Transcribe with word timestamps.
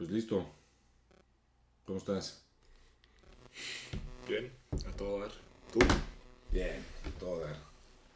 Pues 0.00 0.08
listo. 0.08 0.46
¿Cómo 1.84 1.98
estás? 1.98 2.40
Bien, 4.26 4.50
a 4.72 4.96
todo 4.96 5.20
dar. 5.20 5.30
¿Tú? 5.70 5.78
Bien, 6.50 6.82
a 7.04 7.18
todo 7.18 7.40
dar. 7.40 7.54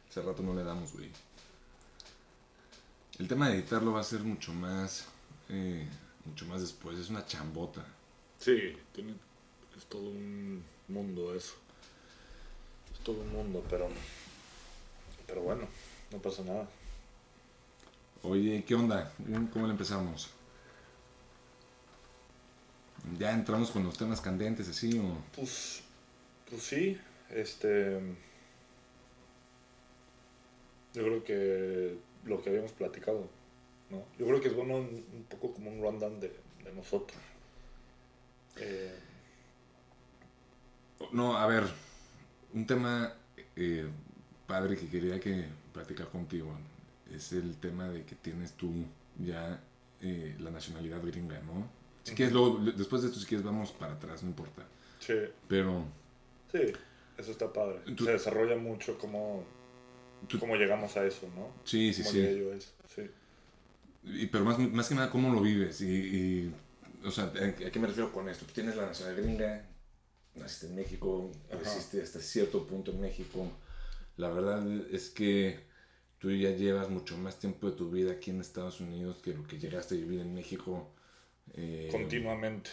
Hace 0.09 0.23
rato 0.23 0.41
no 0.41 0.55
le 0.55 0.63
damos, 0.63 0.93
güey. 0.93 1.11
El 3.19 3.27
tema 3.27 3.49
de 3.49 3.57
editarlo 3.57 3.91
va 3.91 3.99
a 3.99 4.03
ser 4.03 4.21
mucho 4.21 4.51
más. 4.51 5.05
eh, 5.49 5.87
mucho 6.25 6.47
más 6.47 6.61
después. 6.61 6.97
Es 6.97 7.11
una 7.11 7.23
chambota. 7.27 7.85
Sí, 8.39 8.75
tiene, 8.91 9.13
es 9.77 9.85
todo 9.85 10.09
un 10.09 10.63
mundo 10.87 11.35
eso. 11.35 11.53
Es 12.95 12.99
todo 13.01 13.21
un 13.21 13.31
mundo, 13.31 13.63
pero. 13.69 13.89
Pero 15.27 15.41
bueno, 15.43 15.67
no 16.11 16.17
pasa 16.17 16.41
nada. 16.43 16.67
Oye, 18.23 18.65
¿qué 18.65 18.73
onda? 18.73 19.13
¿Cómo 19.53 19.67
le 19.67 19.73
empezamos? 19.73 20.31
¿Ya 23.17 23.31
entramos 23.33 23.71
con 23.71 23.83
los 23.83 23.97
temas 23.97 24.21
candentes 24.21 24.67
así 24.69 24.97
o.? 24.99 25.17
Pues. 25.35 25.83
Pues 26.49 26.63
sí, 26.63 26.99
este. 27.29 27.99
Yo 30.93 31.03
creo 31.03 31.23
que 31.23 31.97
lo 32.23 32.41
que 32.41 32.49
habíamos 32.49 32.71
platicado, 32.71 33.29
¿no? 33.89 34.05
Yo 34.17 34.25
creo 34.25 34.41
que 34.41 34.47
es 34.47 34.55
bueno 34.55 34.77
un, 34.77 35.05
un 35.13 35.23
poco 35.29 35.53
como 35.53 35.69
un 35.71 35.81
rundown 35.81 36.19
de, 36.19 36.29
de 36.63 36.73
nosotros. 36.73 37.21
Eh, 38.55 38.95
No, 41.11 41.37
a 41.37 41.45
ver, 41.47 41.63
un 42.53 42.65
tema 42.65 43.13
eh, 43.55 43.87
padre 44.47 44.77
que 44.77 44.87
quería 44.89 45.19
que 45.19 45.45
platicar 45.73 46.09
contigo 46.09 46.57
es 47.13 47.31
el 47.33 47.57
tema 47.57 47.87
de 47.89 48.05
que 48.05 48.15
tienes 48.15 48.53
tú 48.53 48.85
ya 49.19 49.61
eh, 50.01 50.35
la 50.39 50.51
nacionalidad 50.51 51.01
gringa, 51.03 51.39
¿no? 51.41 51.69
Si 52.05 52.15
quieres, 52.15 52.33
luego, 52.33 52.59
después 52.59 53.01
de 53.01 53.09
esto, 53.09 53.19
si 53.19 53.25
quieres, 53.25 53.45
vamos 53.45 53.71
para 53.71 53.93
atrás, 53.93 54.23
no 54.23 54.29
importa. 54.29 54.63
sí, 54.99 55.13
Pero 55.47 55.83
sí, 56.51 56.59
eso 57.17 57.31
está 57.31 57.51
padre. 57.51 57.79
Tú- 57.95 58.05
Se 58.05 58.11
desarrolla 58.11 58.55
mucho 58.55 58.97
cómo, 58.97 59.43
Tú- 60.27 60.39
cómo 60.39 60.55
llegamos 60.55 60.95
a 60.97 61.05
eso, 61.05 61.27
¿no? 61.35 61.49
sí, 61.63 61.93
sí, 61.93 62.03
¿Cómo 62.03 62.13
sí. 62.13 62.19
eso? 62.21 62.71
Sí. 62.95 63.11
Y, 64.03 64.27
pero 64.27 64.45
más, 64.45 64.59
más 64.59 64.87
que 64.87 64.95
nada, 64.95 65.09
¿cómo 65.09 65.33
lo 65.33 65.41
vives? 65.41 65.81
Y, 65.81 65.85
y, 65.89 66.55
o 67.03 67.11
sea, 67.11 67.25
¿a 67.25 67.53
qué 67.71 67.79
me 67.79 67.87
refiero 67.87 68.11
con 68.13 68.29
esto? 68.29 68.45
Tienes 68.53 68.75
la 68.75 68.85
nacionalidad 68.85 69.23
gringa, 69.23 69.65
naciste 70.35 70.67
en 70.67 70.75
México, 70.75 71.31
creciste 71.49 72.01
hasta 72.03 72.19
cierto 72.19 72.67
punto 72.67 72.91
en 72.91 73.01
México. 73.01 73.47
La 74.17 74.29
verdad 74.29 74.63
es 74.91 75.09
que 75.09 75.59
tú 76.19 76.31
ya 76.31 76.51
llevas 76.51 76.89
mucho 76.89 77.17
más 77.17 77.39
tiempo 77.39 77.69
de 77.69 77.75
tu 77.75 77.89
vida 77.89 78.11
aquí 78.13 78.29
en 78.31 78.41
Estados 78.41 78.79
Unidos 78.79 79.17
que 79.23 79.33
lo 79.33 79.43
que 79.43 79.57
llegaste 79.57 79.95
a 79.95 79.97
vivir 79.97 80.19
en 80.21 80.33
México. 80.35 80.91
Eh, 81.55 81.89
Continuamente. 81.91 82.69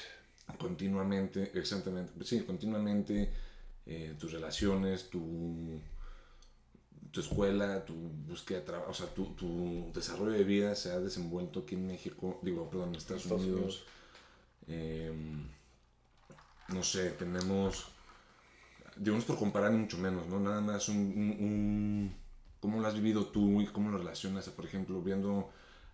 continuamente, 0.59 1.51
exactamente, 1.55 2.13
pues 2.17 2.29
sí, 2.29 2.41
continuamente, 2.45 3.31
eh, 3.87 4.15
tus 4.19 4.33
relaciones, 4.33 5.09
tu, 5.09 5.81
tu 7.11 7.21
escuela, 7.21 7.85
tu 7.85 7.95
búsqueda 7.95 8.59
de 8.61 8.65
trabajo, 8.67 8.91
o 8.91 8.95
sea, 8.95 9.07
tu, 9.07 9.27
tu 9.35 9.91
desarrollo 9.95 10.33
de 10.33 10.45
vida 10.45 10.75
se 10.75 10.91
ha 10.91 10.99
desenvuelto 10.99 11.61
aquí 11.61 11.75
en 11.75 11.87
México, 11.87 12.39
digo, 12.43 12.69
perdón, 12.69 12.91
en 12.91 12.97
Estados, 12.97 13.23
Estados 13.23 13.45
Unidos. 13.45 13.85
Eh, 14.69 15.13
no 16.69 16.83
sé, 16.83 17.11
tenemos, 17.11 17.87
digo, 18.97 19.15
no 19.17 19.21
es 19.21 19.27
por 19.27 19.39
comparar 19.39 19.73
ni 19.73 19.79
mucho 19.79 19.99
menos, 19.99 20.27
¿no? 20.29 20.41
Nada 20.41 20.61
más 20.61 20.89
un, 20.89 20.97
un- 20.97 21.37
un- 21.45 22.15
cómo 22.61 22.81
lo 22.81 22.87
has 22.87 22.95
vivido 22.95 23.27
tú 23.27 23.61
y 23.61 23.67
cómo 23.67 23.91
lo 23.91 23.99
relacionas, 23.99 24.49
por 24.51 24.65
ejemplo, 24.65 25.01
viendo 25.03 25.51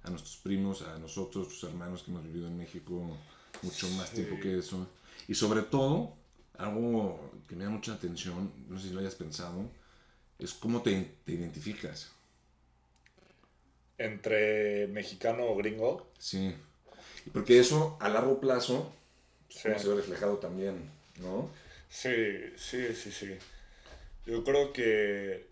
a 0.09 0.11
nuestros 0.11 0.37
primos, 0.39 0.83
a 0.83 0.99
nosotros, 0.99 1.49
tus 1.49 1.65
hermanos 1.65 2.03
que 2.03 2.11
hemos 2.11 2.25
vivido 2.25 2.49
en 2.49 2.57
México 2.59 3.17
mucho 3.63 3.89
más 3.91 4.09
Sí. 4.11 4.17
tiempo 4.17 4.41
que 4.41 4.59
eso. 4.59 4.87
Y 5.29 5.35
sobre 5.35 5.63
todo, 5.63 6.15
algo 6.57 7.31
que 7.49 7.55
me 7.57 7.65
da 7.65 7.71
mucha 7.71 7.93
atención, 7.95 8.51
no 8.69 8.79
sé 8.79 8.89
si 8.89 8.95
lo 8.95 9.01
hayas 9.01 9.15
pensado, 9.15 9.71
es 10.39 10.53
cómo 10.55 10.83
te, 10.83 11.17
te 11.25 11.33
identificas. 11.33 12.11
Entre 13.99 14.87
mexicano 14.89 15.45
o 15.47 15.57
gringo. 15.57 16.07
Sí. 16.19 16.55
Porque 17.33 17.59
eso 17.59 17.97
a 18.01 18.09
largo 18.09 18.41
plazo 18.41 18.93
Sí. 19.49 19.61
cómo 19.65 19.79
se 19.79 19.89
ve 19.89 19.95
reflejado 19.97 20.37
también, 20.39 20.91
¿no? 21.21 21.51
Sí, 21.89 22.13
sí, 22.57 22.95
sí, 22.95 23.11
sí. 23.11 23.35
Yo 24.27 24.45
creo 24.45 24.73
que 24.73 25.49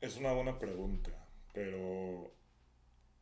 es 0.00 0.16
una 0.16 0.32
buena 0.32 0.58
pregunta, 0.58 1.10
pero 1.52 2.32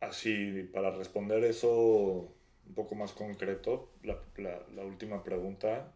así, 0.01 0.65
para 0.73 0.91
responder 0.91 1.45
eso 1.45 2.35
un 2.67 2.75
poco 2.75 2.95
más 2.95 3.13
concreto, 3.13 3.91
la, 4.03 4.19
la- 4.39 4.65
última 4.85 5.25
pregunta, 5.25 5.93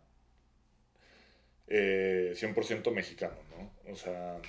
eh, 1.66 2.32
100% 2.36 2.90
mexicano, 2.90 3.36
¿no? 3.50 3.92
O 3.92 3.96
sea, 3.96 4.40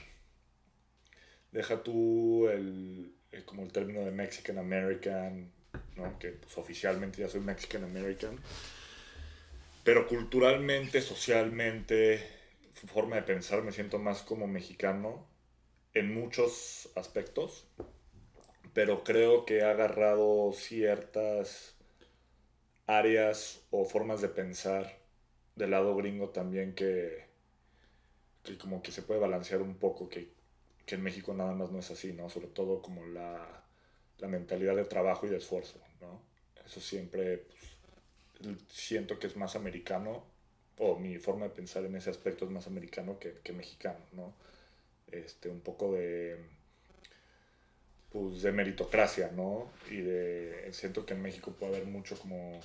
deja 1.52 1.84
tú 1.84 2.48
el, 2.50 3.14
el- 3.32 3.46
como 3.46 3.64
el 3.64 3.72
término 3.72 4.02
de 4.02 4.12
Mexican 4.12 4.58
American, 4.58 5.52
¿no? 5.96 6.18
Que 6.20 6.30
pues 6.30 6.58
oficialmente 6.58 7.22
ya 7.22 7.30
soy 7.30 7.42
Mexican 7.42 7.84
American. 7.84 8.40
Pero 9.84 10.08
culturalmente, 10.08 11.02
socialmente, 11.02 12.26
forma 12.88 13.18
de 13.18 13.24
pensar, 13.24 13.64
me 13.64 13.72
siento 13.72 14.00
más 14.00 14.22
como 14.22 14.48
mexicano 14.48 15.26
en 15.94 16.14
muchos 16.14 16.90
aspectos. 16.96 17.68
Pero 18.74 19.04
creo 19.04 19.46
que 19.46 19.62
ha 19.62 19.72
agarrado 19.72 20.52
ciertas 20.54 21.76
áreas 22.88 23.62
o 23.72 23.86
formas 23.86 24.22
de 24.22 24.30
pensar 24.30 25.00
del 25.56 25.72
lado 25.72 25.96
gringo 25.96 26.30
también 26.30 26.74
que, 26.74 27.26
que 28.44 28.58
como 28.58 28.82
que 28.82 28.92
se 28.92 29.04
puede 29.04 29.20
balancear 29.20 29.62
un 29.62 29.76
poco, 29.76 30.10
que, 30.10 30.34
que 30.86 30.96
en 30.96 31.04
México 31.04 31.34
nada 31.34 31.54
más 31.54 31.72
no 31.72 31.80
es 31.80 31.92
así, 31.92 32.14
¿no? 32.14 32.30
Sobre 32.30 32.48
todo 32.48 32.82
como 32.82 33.06
la, 33.06 33.64
la 34.20 34.28
mentalidad 34.28 34.76
de 34.76 34.86
trabajo 34.86 35.28
y 35.28 35.30
de 35.30 35.38
esfuerzo, 35.38 35.80
¿no? 36.02 36.22
Eso 36.66 36.82
siempre 36.82 37.46
pues, 38.42 38.58
siento 38.70 39.20
que 39.20 39.28
es 39.28 39.36
más 39.38 39.56
americano, 39.56 40.26
o 40.78 40.98
mi 40.98 41.18
forma 41.20 41.46
de 41.46 41.52
pensar 41.52 41.86
en 41.86 41.96
ese 41.96 42.10
aspecto 42.10 42.46
es 42.46 42.52
más 42.52 42.68
americano 42.68 43.20
que, 43.20 43.40
que 43.44 43.54
mexicano, 43.54 44.00
¿no? 44.14 44.34
Este, 45.08 45.50
un 45.50 45.62
poco 45.62 45.94
de, 45.94 46.38
pues, 48.14 48.44
de 48.44 48.52
meritocracia, 48.52 49.32
¿no? 49.36 49.72
Y 49.90 49.98
de, 49.98 50.70
siento 50.72 51.06
que 51.06 51.16
en 51.16 51.24
México 51.24 51.52
puede 51.52 51.76
haber 51.76 51.88
mucho 51.88 52.16
como 52.18 52.60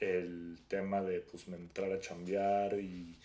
el 0.00 0.58
tema 0.68 1.00
de, 1.00 1.20
pues, 1.20 1.48
entrar 1.48 1.90
a 1.90 2.00
chambear 2.00 2.78
y, 2.78 3.18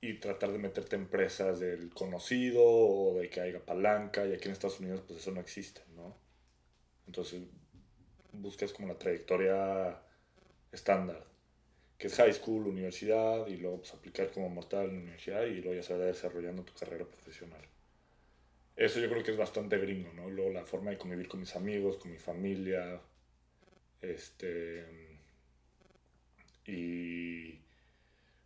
y 0.00 0.14
tratar 0.14 0.52
de 0.52 0.58
meterte 0.58 0.96
en 0.96 1.02
empresas 1.02 1.58
del 1.60 1.90
conocido 1.90 2.62
o 2.64 3.18
de 3.18 3.28
que 3.28 3.40
haya 3.40 3.58
palanca, 3.60 4.24
y 4.24 4.32
aquí 4.32 4.46
en 4.46 4.52
Estados 4.52 4.80
Unidos, 4.80 5.02
pues, 5.06 5.20
eso 5.20 5.32
no 5.32 5.40
existe, 5.40 5.82
¿no? 5.96 6.16
Entonces, 7.06 7.42
buscas 8.32 8.72
como 8.72 8.88
la 8.88 8.98
trayectoria 8.98 10.00
estándar, 10.72 11.24
que 11.98 12.06
es 12.06 12.14
high 12.14 12.32
school, 12.32 12.68
universidad, 12.68 13.48
y 13.48 13.56
luego 13.56 13.78
pues, 13.78 13.92
aplicar 13.94 14.30
como 14.30 14.48
mortal 14.48 14.90
en 14.90 14.94
la 14.94 15.02
universidad 15.02 15.44
y 15.44 15.60
luego 15.60 15.74
ya 15.74 15.82
se 15.82 15.96
va 15.96 16.04
desarrollando 16.04 16.62
tu 16.62 16.72
carrera 16.74 17.04
profesional. 17.04 17.62
Eso 18.80 18.98
yo 18.98 19.10
creo 19.10 19.22
que 19.22 19.32
es 19.32 19.36
bastante 19.36 19.76
gringo, 19.76 20.10
¿no? 20.14 20.30
Luego 20.30 20.50
la 20.52 20.64
forma 20.64 20.90
de 20.90 20.96
convivir 20.96 21.28
con 21.28 21.38
mis 21.40 21.54
amigos, 21.54 21.98
con 21.98 22.10
mi 22.10 22.16
familia, 22.16 22.98
este... 24.00 25.18
Y 26.64 27.58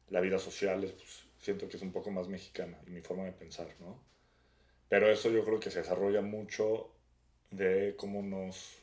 la 0.08 0.20
vida 0.20 0.40
social, 0.40 0.82
es, 0.82 0.90
pues, 0.90 1.24
siento 1.38 1.68
que 1.68 1.76
es 1.76 1.82
un 1.84 1.92
poco 1.92 2.10
más 2.10 2.26
mexicana 2.26 2.76
y 2.84 2.90
mi 2.90 3.00
forma 3.00 3.22
de 3.26 3.30
pensar, 3.30 3.68
¿no? 3.78 4.00
Pero 4.88 5.08
eso 5.08 5.30
yo 5.30 5.44
creo 5.44 5.60
que 5.60 5.70
se 5.70 5.78
desarrolla 5.78 6.20
mucho 6.20 6.90
de 7.52 7.94
cómo 7.96 8.20
nos 8.20 8.82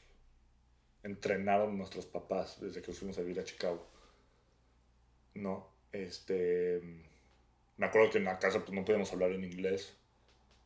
entrenaron 1.03 1.77
nuestros 1.77 2.05
papás 2.05 2.61
desde 2.61 2.81
que 2.81 2.93
fuimos 2.93 3.17
a 3.17 3.23
vivir 3.23 3.41
a 3.41 3.43
Chicago. 3.43 3.85
No, 5.33 5.67
este. 5.91 6.79
Me 7.75 7.87
acuerdo 7.87 8.09
que 8.09 8.19
en 8.19 8.23
la 8.23 8.39
casa 8.39 8.59
pues, 8.59 8.71
no 8.71 8.85
podíamos 8.85 9.11
hablar 9.11 9.33
en 9.33 9.43
inglés. 9.43 9.97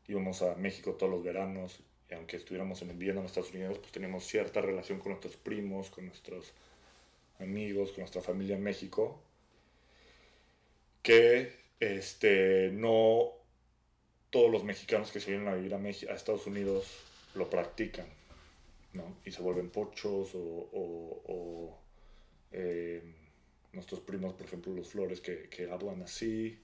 Íbamos 0.07 0.42
a 0.42 0.56
México 0.56 0.94
todos 0.94 1.12
los 1.12 1.24
veranos. 1.24 1.80
Y 2.10 2.13
aunque 2.13 2.38
estuviéramos 2.38 2.81
en 2.81 2.90
viviendo 2.98 3.22
en 3.22 3.28
Estados 3.28 3.52
Unidos, 3.54 3.80
pues 3.80 3.92
teníamos 3.92 4.25
cierta 4.25 4.62
relación 4.62 5.00
con 5.00 5.12
nuestros 5.12 5.36
primos, 5.38 5.90
con 5.90 6.06
nuestros 6.06 6.54
amigos, 7.40 7.92
con 7.92 8.02
nuestra 8.02 8.22
familia 8.22 8.56
en 8.56 8.63
México. 8.63 9.19
Que 11.02 11.52
este, 11.80 12.72
no 12.72 13.31
todos 14.30 14.52
los 14.52 14.63
mexicanos 14.63 15.12
que 15.12 15.19
se 15.19 15.31
vienen 15.31 15.48
a 15.48 15.56
vivir 15.56 15.74
a, 15.74 15.78
a 15.78 16.16
Estados 16.16 16.46
Unidos 16.48 16.86
lo 17.36 17.50
practican. 17.50 18.08
¿no? 18.94 19.04
Y 19.25 19.31
se 19.31 19.42
vuelven 19.42 19.69
pochos 19.69 20.34
o, 20.36 20.69
o- 21.28 21.78
eh, 22.51 23.04
nuestros 23.74 24.00
primos, 24.00 24.34
por 24.34 24.46
ejemplo, 24.46 24.74
los 24.74 24.88
flores 24.88 25.19
que, 25.19 25.50
que 25.50 25.69
hablan 25.69 26.01
así 26.01 26.58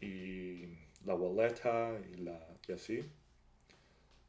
y 0.00 0.64
la 1.04 1.14
boleta 1.14 1.98
y, 2.12 2.18
la, 2.18 2.38
y 2.68 2.72
así. 2.72 3.04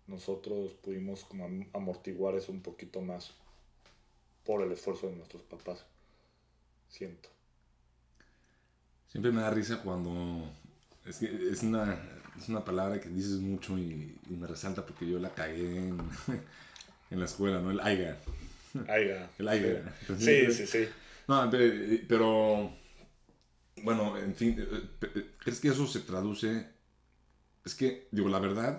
Nosotros 0.08 0.74
pudimos 0.74 1.24
como 1.24 1.46
am- 1.46 1.70
amortiguar 1.72 2.34
eso 2.34 2.52
un 2.52 2.64
poquito 2.64 3.00
más 3.00 3.36
por 4.44 4.64
el 4.64 4.72
esfuerzo 4.72 5.10
de 5.10 5.16
nuestros 5.16 5.44
papás. 5.44 5.86
Siento. 6.90 7.30
Siempre 9.08 9.32
me 9.32 9.42
da 9.42 9.50
risa 9.50 9.82
cuando... 9.82 10.50
Es, 11.06 11.18
que 11.20 11.26
es, 11.52 11.64
una, 11.64 11.98
es 12.38 12.50
una 12.50 12.64
palabra 12.66 13.00
que 13.00 13.10
dices 13.10 13.40
mucho 13.40 13.78
y, 13.78 14.18
y 14.30 14.34
me 14.36 14.46
resalta 14.48 14.86
porque 14.86 15.08
yo 15.08 15.20
la 15.20 15.34
cagué 15.34 15.78
en, 15.88 15.98
en 17.12 17.20
la 17.20 17.26
escuela, 17.26 17.62
¿no? 17.62 17.72
El 17.72 17.80
aiga. 17.80 18.18
Aiga. 18.88 19.30
El 19.40 19.48
aiga. 19.48 19.94
Sí, 20.18 20.52
sí, 20.52 20.66
sí. 20.68 20.88
No, 21.28 21.50
pe- 21.50 22.06
pero... 22.08 22.72
Bueno, 23.84 24.18
en 24.18 24.36
fin, 24.36 24.56
eh, 24.60 24.82
pe- 25.00 25.32
¿crees 25.40 25.60
que 25.60 25.70
eso 25.70 25.86
se 25.88 26.02
traduce? 26.02 26.68
Es 27.68 27.76
que, 27.76 28.08
digo, 28.12 28.30
la 28.30 28.40
verdad, 28.40 28.74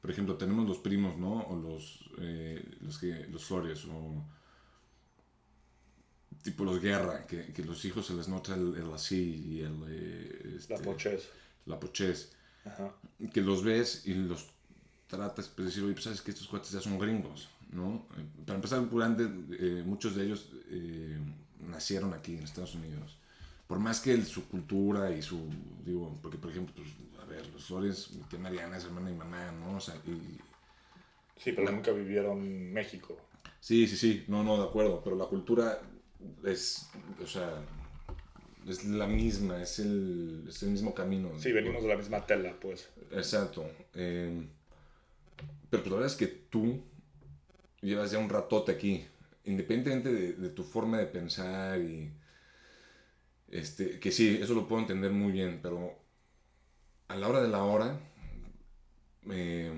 por 0.00 0.10
ejemplo, 0.10 0.36
tenemos 0.36 0.64
los 0.68 0.78
primos, 0.78 1.16
¿no? 1.24 1.32
O 1.50 1.54
los, 1.66 1.84
eh, 2.18 2.62
los, 2.80 2.98
que, 2.98 3.26
los 3.34 3.44
Flores, 3.44 3.84
o 3.86 4.24
tipo 6.42 6.64
los 6.64 6.80
Guerra, 6.80 7.26
que, 7.26 7.52
que 7.52 7.64
los 7.64 7.84
hijos 7.84 8.06
se 8.06 8.14
les 8.14 8.28
nota 8.28 8.54
el, 8.54 8.74
el 8.76 8.92
así 8.92 9.22
y 9.52 9.60
el... 9.60 9.76
eh, 9.88 10.56
La 10.68 10.76
este, 10.76 10.84
pochez. 10.84 11.22
La 11.66 11.76
pochez. 11.80 12.32
Ajá. 12.64 12.92
Que 13.32 13.40
los 13.40 13.62
ves 13.62 14.06
y 14.06 14.14
los 14.14 14.46
tratas, 15.06 15.48
pues 15.48 15.68
decir, 15.68 15.84
oye, 15.84 15.94
pues 15.94 16.04
sabes 16.04 16.22
que 16.22 16.30
estos 16.32 16.48
cuates 16.48 16.72
ya 16.72 16.80
son 16.80 16.98
gringos, 16.98 17.48
¿no? 17.70 18.06
Eh, 18.18 18.26
Para 18.46 18.56
empezar, 18.56 18.88
durante, 18.90 19.24
eh, 19.24 19.82
muchos 19.86 20.14
de 20.16 20.24
ellos 20.24 20.50
eh, 20.70 21.18
nacieron 21.60 22.12
aquí 22.14 22.34
en 22.36 22.42
Estados 22.44 22.74
Unidos. 22.74 23.18
Por 23.74 23.82
más 23.82 23.98
que 24.00 24.12
el- 24.12 24.24
su 24.24 24.46
cultura 24.46 25.10
y 25.10 25.20
su, 25.20 25.50
digo, 25.84 26.16
porque 26.22 26.38
por 26.38 26.52
ejemplo, 26.52 26.72
pues, 26.76 26.90
a 27.20 27.24
ver, 27.24 27.44
los 27.48 27.64
Flores, 27.64 28.12
mi 28.12 28.22
tía 28.22 28.38
Mariana 28.38 28.76
es 28.76 28.84
hermana 28.84 29.10
y 29.10 29.14
mamá, 29.14 29.50
¿no? 29.50 29.78
O 29.78 29.80
sea, 29.80 29.96
y, 30.06 30.38
Sí, 31.36 31.50
pero 31.50 31.72
nunca 31.72 31.90
vivieron 31.90 32.38
en 32.38 32.72
México. 32.72 33.18
Sí, 33.58 33.88
sí, 33.88 33.96
sí, 33.96 34.24
no, 34.28 34.44
no, 34.44 34.58
de 34.58 34.68
acuerdo, 34.68 35.02
pero 35.02 35.16
la 35.16 35.24
cultura 35.24 35.80
es, 36.44 36.88
o 37.20 37.26
sea, 37.26 37.50
es 38.68 38.84
la 38.84 39.08
misma, 39.08 39.60
es 39.60 39.80
el, 39.80 40.44
es 40.48 40.62
el 40.62 40.68
mismo 40.70 40.94
camino. 40.94 41.36
Sí, 41.36 41.50
venimos 41.50 41.82
de 41.82 41.88
la 41.88 41.96
misma 41.96 42.24
tela, 42.24 42.54
pues. 42.60 42.88
Exacto. 43.10 43.68
eh, 43.94 44.46
pero 45.68 45.82
pues, 45.82 45.90
la 45.90 45.96
verdad 45.96 46.12
es 46.12 46.16
que 46.16 46.28
tú 46.28 46.80
llevas 47.82 48.12
ya 48.12 48.20
un 48.20 48.28
ratote 48.28 48.70
aquí, 48.70 49.04
independientemente 49.44 50.12
de, 50.12 50.32
de 50.34 50.48
tu 50.50 50.62
forma 50.62 50.98
de 50.98 51.06
pensar 51.06 51.80
y, 51.80 52.12
este, 53.48 54.00
que 54.00 54.12
sí, 54.12 54.38
eso 54.40 54.54
lo 54.54 54.68
puedo 54.68 54.82
entender 54.82 55.12
muy 55.12 55.32
bien, 55.32 55.60
pero 55.62 55.96
a 57.08 57.16
la 57.16 57.28
hora 57.28 57.40
de 57.42 57.48
la 57.48 57.62
hora, 57.64 57.98
eh, 59.30 59.72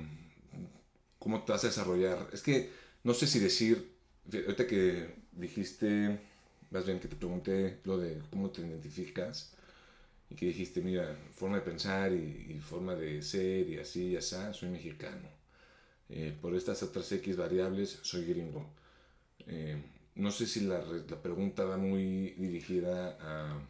¿cómo 1.19 1.43
te 1.45 1.53
vas 1.53 1.65
a 1.65 1.69
desarrollar? 1.69 2.29
Es 2.33 2.43
que 2.43 2.71
no 3.05 3.15
sé 3.15 3.27
si 3.27 3.39
decir, 3.39 3.97
ahorita 4.33 4.67
que 4.67 5.15
dijiste, 5.33 6.19
más 6.71 6.87
bien 6.87 7.01
que 7.01 7.09
te 7.09 7.17
pregunté 7.17 7.81
lo 7.85 7.99
de 7.99 8.21
cómo 8.31 8.51
te 8.51 8.63
identificas 8.63 9.55
y 10.31 10.37
que 10.37 10.47
dijiste, 10.47 10.81
mira, 10.83 11.17
forma 11.35 11.57
de 11.57 11.63
pensar 11.63 12.13
y, 12.13 12.57
y 12.57 12.61
forma 12.61 12.95
de 12.95 13.23
ser 13.23 13.69
y 13.69 13.79
así 13.79 14.09
y 14.11 14.17
así, 14.17 14.37
soy 14.53 14.71
mexicano. 14.71 15.29
Eh, 16.09 16.37
por 16.41 16.55
estas 16.55 16.83
otras 16.83 17.11
X 17.13 17.37
variables, 17.37 18.01
soy 18.03 18.27
gringo. 18.27 18.67
Eh, 19.47 19.83
no 20.17 20.31
sé 20.31 20.47
si 20.47 20.61
la, 20.63 20.81
la 20.81 21.23
pregunta 21.23 21.65
va 21.65 21.77
muy 21.77 22.31
dirigida 22.39 23.17
a... 23.21 23.61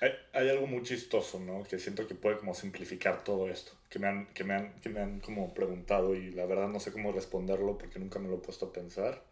Hay, 0.00 0.10
hay 0.32 0.48
algo 0.50 0.66
muy 0.66 0.82
chistoso, 0.82 1.40
¿no? 1.40 1.64
Que 1.64 1.78
siento 1.78 2.06
que 2.06 2.14
puede 2.14 2.38
como 2.38 2.54
simplificar 2.54 3.24
todo 3.24 3.48
esto. 3.48 3.72
Que 3.90 3.98
me, 3.98 4.06
han, 4.08 4.26
que, 4.34 4.44
me 4.44 4.54
han, 4.54 4.80
que 4.80 4.88
me 4.90 5.00
han 5.00 5.20
como 5.20 5.54
preguntado 5.54 6.14
y 6.14 6.30
la 6.32 6.46
verdad 6.46 6.68
no 6.68 6.80
sé 6.80 6.92
cómo 6.92 7.12
responderlo 7.12 7.78
porque 7.78 7.98
nunca 7.98 8.18
me 8.18 8.28
lo 8.28 8.36
he 8.36 8.38
puesto 8.38 8.66
a 8.66 8.72
pensar. 8.72 9.22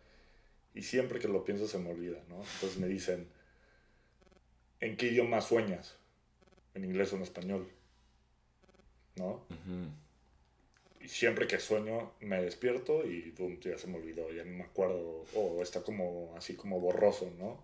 Y 0.75 0.83
siempre 0.83 1.21
que 1.21 1.29
lo 1.29 1.45
pienso 1.45 1.69
se 1.69 1.79
me 1.79 1.91
olvida, 1.91 2.19
¿no? 2.29 2.37
Entonces 2.39 2.79
me 2.79 2.89
dicen, 2.89 3.29
¿en 4.81 4.97
qué 4.97 5.09
idioma 5.09 5.41
sueñas? 5.43 5.97
¿En 6.75 6.85
inglés 6.85 7.13
o 7.13 7.17
en 7.17 7.23
español? 7.23 7.69
¿No? 9.17 9.43
Ujú. 9.51 9.91
Y 11.07 11.09
siempre 11.09 11.47
que 11.47 11.61
sueño 11.61 12.15
me 12.19 12.43
despierto 12.43 13.07
y 13.07 13.31
boom, 13.31 13.61
ya 13.61 13.79
se 13.79 13.87
me 13.87 13.97
olvidó, 13.97 14.33
ya 14.33 14.45
no 14.45 14.57
me 14.59 14.65
acuerdo, 14.65 15.25
o 15.35 15.63
está 15.63 15.85
como 15.85 16.35
así 16.37 16.57
como 16.57 16.81
borroso, 16.81 17.33
¿no? 17.39 17.63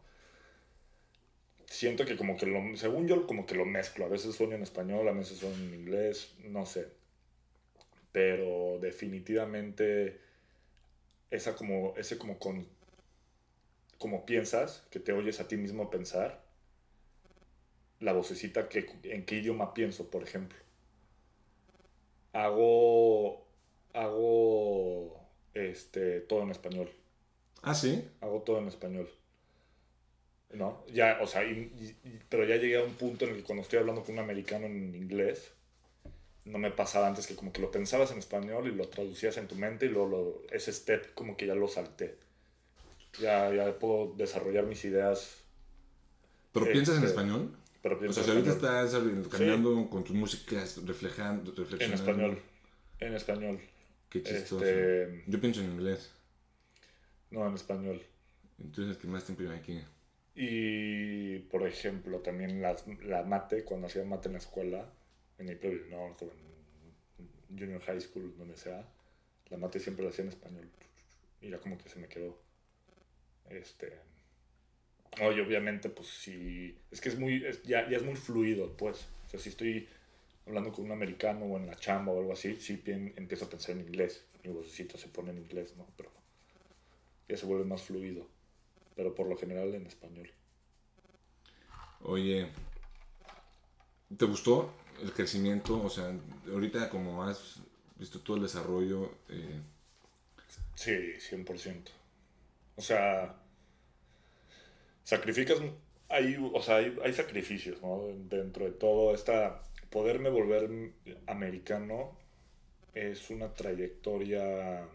Siento 1.66 2.04
que 2.04 2.16
como 2.16 2.36
que 2.36 2.46
lo, 2.46 2.76
según 2.76 3.08
yo 3.08 3.26
como 3.26 3.44
que 3.44 3.56
lo 3.56 3.64
mezclo, 3.64 4.04
a 4.04 4.08
veces 4.08 4.36
sueño 4.36 4.54
en 4.54 4.62
español, 4.62 5.08
a 5.08 5.12
veces 5.12 5.38
sueño 5.38 5.56
en 5.56 5.74
inglés, 5.74 6.34
no 6.44 6.66
sé. 6.66 6.86
Pero 8.12 8.78
definitivamente 8.80 10.20
esa 11.32 11.56
como, 11.56 11.94
ese 11.96 12.18
como 12.18 12.38
con, 12.38 12.64
como 13.98 14.24
piensas, 14.24 14.86
que 14.92 15.00
te 15.00 15.12
oyes 15.12 15.40
a 15.40 15.48
ti 15.48 15.56
mismo 15.56 15.90
pensar, 15.90 16.44
la 17.98 18.12
vocecita 18.12 18.68
que, 18.68 18.86
en 19.02 19.24
qué 19.24 19.38
idioma 19.38 19.74
pienso, 19.74 20.10
por 20.12 20.22
ejemplo 20.22 20.61
hago 22.32 23.46
hago 23.94 25.20
este 25.54 26.20
todo 26.20 26.42
en 26.42 26.50
español. 26.50 26.90
Ah, 27.62 27.74
sí. 27.74 28.08
hago 28.20 28.42
todo 28.42 28.58
en 28.58 28.68
español. 28.68 29.08
No 30.52 30.84
ya 30.92 31.18
o 31.22 31.26
sea 31.26 31.44
y- 31.44 31.72
y- 31.78 32.08
y- 32.08 32.20
pero 32.28 32.44
ya 32.44 32.56
llegué 32.56 32.76
a 32.76 32.84
un 32.84 32.94
punto 32.94 33.24
en 33.24 33.30
el 33.32 33.36
que 33.38 33.44
cuando 33.44 33.62
estoy 33.62 33.78
hablando 33.78 34.02
con 34.02 34.14
un 34.14 34.20
americano 34.20 34.66
en 34.66 34.94
inglés 34.94 35.52
no 36.44 36.58
me 36.58 36.70
pasaba 36.70 37.06
antes 37.06 37.26
que 37.26 37.36
como 37.36 37.52
que 37.52 37.60
lo 37.62 37.70
pensabas 37.70 38.10
en 38.10 38.18
español 38.18 38.66
y 38.68 38.74
lo 38.74 38.88
traducías 38.88 39.36
en 39.36 39.46
tu 39.48 39.54
mente 39.54 39.86
y 39.86 39.90
luego 39.90 40.08
lo- 40.08 40.42
ese 40.54 40.72
step 40.72 41.14
como 41.14 41.36
que 41.36 41.46
ya 41.46 41.54
lo 41.54 41.68
salté. 41.68 42.18
Ya 43.20 43.52
ya 43.54 43.78
puedo 43.78 44.14
desarrollar 44.14 44.64
mis 44.66 44.84
ideas. 44.84 45.38
¿Pero 46.52 46.66
piensas 46.72 46.96
en 46.98 47.04
Este, 47.04 47.14
español? 47.14 47.56
Pero 47.82 47.96
O 48.08 48.12
sea, 48.12 48.22
si 48.24 48.30
en 48.30 48.36
ahorita 48.36 48.52
estás 48.52 48.94
caminando 49.30 49.88
con 49.90 50.04
tus 50.04 50.14
músicas, 50.16 50.80
reflejando, 50.86 51.50
en 51.50 51.56
reflexionando. 51.56 52.04
español 52.10 52.38
en 53.00 53.14
español 53.14 53.60
Qué 54.08 54.22
chistoso. 54.22 54.64
Este- 54.64 55.24
Yo 55.26 55.40
pienso 55.40 55.60
en 55.60 55.72
inglés. 55.72 56.12
no 57.30 57.46
en 57.46 57.54
español 57.54 58.00
Entonces, 58.58 58.96
¿qué 58.98 59.06
más 59.08 59.24
tiempo 59.24 59.42
lleva 59.42 59.56
aquí? 59.56 59.80
Y, 60.34 61.40
por 61.50 61.66
ejemplo, 61.66 62.20
también 62.20 62.62
las, 62.62 62.86
la 63.04 63.22
mate, 63.22 63.64
cuando 63.64 63.86
hacía 63.88 64.04
mate 64.04 64.28
en 64.28 64.32
la 64.34 64.38
escuela, 64.38 64.90
en 65.38 65.50
April 65.50 65.90
North 65.90 66.22
o 66.22 66.30
en 67.50 67.58
Junior 67.58 67.82
High 67.82 68.00
School, 68.00 68.34
donde 68.38 68.56
sea, 68.56 68.86
la 69.50 69.58
mate 69.58 69.78
siempre 69.80 70.04
la 70.04 70.10
hacía 70.10 70.24
en 70.24 70.30
español. 70.30 70.68
Y 71.40 71.50
ya 71.50 71.58
como 71.58 71.76
que 71.76 71.88
se 71.90 71.98
me 71.98 72.08
quedó. 72.08 72.38
Este. 73.50 73.98
Oye, 75.20 75.40
obviamente, 75.42 75.88
pues 75.90 76.08
sí. 76.08 76.78
Es 76.90 77.00
que 77.00 77.08
es 77.10 77.18
muy. 77.18 77.44
es- 77.46 77.62
ya, 77.62 77.88
ya 77.88 77.96
es 77.96 78.02
muy 78.02 78.16
fluido, 78.16 78.76
pues. 78.76 79.08
O 79.26 79.30
sea, 79.30 79.40
si 79.40 79.48
estoy 79.50 79.88
hablando 80.46 80.72
con 80.72 80.84
un 80.86 80.92
americano 80.92 81.44
o 81.46 81.56
en 81.58 81.66
la 81.66 81.76
chamba 81.76 82.12
o 82.12 82.18
algo 82.20 82.32
así, 82.32 82.56
sí 82.60 82.82
pien- 82.84 83.12
empiezo 83.16 83.46
a 83.46 83.50
pensar 83.50 83.72
en 83.76 83.82
inglés. 83.82 84.24
Mi 84.44 84.52
vocecita 84.52 84.98
se 84.98 85.08
pone 85.08 85.30
en 85.30 85.38
inglés, 85.38 85.74
¿no? 85.76 85.86
Pero 85.96 86.10
ya 87.28 87.36
se 87.36 87.46
vuelve 87.46 87.64
más 87.64 87.82
fluido. 87.82 88.28
Pero 88.96 89.14
por 89.14 89.26
lo 89.28 89.36
general 89.36 89.74
en 89.74 89.86
español. 89.86 90.30
Oye, 92.04 92.48
¿te 94.16 94.24
gustó 94.26 94.72
el 95.02 95.12
crecimiento? 95.12 95.82
O 95.82 95.90
sea, 95.90 96.12
ahorita 96.50 96.88
como 96.90 97.22
has 97.24 97.60
visto 97.96 98.20
todo 98.20 98.36
el 98.36 98.42
desarrollo, 98.42 99.10
eh, 99.28 99.60
Sí, 100.74 101.18
100%. 101.20 101.92
O 102.76 102.82
sea, 102.82 103.34
sacrificas, 105.04 105.58
hay, 106.08 106.36
o 106.36 106.62
sea, 106.62 106.76
hay, 106.76 106.96
hay 107.04 107.12
sacrificios, 107.12 107.80
¿no? 107.82 108.04
Dentro 108.28 108.64
de 108.64 108.72
todo 108.72 109.14
esta, 109.14 109.62
poderme 109.90 110.30
volver 110.30 110.92
americano 111.26 112.16
es 112.94 113.30
una 113.30 113.52
trayectoria, 113.54 114.86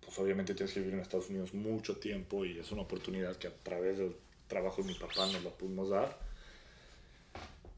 pues 0.00 0.18
obviamente 0.18 0.54
tienes 0.54 0.72
que 0.72 0.80
vivir 0.80 0.94
en 0.94 1.00
Estados 1.00 1.28
Unidos 1.28 1.54
mucho 1.54 1.98
tiempo 1.98 2.44
y 2.44 2.58
es 2.58 2.70
una 2.72 2.82
oportunidad 2.82 3.36
que 3.36 3.48
a 3.48 3.54
través 3.62 3.98
del 3.98 4.16
trabajo 4.46 4.82
de 4.82 4.88
mi 4.88 4.94
papá 4.94 5.26
nos 5.26 5.44
la 5.44 5.50
pudimos 5.50 5.90
dar. 5.90 6.18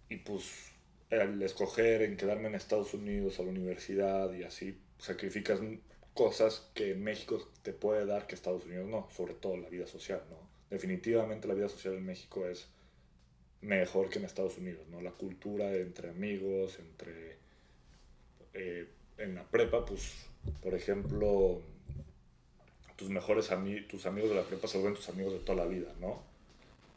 Y 0.08 0.16
pues 0.16 0.72
el 1.10 1.42
escoger 1.42 2.02
en 2.02 2.16
quedarme 2.16 2.48
en 2.48 2.54
Estados 2.54 2.94
Unidos 2.94 3.38
a 3.40 3.42
la 3.42 3.50
universidad 3.50 4.32
y 4.32 4.44
así, 4.44 4.78
sacrificas 4.98 5.60
cosas 6.14 6.68
que 6.74 6.94
México 6.94 7.48
te 7.62 7.72
puede 7.72 8.06
dar 8.06 8.26
que 8.26 8.34
Estados 8.34 8.64
Unidos 8.64 8.88
no, 8.88 9.08
sobre 9.16 9.34
todo 9.34 9.56
la 9.56 9.68
vida 9.68 9.86
social, 9.86 10.22
¿no? 10.30 10.49
Definitivamente 10.70 11.48
la 11.48 11.54
vida 11.54 11.68
social 11.68 11.94
en 11.94 12.06
México 12.06 12.46
es 12.46 12.68
mejor 13.60 14.08
que 14.08 14.18
en 14.18 14.24
Estados 14.24 14.56
Unidos, 14.56 14.86
¿no? 14.88 15.00
La 15.00 15.10
cultura 15.10 15.74
entre 15.74 16.10
amigos, 16.10 16.78
entre... 16.78 17.36
eh, 18.54 18.88
en 19.18 19.34
la 19.34 19.44
prepa, 19.44 19.84
pues, 19.84 20.26
por 20.62 20.74
ejemplo, 20.74 21.60
tus 22.96 23.10
mejores 23.10 23.50
amigos, 23.50 23.88
tus 23.88 24.06
amigos 24.06 24.30
de 24.30 24.36
la 24.36 24.44
prepa 24.44 24.66
se 24.66 24.78
vuelven 24.78 24.94
tus 24.96 25.08
amigos 25.10 25.34
de 25.34 25.40
toda 25.40 25.64
la 25.64 25.66
vida, 25.66 25.92
¿no? 26.00 26.22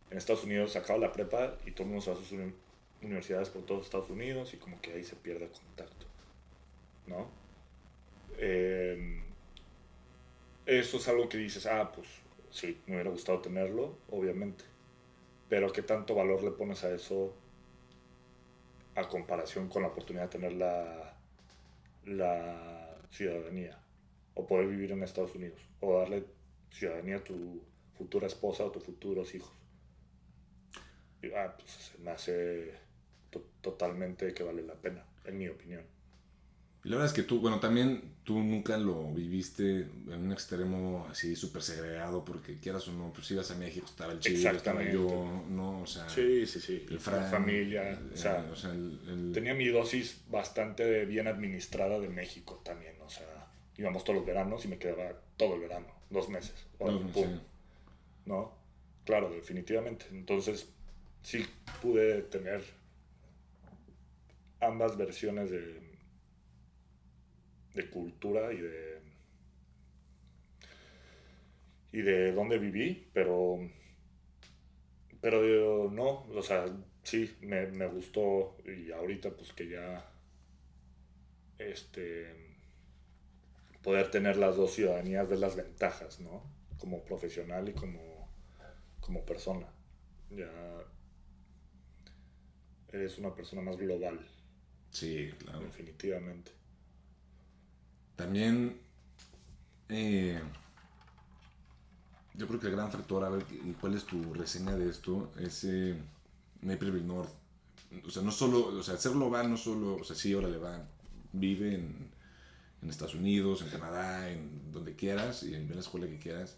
En 0.09 0.17
Estados 0.17 0.43
Unidos 0.43 0.71
se 0.71 0.77
acaba 0.77 0.99
la 0.99 1.11
prepa 1.11 1.57
y 1.65 1.71
todo 1.71 1.83
el 1.83 1.89
mundo 1.89 2.01
se 2.01 2.11
va 2.11 2.15
a 2.15 2.19
sus 2.19 2.31
uni- 2.31 2.53
universidades 3.01 3.49
por 3.49 3.65
todos 3.65 3.85
Estados 3.85 4.09
Unidos 4.09 4.53
y 4.53 4.57
como 4.57 4.79
que 4.79 4.93
ahí 4.93 5.03
se 5.03 5.15
pierde 5.17 5.49
contacto, 5.49 6.05
¿no? 7.07 7.27
Eh, 8.37 9.21
eso 10.65 10.97
es 10.97 11.07
algo 11.09 11.27
que 11.27 11.37
dices, 11.37 11.65
ah, 11.65 11.91
pues 11.93 12.07
sí, 12.53 12.81
me 12.87 12.95
hubiera 12.95 13.09
gustado 13.09 13.41
tenerlo, 13.41 13.97
obviamente. 14.09 14.63
Pero 15.49 15.71
¿qué 15.73 15.81
tanto 15.83 16.15
valor 16.15 16.43
le 16.43 16.51
pones 16.51 16.83
a 16.83 16.93
eso 16.93 17.33
a 18.95 19.07
comparación 19.07 19.67
con 19.69 19.81
la 19.81 19.89
oportunidad 19.89 20.23
de 20.25 20.29
tener 20.29 20.53
la, 20.53 21.15
la 22.05 22.97
ciudadanía? 23.11 23.79
O 24.35 24.47
poder 24.47 24.67
vivir 24.67 24.91
en 24.91 25.03
Estados 25.03 25.35
Unidos. 25.35 25.61
O 25.79 25.99
darle 25.99 26.25
ciudadanía 26.71 27.17
a 27.17 27.23
tu 27.23 27.61
futura 27.97 28.27
esposa 28.27 28.65
o 28.65 28.71
tus 28.71 28.83
futuros 28.83 29.33
hijos. 29.35 29.53
Y, 31.21 31.31
ah, 31.33 31.55
pues 31.57 31.71
se 31.71 31.97
me 31.99 32.11
hace 32.11 32.73
to- 33.31 33.45
totalmente 33.61 34.33
que 34.33 34.43
vale 34.43 34.61
la 34.63 34.75
pena, 34.75 35.05
en 35.25 35.37
mi 35.37 35.47
opinión. 35.47 35.85
Y 36.85 36.89
la 36.89 36.97
verdad 36.97 37.07
es 37.11 37.13
que 37.13 37.23
tú, 37.23 37.39
bueno, 37.39 37.59
también 37.61 38.13
tú 38.25 38.39
nunca 38.39 38.77
lo 38.77 39.09
viviste 39.13 39.81
en 40.07 40.13
un 40.25 40.31
extremo 40.33 41.07
así 41.09 41.33
súper 41.35 41.61
segregado, 41.61 42.25
porque 42.25 42.59
quieras 42.59 42.85
o 42.89 42.91
no, 42.91 43.13
pues 43.13 43.31
ibas 43.31 43.49
a 43.51 43.55
México, 43.55 43.85
estaba 43.85 44.11
el 44.11 44.19
chido, 44.19 44.51
estaba 44.51 44.83
yo, 44.83 45.45
¿no? 45.49 45.81
O 45.81 45.87
sea, 45.87 46.09
Sí, 46.09 46.45
sí, 46.45 46.59
sí. 46.59 46.85
el 46.89 46.95
la 46.95 47.23
familia. 47.23 47.99
o 48.13 48.17
sea, 48.17 48.45
o 48.51 48.55
sea, 48.55 48.71
el- 48.71 48.99
el- 49.07 49.31
tenía 49.33 49.53
mi 49.53 49.67
dosis 49.69 50.21
bastante 50.29 51.05
bien 51.05 51.27
administrada 51.27 51.99
de 51.99 52.09
México 52.09 52.61
también. 52.65 52.95
O 53.01 53.09
sea, 53.09 53.47
íbamos 53.77 54.03
todos 54.03 54.17
los 54.17 54.25
veranos 54.25 54.65
y 54.65 54.67
me 54.67 54.77
quedaba 54.77 55.13
todo 55.37 55.55
el 55.55 55.61
verano, 55.61 55.87
dos 56.09 56.27
meses. 56.27 56.53
Órale, 56.79 56.99
no, 56.99 57.07
pum, 57.11 57.23
sí. 57.23 57.39
¿no? 58.25 58.53
Claro, 59.05 59.29
definitivamente. 59.31 60.05
Entonces, 60.11 60.67
sí 61.21 61.45
pude 61.81 62.21
tener 62.23 62.61
ambas 64.61 64.97
versiones 64.97 65.49
de, 65.51 65.81
de 67.73 67.89
cultura 67.89 68.53
y 68.53 68.57
de 68.61 68.99
y 71.91 72.01
de 72.01 72.31
dónde 72.33 72.57
viví, 72.57 73.09
pero 73.13 73.59
pero 75.21 75.45
yo 75.45 75.89
no, 75.91 76.23
o 76.35 76.41
sea, 76.41 76.65
sí, 77.03 77.35
me, 77.41 77.67
me 77.67 77.87
gustó 77.87 78.57
y 78.65 78.91
ahorita 78.91 79.31
pues 79.31 79.53
que 79.53 79.67
ya 79.69 80.05
este 81.57 82.53
poder 83.83 84.09
tener 84.11 84.37
las 84.37 84.55
dos 84.55 84.73
ciudadanías 84.73 85.29
de 85.29 85.37
las 85.37 85.55
ventajas, 85.55 86.19
¿no? 86.19 86.43
Como 86.77 87.03
profesional 87.03 87.69
y 87.69 87.73
como, 87.73 88.29
como 89.01 89.25
persona. 89.25 89.67
Ya 90.31 90.49
eres 92.93 93.17
una 93.17 93.35
persona 93.35 93.61
más 93.61 93.75
global, 93.77 94.25
Sí, 94.91 95.31
claro. 95.39 95.59
definitivamente. 95.59 96.51
También, 98.15 98.79
eh, 99.89 100.39
yo 102.35 102.47
creo 102.47 102.59
que 102.59 102.67
el 102.67 102.73
gran 102.73 102.91
factor, 102.91 103.23
a 103.23 103.29
ver, 103.29 103.45
¿y 103.51 103.71
¿cuál 103.73 103.95
es 103.95 104.05
tu 104.05 104.33
reseña 104.33 104.75
de 104.75 104.89
esto? 104.89 105.31
Es 105.39 105.63
eh, 105.63 105.95
Naperville 106.61 107.05
North. 107.05 107.29
O 108.05 108.09
sea, 108.09 108.23
no 108.23 108.31
solo, 108.31 108.67
o 108.67 108.83
sea, 108.83 108.97
ser 108.97 109.13
global 109.13 109.49
no 109.49 109.57
solo, 109.57 109.95
o 109.95 110.03
sea, 110.03 110.15
sí, 110.15 110.33
órale, 110.33 110.57
va, 110.57 110.83
vive 111.31 111.75
en, 111.75 112.09
en 112.81 112.89
Estados 112.89 113.15
Unidos, 113.15 113.61
en 113.61 113.69
Canadá, 113.69 114.29
en 114.31 114.71
donde 114.71 114.95
quieras, 114.95 115.43
y 115.43 115.53
en 115.53 115.69
la 115.73 115.79
escuela 115.79 116.07
que 116.07 116.17
quieras, 116.17 116.57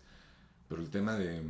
pero 0.70 0.82
el 0.82 0.90
tema 0.90 1.16
de, 1.16 1.42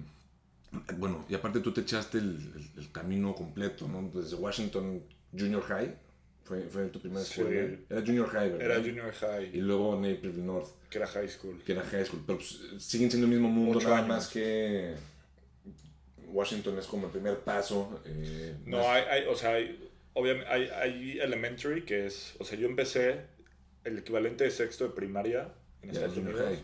bueno, 0.98 1.26
y 1.30 1.36
aparte 1.36 1.60
tú 1.60 1.72
te 1.72 1.82
echaste 1.82 2.18
el 2.18 2.90
camino 2.92 3.36
completo, 3.36 3.88
¿no? 3.88 4.10
Desde 4.14 4.36
Washington 4.36 5.04
Junior 5.38 5.62
High, 5.64 5.96
fue, 6.46 6.62
fue 6.70 6.86
tu 6.88 7.00
primera 7.02 7.22
Sí. 7.24 7.42
escuela. 7.42 7.78
Era 7.90 8.02
Junior 8.02 8.28
High, 8.30 8.50
¿verdad? 8.52 8.66
Era 8.66 8.75
junior 8.78 9.12
Y 9.14 9.18
high, 9.20 9.52
luego 9.62 9.96
Naperville 9.96 10.44
North, 10.46 10.70
que 10.90 10.98
era 11.00 11.08
high 11.08 11.28
school. 11.28 11.62
que 11.66 11.72
era 11.74 11.82
high 11.84 12.06
school. 12.06 12.24
Pero 12.25 12.38
pues, 12.38 12.60
siguen 12.80 13.10
siendo 13.12 13.25
el 13.28 13.34
mismo 13.34 13.50
mundo, 13.50 13.80
Ocho 13.80 13.88
nada 13.90 13.98
años. 14.00 14.10
más 14.10 14.28
que 14.30 14.94
Washington 16.28 16.78
es 16.80 16.86
como 16.88 17.08
el 17.08 17.12
primer 17.12 17.40
paso. 17.40 18.02
eh, 18.06 18.56
No, 18.66 18.78
más- 18.78 18.88
hay, 18.88 19.04
hay, 19.10 19.25
o 19.28 19.36
sea, 19.36 19.52
hay, 19.56 19.90
obviamente, 20.14 20.50
hay, 20.50 20.64
hay 20.70 21.20
elementary, 21.20 21.84
que 21.84 22.06
es, 22.08 22.36
o 22.40 22.44
sea, 22.44 22.58
yo 22.58 22.68
empecé 22.68 23.22
el 23.84 23.98
equivalente 24.00 24.44
de 24.44 24.52
sexto 24.52 24.86
de 24.86 24.90
primaria 24.96 25.52
en 25.82 25.90
Estados 25.92 26.16
junior 26.16 26.36
Unidos. 26.36 26.50
high. 26.54 26.64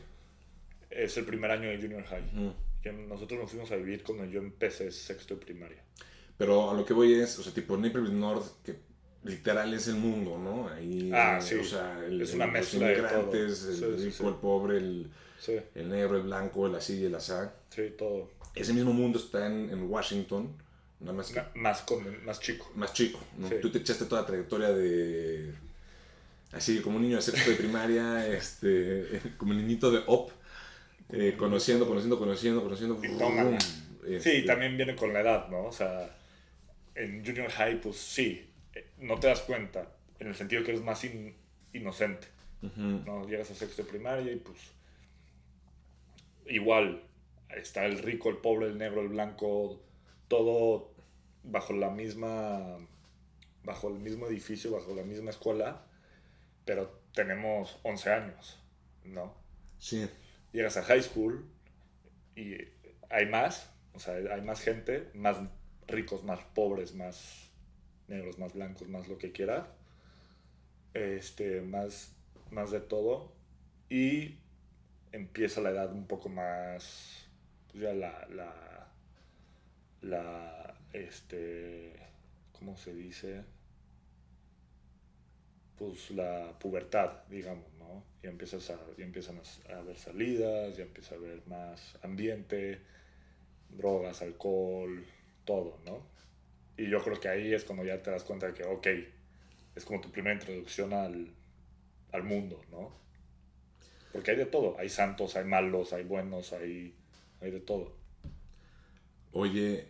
Es 0.90 1.18
el 1.18 1.26
primer 1.26 1.52
año 1.52 1.70
de 1.70 1.78
junior 1.78 2.04
high. 2.06 2.54
Que 2.82 2.92
nosotros 2.92 3.40
nos 3.40 3.50
fuimos 3.52 3.72
a 3.72 3.76
vivir 3.76 4.04
cuando 4.04 4.26
yo 4.26 4.40
empecé 4.40 4.92
sexto 4.92 5.36
de 5.36 5.42
primaria. 5.46 5.84
Pero 6.38 6.72
a 6.72 6.74
lo 6.74 6.84
que 6.84 6.94
voy 6.94 7.14
es, 7.14 7.38
o 7.38 7.44
sea, 7.44 7.54
tipo 7.54 7.78
Naperville 7.78 8.16
North, 8.16 8.64
que 8.64 8.76
literal 9.24 9.74
es 9.74 9.88
el 9.88 9.96
mundo, 9.96 10.38
¿no? 10.38 10.68
Ahí, 10.70 11.12
Ah, 11.13 11.38
eh, 11.40 11.42
sí. 11.42 11.56
o 11.56 11.63
sea, 11.63 12.00
el, 12.06 12.22
Es 12.22 12.34
una 12.34 12.46
el- 12.46 12.51
mezcla 12.51 12.80
los 12.80 12.90
inmigrantes, 12.98 13.22
todo. 13.32 13.42
el 13.42 13.56
Sí, 13.56 13.75
sí, 14.01 14.06
rico, 14.06 14.18
sí. 14.18 14.28
el 14.28 14.36
pobre, 14.36 14.78
el, 14.78 15.12
Sí, 15.40 15.54
el 15.75 15.90
negro, 15.90 16.18
el 16.18 16.24
blanco, 16.24 16.68
el 16.68 16.75
así 16.75 17.00
y 17.00 17.06
el 17.06 17.16
asá. 17.16 17.54
sí, 17.70 17.94
todo. 17.98 18.30
Ese 18.54 18.74
mismo 18.74 18.92
mundo 18.94 19.18
está 19.18 19.48
en, 19.48 19.70
en 19.70 19.90
Washington, 19.90 20.54
nada 21.00 21.13
más 21.13 21.32
que 21.32 21.42
más, 21.56 21.82
con, 21.82 22.25
más 22.25 22.40
chico. 22.40 22.70
más 22.75 22.94
chico, 22.94 23.20
¿no? 23.38 23.48
Sí. 23.48 23.56
Tú 23.62 23.72
te 23.72 23.78
echaste 23.80 24.06
toda 24.06 24.22
la 24.22 24.28
trayectoria 24.28 24.70
de... 24.72 25.54
Así, 26.51 26.80
como 26.82 26.98
un 26.98 27.04
niño 27.04 27.16
de 27.16 27.22
sexto 27.22 27.50
de 27.50 27.56
primaria, 27.56 28.28
este, 28.36 29.22
como 29.38 29.51
un 29.51 29.58
niñito 29.58 29.90
de 29.90 30.04
OP, 30.06 30.32
eh, 31.13 31.36
conociendo, 31.38 31.88
conociendo, 31.88 32.20
conociendo, 32.20 32.62
conociendo. 32.62 33.00
Y 33.04 33.18
tómala. 33.18 33.58
este, 34.06 34.42
Sí, 34.42 34.46
también 34.46 34.75
viene 34.75 34.96
con 34.96 35.13
la 35.13 35.22
edad, 35.22 35.48
¿no? 35.50 35.63
O 35.68 35.72
sea, 35.72 36.13
en 36.96 37.25
junior 37.25 37.50
high, 37.51 37.80
pues 37.80 37.96
sí, 37.96 38.28
eh, 38.32 38.50
no 39.01 39.20
te 39.20 39.27
das 39.27 39.41
cuenta, 39.41 39.91
en 40.20 40.27
el 40.27 40.36
sentido 40.36 40.63
que 40.63 40.72
eres 40.72 40.84
más 40.84 41.03
in- 41.03 41.36
inocente, 41.74 42.27
¿no? 43.05 43.27
Llegas 43.27 43.51
a 43.51 43.55
sexto 43.55 43.84
de 43.84 43.89
primaria 43.89 44.31
y 44.31 44.38
pues 44.38 44.58
igual, 46.46 47.03
está 47.50 47.86
el 47.86 48.00
rico, 48.00 48.29
el 48.29 48.38
pobre, 48.38 48.67
el 48.67 48.77
negro, 48.77 49.01
el 49.01 49.10
blanco, 49.10 49.81
todo 50.27 50.93
bajo 51.43 51.74
la 51.74 51.89
misma, 51.89 52.77
bajo 53.63 53.88
el 53.89 53.96
mismo 54.00 54.27
edificio, 54.27 54.72
bajo 54.72 54.93
la 54.96 55.03
misma 55.03 55.31
escuela, 55.31 55.86
pero 56.65 57.01
tenemos 57.13 57.79
11 57.84 58.12
años, 58.12 58.60
¿no? 59.03 59.34
Sí, 59.79 60.08
llegas 60.53 60.77
a 60.77 60.84
high 60.84 61.01
school 61.01 61.46
y 62.36 62.55
hay 63.10 63.25
más, 63.25 63.72
o 63.93 64.00
sea, 64.00 64.13
hay 64.15 64.41
más 64.41 64.62
gente, 64.62 65.10
más 65.13 65.38
ricos, 65.88 66.24
más 66.24 66.39
pobres, 66.53 66.93
más 66.93 67.50
negros, 68.12 68.38
más 68.38 68.53
blancos, 68.53 68.88
más 68.88 69.08
lo 69.08 69.18
que 69.18 69.32
quiera, 69.32 69.74
este, 70.94 71.62
más, 71.62 72.13
más 72.51 72.70
de 72.72 72.82
todo, 72.82 73.32
y 73.89 74.38
empieza 75.12 75.62
la 75.62 75.72
edad 75.72 75.91
un 75.91 76.06
poco 76.06 76.30
más, 76.30 77.27
pues 77.72 77.84
ya 77.84 77.94
la, 77.94 78.27
la, 78.27 78.88
la, 80.01 80.77
este, 80.94 81.96
¿cómo 82.51 82.77
se 82.77 82.94
dice? 82.94 83.44
Pues 85.77 86.12
la 86.12 86.60
pubertad, 86.60 87.24
digamos, 87.30 87.74
¿no? 87.80 88.03
Y 88.22 88.27
empiezas 88.27 88.70
a, 88.70 88.77
ya 88.98 89.03
empiezan 89.03 89.39
a 89.70 89.77
haber 89.77 89.98
salidas, 89.98 90.77
ya 90.77 90.84
empieza 90.84 91.15
a 91.15 91.18
haber 91.18 91.48
más 91.48 91.98
ambiente, 92.03 92.82
drogas, 93.70 94.22
alcohol, 94.22 95.03
todo, 95.46 95.80
¿no? 95.86 96.11
Y 96.78 96.90
yo 96.90 97.04
creo 97.04 97.20
que 97.20 97.28
ahí 97.28 97.54
es 97.54 97.63
cuando 97.63 97.84
ya 97.84 98.01
te 98.01 98.12
das 98.12 98.24
cuenta 98.24 98.48
de 98.48 98.54
que, 98.54 98.63
ok, 98.63 98.88
es 99.75 99.86
como 99.86 100.01
tu 100.01 100.12
primera 100.12 100.36
introducción 100.36 100.94
al, 100.94 101.34
al 102.12 102.24
mundo, 102.24 102.62
¿no? 102.72 102.92
Porque 104.12 104.32
hay 104.32 104.38
de 104.38 104.46
todo, 104.46 104.78
hay 104.78 104.90
santos, 104.90 105.36
hay 105.36 105.46
malos, 105.46 105.94
hay 105.94 106.04
buenos, 106.04 106.54
hay, 106.54 106.96
hay 107.40 107.51
de 107.51 107.60
todo. 107.60 107.96
Oye, 109.32 109.88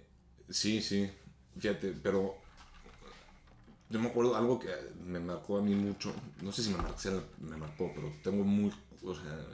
sí, 0.50 0.82
sí, 0.82 1.10
fíjate, 1.58 1.94
pero 2.04 2.36
yo 3.90 4.00
me 4.00 4.10
acuerdo 4.10 4.36
algo 4.36 4.60
que 4.60 4.70
me 5.04 5.20
marcó 5.20 5.58
a 5.58 5.62
mí 5.62 5.74
mucho, 5.74 6.14
no 6.42 6.52
sé 6.52 6.62
si 6.62 6.70
me 6.70 6.78
marcó, 6.78 7.24
me 7.40 7.58
marcó 7.58 7.92
pero 7.96 8.12
tengo 8.24 8.44
muy, 8.44 8.72
o 9.04 9.16
sea, 9.16 9.48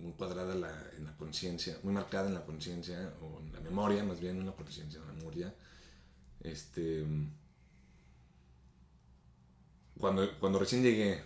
muy 0.00 0.12
cuadrada 0.12 0.54
en 0.96 1.04
la 1.04 1.16
conciencia, 1.16 1.78
muy 1.82 1.92
marcada 1.92 2.28
en 2.28 2.34
la 2.34 2.44
conciencia, 2.44 3.12
o 3.20 3.40
en 3.40 3.52
la 3.52 3.60
memoria, 3.60 4.02
más 4.02 4.20
bien, 4.20 4.38
en 4.38 4.46
la 4.46 4.52
conciencia, 4.52 5.00
en 5.00 5.06
la 5.06 5.12
memoria, 5.12 5.54
este, 6.42 7.04
cuando, 9.98 10.28
cuando 10.40 10.58
recién 10.58 10.82
llegué, 10.82 11.22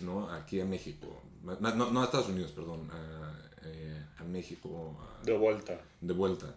¿no? 0.00 0.30
Aquí 0.30 0.60
a 0.60 0.64
México, 0.64 1.22
no, 1.42 2.00
a 2.00 2.04
Estados 2.04 2.28
Unidos, 2.28 2.52
perdón, 2.52 2.88
a, 2.92 3.50
eh, 3.62 4.06
a 4.18 4.24
México, 4.24 4.96
a- 5.00 5.24
De 5.24 5.36
vuelta. 5.36 5.80
de 6.00 6.12
vuelta, 6.14 6.54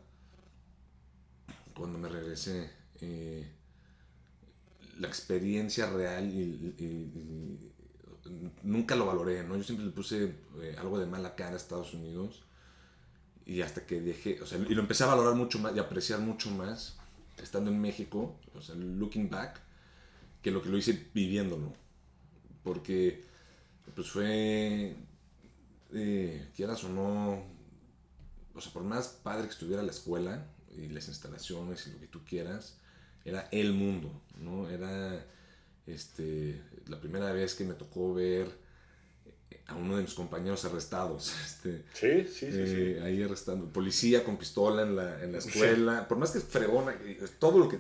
cuando 1.75 1.97
me 1.97 2.09
regresé, 2.09 2.69
eh, 3.01 3.49
la 4.99 5.07
experiencia 5.07 5.89
real 5.89 6.29
y, 6.31 6.75
y- 6.77 6.85
y- 6.85 7.69
nunca 8.61 8.95
lo 8.95 9.07
valoré, 9.07 9.43
¿no? 9.43 9.57
Yo 9.57 9.63
siempre 9.63 9.85
le 9.87 9.91
puse 9.91 10.35
eh, 10.61 10.75
algo 10.77 10.99
de 10.99 11.05
mala 11.07 11.35
cara 11.35 11.53
a 11.53 11.57
Estados 11.57 11.93
Unidos 11.93 12.43
y 13.45 13.61
hasta 13.61 13.85
que 13.85 13.99
dejé, 13.99 14.41
o 14.41 14.45
sea, 14.45 14.59
y 14.59 14.73
lo 14.75 14.81
empecé 14.81 15.03
a 15.03 15.07
valorar 15.07 15.35
mucho 15.35 15.59
más 15.59 15.75
y 15.75 15.79
apreciar 15.79 16.19
mucho 16.19 16.49
más 16.51 16.97
estando 17.37 17.71
en 17.71 17.79
México, 17.79 18.35
o 18.53 18.61
sea, 18.61 18.75
looking 18.75 19.29
back, 19.29 19.59
que 20.41 20.51
lo 20.51 20.61
que 20.61 20.69
lo 20.69 20.77
hice 20.77 21.09
viviéndolo, 21.13 21.73
porque 22.63 23.23
pues 23.95 24.09
fue, 24.09 24.95
eh, 25.93 26.47
quieras 26.55 26.83
o 26.83 26.89
no, 26.89 27.43
o 28.55 28.61
sea, 28.61 28.71
por 28.71 28.83
más 28.83 29.07
padre 29.07 29.45
que 29.45 29.51
estuviera 29.51 29.83
la 29.83 29.91
escuela 29.91 30.45
y 30.75 30.89
las 30.89 31.07
instalaciones 31.07 31.87
y 31.87 31.91
lo 31.91 31.99
que 31.99 32.07
tú 32.07 32.23
quieras, 32.25 32.77
era 33.25 33.47
el 33.51 33.73
mundo, 33.73 34.11
¿no? 34.37 34.69
Era 34.69 35.25
este, 35.87 36.61
la 36.87 36.99
primera 36.99 37.31
vez 37.31 37.55
que 37.55 37.63
me 37.63 37.73
tocó 37.73 38.13
ver 38.13 38.62
a 39.67 39.75
uno 39.75 39.97
de 39.97 40.03
mis 40.03 40.13
compañeros 40.13 40.65
arrestados. 40.65 41.33
Este, 41.45 41.81
sí, 41.93 42.27
sí, 42.27 42.51
sí, 42.51 42.75
eh, 42.77 43.01
Ahí 43.03 43.23
arrestando. 43.23 43.67
Policía 43.67 44.23
con 44.23 44.37
pistola 44.37 44.81
en 44.81 44.95
la, 44.95 45.23
en 45.23 45.31
la 45.31 45.37
escuela. 45.37 46.07
Por 46.07 46.17
más 46.17 46.31
que 46.31 46.39
fregona, 46.39 46.95
todo 47.39 47.59
lo 47.59 47.69
que. 47.69 47.77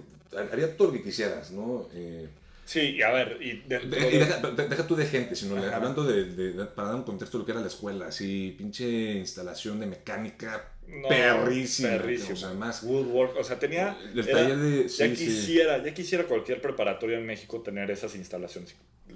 Haría 0.51 0.75
todo 0.77 0.87
lo 0.87 0.93
que 0.93 1.03
quisieras, 1.03 1.51
¿no? 1.51 1.89
Eh, 1.93 2.27
sí, 2.65 2.95
y 2.95 3.01
a 3.01 3.11
ver. 3.11 3.37
Y, 3.41 3.61
deja, 3.67 4.87
tú 4.87 4.95
de 4.95 5.05
gente, 5.05 5.35
sino 5.35 5.57
hablando 5.57 6.05
de, 6.05 6.65
Para 6.75 6.89
dar 6.89 6.97
un 6.97 7.03
contexto 7.03 7.37
de 7.37 7.41
lo 7.41 7.45
que 7.45 7.51
era 7.51 7.61
la 7.61 7.67
escuela, 7.67 8.07
así, 8.07 8.55
pinche 8.57 9.15
instalación 9.15 9.79
de 9.79 9.85
mecánica 9.87 10.71
perrísima. 11.09 11.89
Perrísima. 11.89 12.33
O 12.33 12.37
sea, 12.37 12.53
más. 12.53 12.83
Woodwork, 12.83 13.37
o 13.37 13.43
sea, 13.43 13.59
tenía. 13.59 13.97
El 14.15 14.25
taller 14.25 14.57
de. 14.57 14.87
ya, 14.87 15.09
quisiera, 15.09 15.83
ya 15.83 15.93
quisiera 15.93 16.23
cualquier 16.23 16.61
preparatoria 16.61 17.17
en 17.17 17.25
México 17.25 17.61
tener 17.61 17.91
esas 17.91 18.15
instalaciones. 18.15 18.75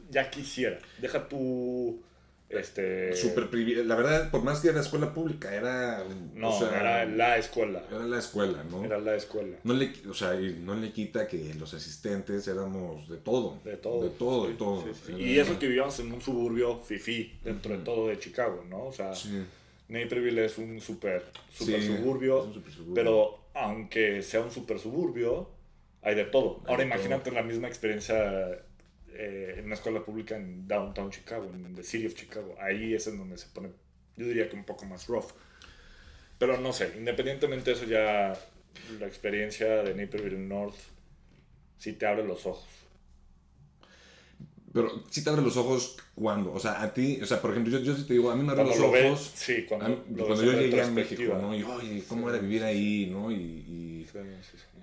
Ya 0.09 0.29
quisiera. 0.29 0.79
Deja 0.99 1.27
tu 1.27 2.03
este... 2.49 3.13
Super 3.15 3.49
La 3.85 3.95
verdad, 3.95 4.31
por 4.31 4.43
más 4.43 4.59
que 4.59 4.69
era 4.69 4.79
escuela 4.79 5.13
pública, 5.13 5.53
era... 5.53 6.03
No, 6.33 6.57
era 6.65 7.05
la 7.05 7.37
escuela. 7.37 7.83
Era 7.89 8.05
la 8.05 8.19
escuela, 8.19 8.63
¿no? 8.69 8.83
Era 8.85 8.99
la 8.99 9.15
escuela. 9.15 9.57
No 9.63 9.73
le, 9.73 9.91
o 10.09 10.13
sea, 10.13 10.33
no 10.33 10.75
le 10.75 10.91
quita 10.91 11.27
que 11.27 11.53
los 11.55 11.73
asistentes 11.73 12.47
éramos 12.47 13.09
de 13.09 13.17
todo. 13.17 13.59
De 13.63 13.77
todo. 13.77 14.03
De 14.03 14.09
todo, 14.11 14.47
de 14.47 14.53
todo. 14.53 14.85
Y 15.17 15.39
eso 15.39 15.59
que 15.59 15.67
vivíamos 15.67 15.99
en 15.99 16.13
un 16.13 16.21
suburbio 16.21 16.79
fifí, 16.79 17.37
dentro 17.43 17.77
de 17.77 17.83
todo 17.83 18.07
de 18.07 18.19
Chicago, 18.19 18.63
¿no? 18.69 18.85
O 18.85 18.93
sea, 18.93 19.11
Naperville 19.89 20.45
es 20.45 20.57
un 20.57 20.79
super, 20.81 21.23
super, 21.49 21.81
suburbio, 21.81 22.51
pero 22.93 23.39
aunque 23.53 24.21
sea 24.21 24.41
un 24.41 24.51
super 24.51 24.79
suburbio, 24.79 25.49
hay 26.01 26.15
de 26.15 26.25
todo. 26.25 26.61
Ahora 26.67 26.83
imagínate 26.83 27.31
la 27.31 27.43
misma 27.43 27.67
experiencia 27.67 28.63
eh, 29.19 29.55
en 29.57 29.65
una 29.65 29.73
escuela 29.73 30.05
pública 30.05 30.35
en 30.35 30.67
Downtown 30.67 31.09
Chicago, 31.09 31.49
en 31.51 31.73
the 31.73 31.83
City 31.83 32.05
of 32.05 32.13
Chicago. 32.13 32.55
Ahí 32.59 32.93
es 32.93 33.07
en 33.07 33.17
donde 33.17 33.37
se 33.39 33.47
pone, 33.47 33.69
yo 34.15 34.27
diría 34.27 34.47
que 34.47 34.55
un 34.55 34.63
poco 34.63 34.85
más 34.85 35.07
rough. 35.07 35.31
Pero 36.37 36.59
no 36.59 36.71
sé, 36.71 36.93
independientemente 36.97 37.71
de 37.71 37.75
eso 37.75 37.85
ya 37.85 38.37
la 38.99 39.07
experiencia 39.07 39.83
de 39.83 39.95
Naperville 39.95 40.37
North 40.37 40.77
sí 41.79 41.93
te 41.93 42.05
abre 42.05 42.23
los 42.25 42.45
ojos. 42.45 42.67
Pero 44.71 45.03
sí 45.09 45.23
te 45.23 45.31
abre 45.31 45.41
los 45.41 45.57
ojos 45.57 45.97
cuando, 46.13 46.53
o 46.53 46.59
sea, 46.59 46.83
a 46.83 46.93
ti, 46.93 47.19
o 47.19 47.25
sea, 47.25 47.41
por 47.41 47.49
ejemplo, 47.49 47.79
yo, 47.79 47.79
yo 47.79 48.05
te 48.05 48.13
digo, 48.13 48.29
a 48.29 48.35
mí 48.35 48.43
me 48.43 48.51
abre 48.51 48.65
los 48.65 48.79
ojos. 48.79 49.31
sí, 49.33 49.65
cuando, 49.67 50.03
cuando 50.15 50.43
yo 50.43 50.51
llegué 50.51 50.79
a 50.79 50.91
México, 50.91 51.39
¿no? 51.41 51.55
Y, 51.55 51.63
oye, 51.63 52.03
¿cómo 52.07 52.29
era 52.29 52.37
vivir 52.37 52.63
ahí, 52.63 53.09
no? 53.11 53.31
Y, 53.31 53.35
y, 53.35 54.07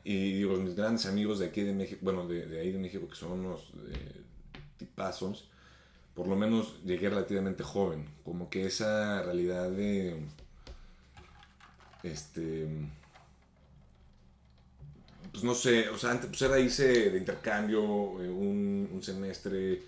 y, 0.02 0.32
digo, 0.38 0.56
mis 0.56 0.74
grandes 0.74 1.06
amigos 1.06 1.38
de 1.38 1.46
aquí 1.46 1.62
de 1.62 1.72
México, 1.72 2.00
bueno, 2.02 2.26
de, 2.26 2.46
de 2.46 2.60
ahí 2.60 2.72
de 2.72 2.78
México, 2.78 3.08
que 3.08 3.14
son 3.14 3.32
unos 3.32 3.72
eh, 3.92 4.23
tipazos, 4.76 5.48
por 6.14 6.28
lo 6.28 6.36
menos 6.36 6.82
llegué 6.84 7.10
relativamente 7.10 7.62
joven. 7.62 8.08
Como 8.24 8.48
que 8.48 8.66
esa 8.66 9.22
realidad 9.22 9.70
de. 9.70 10.22
Este. 12.02 12.68
Pues 15.32 15.42
no 15.42 15.54
sé, 15.54 15.88
o 15.88 15.98
sea, 15.98 16.12
antes 16.12 16.28
pues 16.28 16.42
era 16.42 16.60
irse 16.60 17.10
de 17.10 17.18
intercambio 17.18 17.82
eh, 18.22 18.28
un, 18.28 18.88
un, 18.92 19.02
semestre 19.02 19.82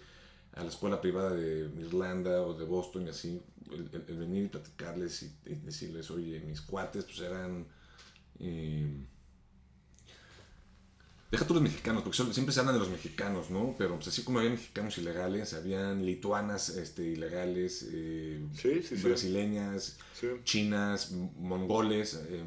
a 0.55 0.65
la 0.65 0.71
escuela 0.71 1.01
privada 1.01 1.35
de 1.35 1.71
Irlanda 1.79 2.43
o 2.43 2.55
de 2.55 2.65
Boston 2.65 3.07
y 3.07 3.11
así. 3.11 3.41
El, 3.71 3.89
venir 4.17 4.45
y 4.45 4.49
platicarles 4.49 5.23
y, 5.23 5.55
decirles, 5.57 6.11
oye, 6.11 6.41
mis 6.41 6.61
cuates 6.61 7.05
pues 7.05 7.21
eran. 7.21 7.67
Eh, 8.41 8.89
Deja 11.37 11.47
tú 11.47 11.53
los 11.53 11.63
mexicanos, 11.63 12.03
porque 12.03 12.17
siempre 12.33 12.55
se 12.55 12.61
hablan 12.61 12.77
de 12.77 12.79
los 12.79 12.89
mexicanos, 12.89 13.51
¿no? 13.51 13.75
Pero 13.77 13.97
pues, 13.97 14.09
así 14.09 14.25
como 14.25 14.39
había 14.39 14.53
mexicanos 14.53 14.97
ilegales, 14.97 15.53
habían 15.53 16.07
lituanas 16.07 16.71
este, 16.71 17.03
ilegales, 17.03 17.87
eh, 17.93 18.41
brasileñas, 19.03 19.99
chinas, 20.45 21.13
mongoles, 21.13 22.25
eh, 22.31 22.43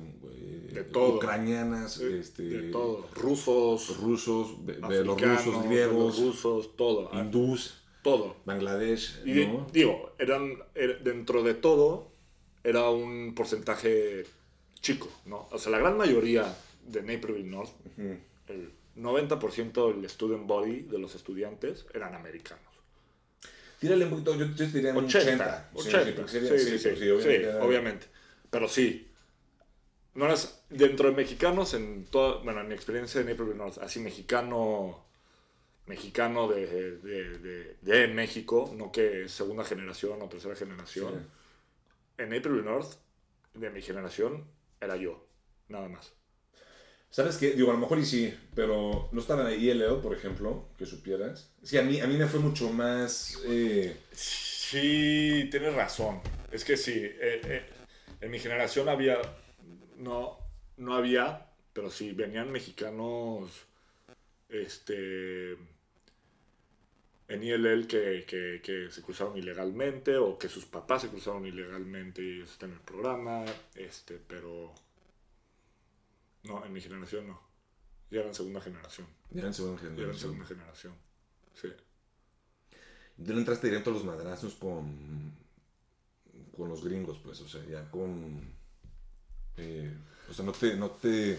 eh, 0.73 0.91
ucranianas, 0.91 1.99
este, 1.99 2.41
de 2.41 2.71
todo. 2.71 3.07
rusos, 3.13 3.95
rusos, 3.97 4.65
de, 4.65 4.79
los 4.79 5.21
rusos, 5.21 5.63
griegos, 5.65 6.19
rusos, 6.19 6.75
todo, 6.75 7.11
hindús, 7.13 7.83
todo, 8.01 8.37
Bangladesh, 8.45 9.21
y 9.23 9.33
digo, 9.71 10.15
eran 10.17 10.55
dentro 11.03 11.43
de 11.43 11.53
todo 11.53 12.09
era 12.63 12.89
un 12.89 13.35
porcentaje 13.35 14.25
chico, 14.81 15.09
¿no? 15.27 15.47
O 15.51 15.59
sea, 15.59 15.71
la 15.71 15.77
gran 15.77 15.95
mayoría 15.95 16.57
de 16.87 17.03
Naperville 17.03 17.47
North 17.47 17.71
el 18.49 18.71
90% 18.99 19.93
del 19.93 20.09
student 20.09 20.45
body 20.45 20.81
de 20.81 20.99
los 20.99 21.15
estudiantes 21.15 21.85
eran 21.93 22.15
americanos. 22.15 22.63
Tírale 23.79 24.05
un 24.05 24.11
poquito, 24.11 24.35
yo, 24.35 24.53
te 24.53 24.67
diría 24.67 24.93
80. 24.93 25.69
80. 25.73 26.27
Sí, 26.27 26.39
sí, 26.79 26.79
sí, 26.79 27.09
obviamente, 27.61 28.07
Pero 28.49 28.67
sí, 28.67 29.09
no 30.15 30.25
eras 30.25 30.63
dentro 30.69 31.09
de 31.09 31.15
mexicanos, 31.15 31.73
en 31.73 32.05
toda, 32.05 32.43
bueno, 32.43 32.59
en 32.59 32.67
mi 32.67 32.73
experiencia 32.73 33.21
en 33.21 33.27
Naperville 33.27 33.57
North, 33.57 33.77
así 33.77 34.01
mexicano, 34.01 35.05
mexicano 35.85 36.49
de, 36.49 36.97
de, 36.97 37.77
de, 37.81 38.07
México, 38.09 38.73
no 38.75 38.91
que 38.91 39.29
segunda 39.29 39.63
generación 39.63 40.21
o 40.21 40.27
tercera 40.27 40.55
generación. 40.55 41.25
En 42.17 42.29
Naperville 42.29 42.65
North, 42.65 42.95
de 43.53 43.69
mi 43.69 43.81
generación, 43.81 44.43
era 44.81 44.97
yo, 44.97 45.25
nada 45.69 45.87
más. 45.87 46.11
¿Sabes 47.11 47.37
qué? 47.37 47.51
Digo, 47.51 47.71
a 47.71 47.73
lo 47.73 47.79
mejor 47.79 47.97
y 47.99 48.05
sí, 48.05 48.33
pero 48.53 49.09
no 49.11 49.19
estaba 49.19 49.51
en 49.51 49.59
ILO, 49.59 50.01
por 50.01 50.15
ejemplo, 50.15 50.67
que 50.77 50.85
supieras. 50.85 51.51
Sí, 51.63 51.77
a 51.77 51.81
mí, 51.81 51.99
a 51.99 52.07
mí 52.07 52.15
me 52.17 52.27
fue 52.27 52.39
mucho 52.39 52.69
más... 52.71 53.39
Eh... 53.45 53.97
Sí, 54.11 55.47
tienes 55.49 55.73
razón. 55.73 56.21
Es 56.51 56.63
que 56.63 56.77
sí, 56.77 56.93
eh, 56.95 57.41
eh, 57.43 57.65
en 58.21 58.29
mi 58.29 58.39
generación 58.39 58.89
había... 58.89 59.19
No, 59.97 60.37
no 60.77 60.93
había, 60.93 61.47
pero 61.73 61.89
sí, 61.89 62.11
venían 62.11 62.51
mexicanos 62.51 63.49
este, 64.49 65.53
en 67.27 67.43
ILL 67.43 67.87
que, 67.87 68.25
que, 68.27 68.61
que, 68.63 68.91
se 68.91 69.01
cruzaron 69.01 69.37
ilegalmente 69.37 70.17
o 70.17 70.37
que 70.37 70.47
sus 70.47 70.65
papás 70.65 71.03
se 71.03 71.09
cruzaron 71.09 71.45
ilegalmente 71.45 72.21
y 72.21 72.45
en 72.61 72.71
el 72.71 72.79
programa, 72.79 73.45
este, 73.75 74.19
pero 74.27 74.73
no, 76.43 76.65
en 76.65 76.73
mi 76.73 76.81
generación 76.81 77.27
no. 77.27 77.49
Ya 78.09 78.21
eran 78.21 78.33
segunda 78.33 78.61
generación. 78.61 79.07
Ya 79.29 79.41
eran 79.41 79.53
segunda 79.53 79.79
generación. 79.79 79.97
Ya 79.97 80.09
eran 80.09 80.19
segunda 80.19 80.45
generación. 80.45 80.93
Sí. 81.53 81.67
Tú 83.23 83.33
no 83.33 83.39
entraste 83.39 83.67
directo 83.67 83.89
a 83.89 83.93
los 83.93 84.05
madrazos 84.05 84.55
con. 84.55 85.33
con 86.55 86.69
los 86.69 86.83
gringos, 86.83 87.19
pues, 87.23 87.39
o 87.41 87.47
sea, 87.47 87.63
ya 87.65 87.89
con. 87.91 88.41
Eh, 89.57 89.93
o 90.29 90.33
sea, 90.33 90.45
no 90.45 90.53
te, 90.53 90.75
no 90.75 90.91
te 90.91 91.37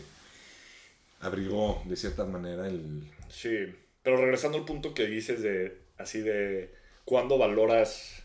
abrigó 1.21 1.83
de 1.87 1.97
cierta 1.97 2.25
manera 2.25 2.69
el. 2.69 3.11
Sí, 3.29 3.75
pero 4.03 4.19
regresando 4.19 4.59
al 4.59 4.65
punto 4.65 4.95
que 4.95 5.07
dices 5.07 5.43
de. 5.43 5.79
así 5.99 6.21
de. 6.21 6.75
¿Cuándo 7.05 7.39
valoras 7.39 8.23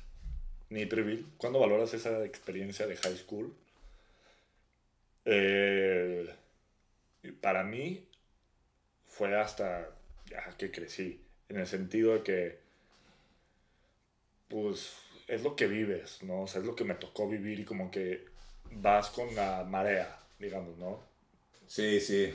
Naperville? 0.70 1.26
¿Cuándo 1.38 1.60
valoras 1.60 1.94
esa 1.94 2.24
experiencia 2.26 2.86
de 2.86 2.98
high 2.98 3.18
school? 3.18 3.56
Eh 5.24 6.36
para 7.32 7.64
mí 7.64 8.08
fue 9.08 9.40
hasta 9.40 9.90
ya 10.30 10.56
que 10.58 10.72
crecí, 10.72 11.22
en 11.50 11.58
el 11.58 11.68
sentido 11.68 12.14
de 12.14 12.24
que, 12.24 12.60
pues, 14.48 14.94
es 15.28 15.44
lo 15.44 15.56
que 15.56 15.68
vives, 15.68 16.24
¿no? 16.24 16.44
O 16.44 16.48
sea, 16.48 16.62
es 16.62 16.68
lo 16.68 16.76
que 16.76 16.84
me 16.84 16.96
tocó 16.96 17.28
vivir 17.28 17.60
y 17.60 17.66
como 17.66 17.92
que 17.92 18.26
vas 18.72 19.10
con 19.10 19.34
la 19.36 19.64
marea, 19.64 20.20
digamos, 20.40 20.78
¿no? 20.78 21.04
Sí, 21.68 22.00
sí. 22.00 22.34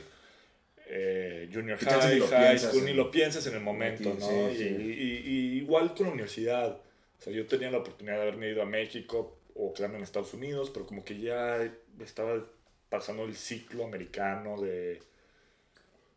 Eh, 0.87 1.49
junior 1.53 1.77
high, 1.79 2.19
high 2.19 2.59
school, 2.59 2.83
ni 2.83 2.93
lo 2.93 3.09
piensas 3.11 3.47
en 3.47 3.53
el 3.55 3.61
momento, 3.61 4.13
¿no? 4.19 4.51
y, 4.51 5.59
igual 5.61 5.93
con 5.93 6.07
la 6.07 6.13
universidad. 6.13 6.81
O 7.19 7.23
sea, 7.23 7.31
yo 7.31 7.47
tenía 7.47 7.71
la 7.71 7.77
oportunidad 7.77 8.15
de 8.15 8.21
haberme 8.23 8.49
ido 8.49 8.61
a 8.61 8.65
México 8.65 9.37
o 9.55 9.73
quedarme 9.73 9.97
en 9.97 10.03
Estados 10.03 10.33
Unidos, 10.33 10.69
pero 10.73 10.85
como 10.85 11.05
que 11.05 11.19
ya 11.19 11.71
estaba 11.99 12.43
pasando 12.91 13.23
el 13.23 13.35
ciclo 13.35 13.85
americano 13.85 14.59
de, 14.61 15.01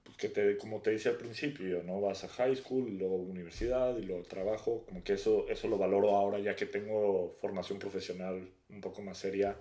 pues 0.02 0.16
que 0.16 0.28
te, 0.28 0.58
como 0.58 0.80
te 0.82 0.90
decía 0.90 1.12
al 1.12 1.16
principio, 1.16 1.84
¿no? 1.84 2.00
Vas 2.00 2.24
a 2.24 2.28
high 2.28 2.56
school, 2.56 2.98
luego 2.98 3.14
universidad 3.14 3.96
y 3.96 4.02
luego 4.02 4.24
trabajo, 4.24 4.84
como 4.84 5.04
que 5.04 5.12
eso, 5.12 5.46
eso 5.48 5.68
lo 5.68 5.78
valoro 5.78 6.16
ahora 6.16 6.40
ya 6.40 6.56
que 6.56 6.66
tengo 6.66 7.36
formación 7.40 7.78
profesional 7.78 8.50
un 8.68 8.80
poco 8.80 9.02
más 9.02 9.18
seria. 9.18 9.56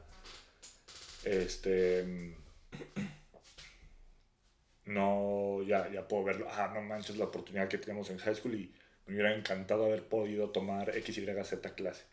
Este... 1.23 2.35
No, 4.85 5.61
ya, 5.67 5.89
ya 5.91 6.07
puedo 6.07 6.23
verlo. 6.23 6.47
Ah, 6.49 6.71
no 6.73 6.81
manches 6.81 7.17
la 7.17 7.25
oportunidad 7.25 7.69
que 7.69 7.77
tenemos 7.77 8.09
en 8.09 8.17
high 8.17 8.35
school 8.35 8.55
y 8.55 8.73
me 9.05 9.13
hubiera 9.13 9.35
encantado 9.35 9.85
haber 9.85 10.03
podido 10.07 10.49
tomar 10.49 10.97
X, 10.97 11.15
Y, 11.19 11.25
Z 11.43 11.75
clase. 11.75 12.05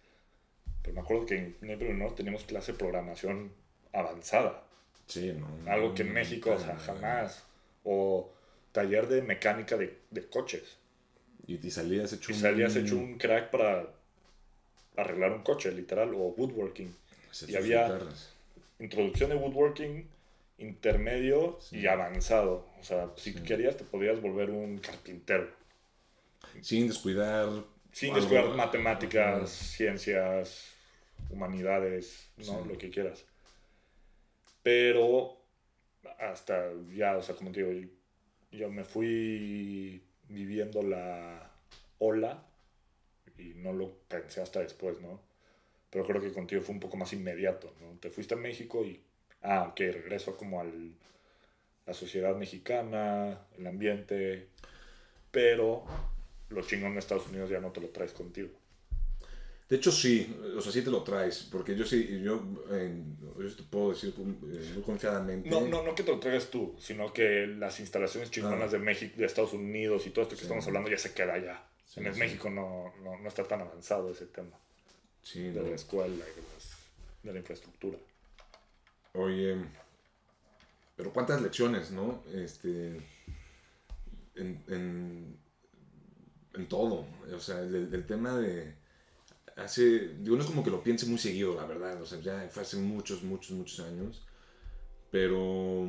Pero 0.83 0.95
me 0.95 1.01
acuerdo 1.01 1.27
que 1.27 1.37
en 1.37 1.57
Nepal 1.63 1.99
no 1.99 2.13
teníamos 2.15 2.45
clase 2.45 2.73
de 2.73 2.79
programación 2.79 3.53
avanzada. 3.93 4.67
Sí, 5.11 5.33
no. 5.33 5.71
Algo 5.71 5.95
que 5.95 6.03
en 6.03 6.13
México, 6.13 6.51
o 6.51 6.55
no, 6.55 6.61
sea, 6.61 6.75
no. 6.75 6.81
jamás. 6.81 7.45
O 7.85 8.31
taller 8.73 9.09
de 9.09 9.23
mecánica 9.23 9.77
de, 9.77 9.99
de 10.11 10.27
coches. 10.29 10.77
Y, 11.47 11.55
y 11.67 11.71
salías 11.71 12.13
hecho 12.13 12.31
Y 12.33 12.35
salías 12.37 12.77
hecho 12.77 12.97
un 12.97 13.19
crack 13.19 13.51
para 13.51 13.87
arreglar 14.97 15.33
un 15.33 15.43
coche, 15.43 15.73
literal, 15.73 16.13
o 16.15 16.29
woodworking. 16.37 16.95
Hacer 17.31 17.51
y 17.51 17.57
había- 17.57 17.85
guitarras. 17.87 18.33
Introducción 18.79 19.31
de 19.31 19.37
woodworking, 19.37 20.05
intermedio 20.59 21.59
Sí. 21.61 21.79
y 21.81 21.87
avanzado. 21.87 22.67
O 22.81 22.85
sea, 22.85 23.11
si 23.17 23.33
Sí. 23.33 23.43
querías 23.43 23.77
te 23.77 23.85
podías 23.85 24.21
volver 24.21 24.51
un 24.51 24.79
carpintero. 24.79 25.49
Sin 26.63 26.87
descuidar. 26.89 27.49
Sin 27.93 28.11
algo- 28.15 28.21
descuidar 28.21 28.55
matemáticas, 28.57 29.51
ciencias, 29.51 30.73
humanidades, 31.31 32.29
¿no? 32.37 32.45
Sí. 32.45 32.69
Lo 32.69 32.79
que 32.79 32.91
quieras. 32.91 33.25
Pero 34.63 35.37
hasta 36.19 36.71
ya, 36.95 37.17
o 37.17 37.23
sea, 37.23 37.35
como 37.35 37.53
te 37.53 37.65
digo, 37.65 37.89
yo 38.53 38.71
me 38.71 38.85
fui 38.85 40.03
viviendo 40.29 40.83
la 40.83 41.51
ola 41.99 42.45
y 43.39 43.55
no 43.55 43.73
lo 43.73 43.93
pensé 44.09 44.43
hasta 44.43 44.61
después, 44.61 45.01
¿no? 45.01 45.21
Pero 45.91 46.05
creo 46.07 46.21
que 46.23 46.33
contigo 46.33 46.63
fue 46.63 46.75
un 46.75 46.81
poco 46.81 46.97
más 46.97 47.13
inmediato, 47.13 47.75
¿no? 47.81 47.99
Te 47.99 48.11
fuiste 48.11 48.35
a 48.35 48.39
México 48.39 48.85
y, 48.85 49.01
ah, 49.43 49.73
regreso 49.77 50.37
como 50.37 50.61
al 50.61 50.95
la 51.91 51.95
sociedad 51.95 52.37
mexicana, 52.37 53.41
el 53.59 53.67
ambiente, 53.67 54.47
pero 55.33 55.85
lo 56.49 56.63
chingón 56.63 56.93
de 56.93 57.01
Estados 57.01 57.27
Unidos 57.29 57.51
ya 57.51 57.59
no 57.59 57.73
te 57.73 57.81
lo 57.81 57.89
traes 57.89 58.13
contigo. 58.13 58.60
De 59.71 59.77
hecho, 59.77 59.93
sí, 59.93 60.37
o 60.57 60.61
sea, 60.61 60.73
sí 60.73 60.83
te 60.83 60.91
lo 60.91 61.05
traes, 61.05 61.49
porque 61.51 61.77
yo 61.77 61.87
sí, 61.87 62.21
yo, 62.25 62.43
eh, 62.73 62.93
yo 63.39 63.55
te 63.57 63.63
puedo 63.63 63.91
decir 63.91 64.13
eh, 64.19 64.73
muy 64.75 64.83
confiadamente. 64.85 65.49
No, 65.49 65.61
no, 65.61 65.85
no 65.85 65.95
que 65.95 66.03
te 66.03 66.11
lo 66.11 66.19
traigas 66.19 66.51
tú, 66.51 66.75
sino 66.81 67.13
que 67.13 67.47
las 67.47 67.79
instalaciones 67.79 68.33
chingonas 68.33 68.71
Ah. 68.71 68.73
de 68.73 68.79
México, 68.81 69.15
de 69.17 69.27
Estados 69.27 69.53
Unidos 69.53 70.07
y 70.09 70.11
todo 70.11 70.23
esto 70.25 70.35
que 70.35 70.41
Sí. 70.41 70.47
estamos 70.47 70.67
hablando 70.67 70.91
ya 70.91 70.99
se 70.99 71.15
queda 71.15 71.35
allá. 71.35 71.65
Sí, 71.85 72.01
en 72.01 72.07
el 72.07 72.15
sí. 72.15 72.19
México 72.21 72.51
no, 72.51 72.93
no, 73.05 73.17
no 73.21 73.29
está 73.29 73.45
tan 73.45 73.61
avanzado 73.61 74.11
ese 74.11 74.27
tema 74.27 74.59
Sí, 75.23 75.41
de 75.45 75.61
no. 75.63 75.69
la 75.69 75.75
escuela 75.77 76.15
y 76.17 76.19
de, 76.19 76.43
las- 76.53 76.77
de 77.23 77.33
la 77.33 77.39
infraestructura. 77.39 77.99
Oye, 79.13 79.57
pero 80.97 81.13
cuántas 81.13 81.41
lecciones, 81.43 81.93
¿no? 81.93 82.25
Este, 82.35 82.97
en, 84.35 84.63
en, 84.69 85.37
en 86.55 86.67
todo, 86.69 87.07
o 87.33 87.39
sea, 87.39 87.61
el, 87.61 87.89
el 87.95 88.07
tema 88.07 88.37
de, 88.37 88.75
hace, 89.61 90.17
digo, 90.21 90.37
no 90.37 90.43
es 90.43 90.49
como 90.49 90.65
que 90.65 90.71
lo 90.71 90.83
piense 90.83 91.07
muy 91.07 91.19
seguido, 91.19 91.55
la 91.55 91.67
verdad, 91.67 92.01
o 92.01 92.07
sea, 92.07 92.21
ya 92.21 92.49
fue 92.51 92.63
hace 92.63 92.77
muchos, 92.77 93.23
muchos, 93.23 93.51
muchos 93.53 93.81
años, 93.81 94.23
pero, 95.11 95.89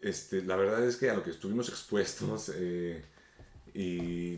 este, 0.00 0.42
la 0.42 0.56
verdad 0.56 0.84
es 0.84 0.96
que 0.96 1.10
a 1.10 1.14
lo 1.14 1.22
que 1.22 1.30
estuvimos 1.30 1.68
expuestos 1.68 2.52
eh, 2.54 3.04
y 3.74 4.36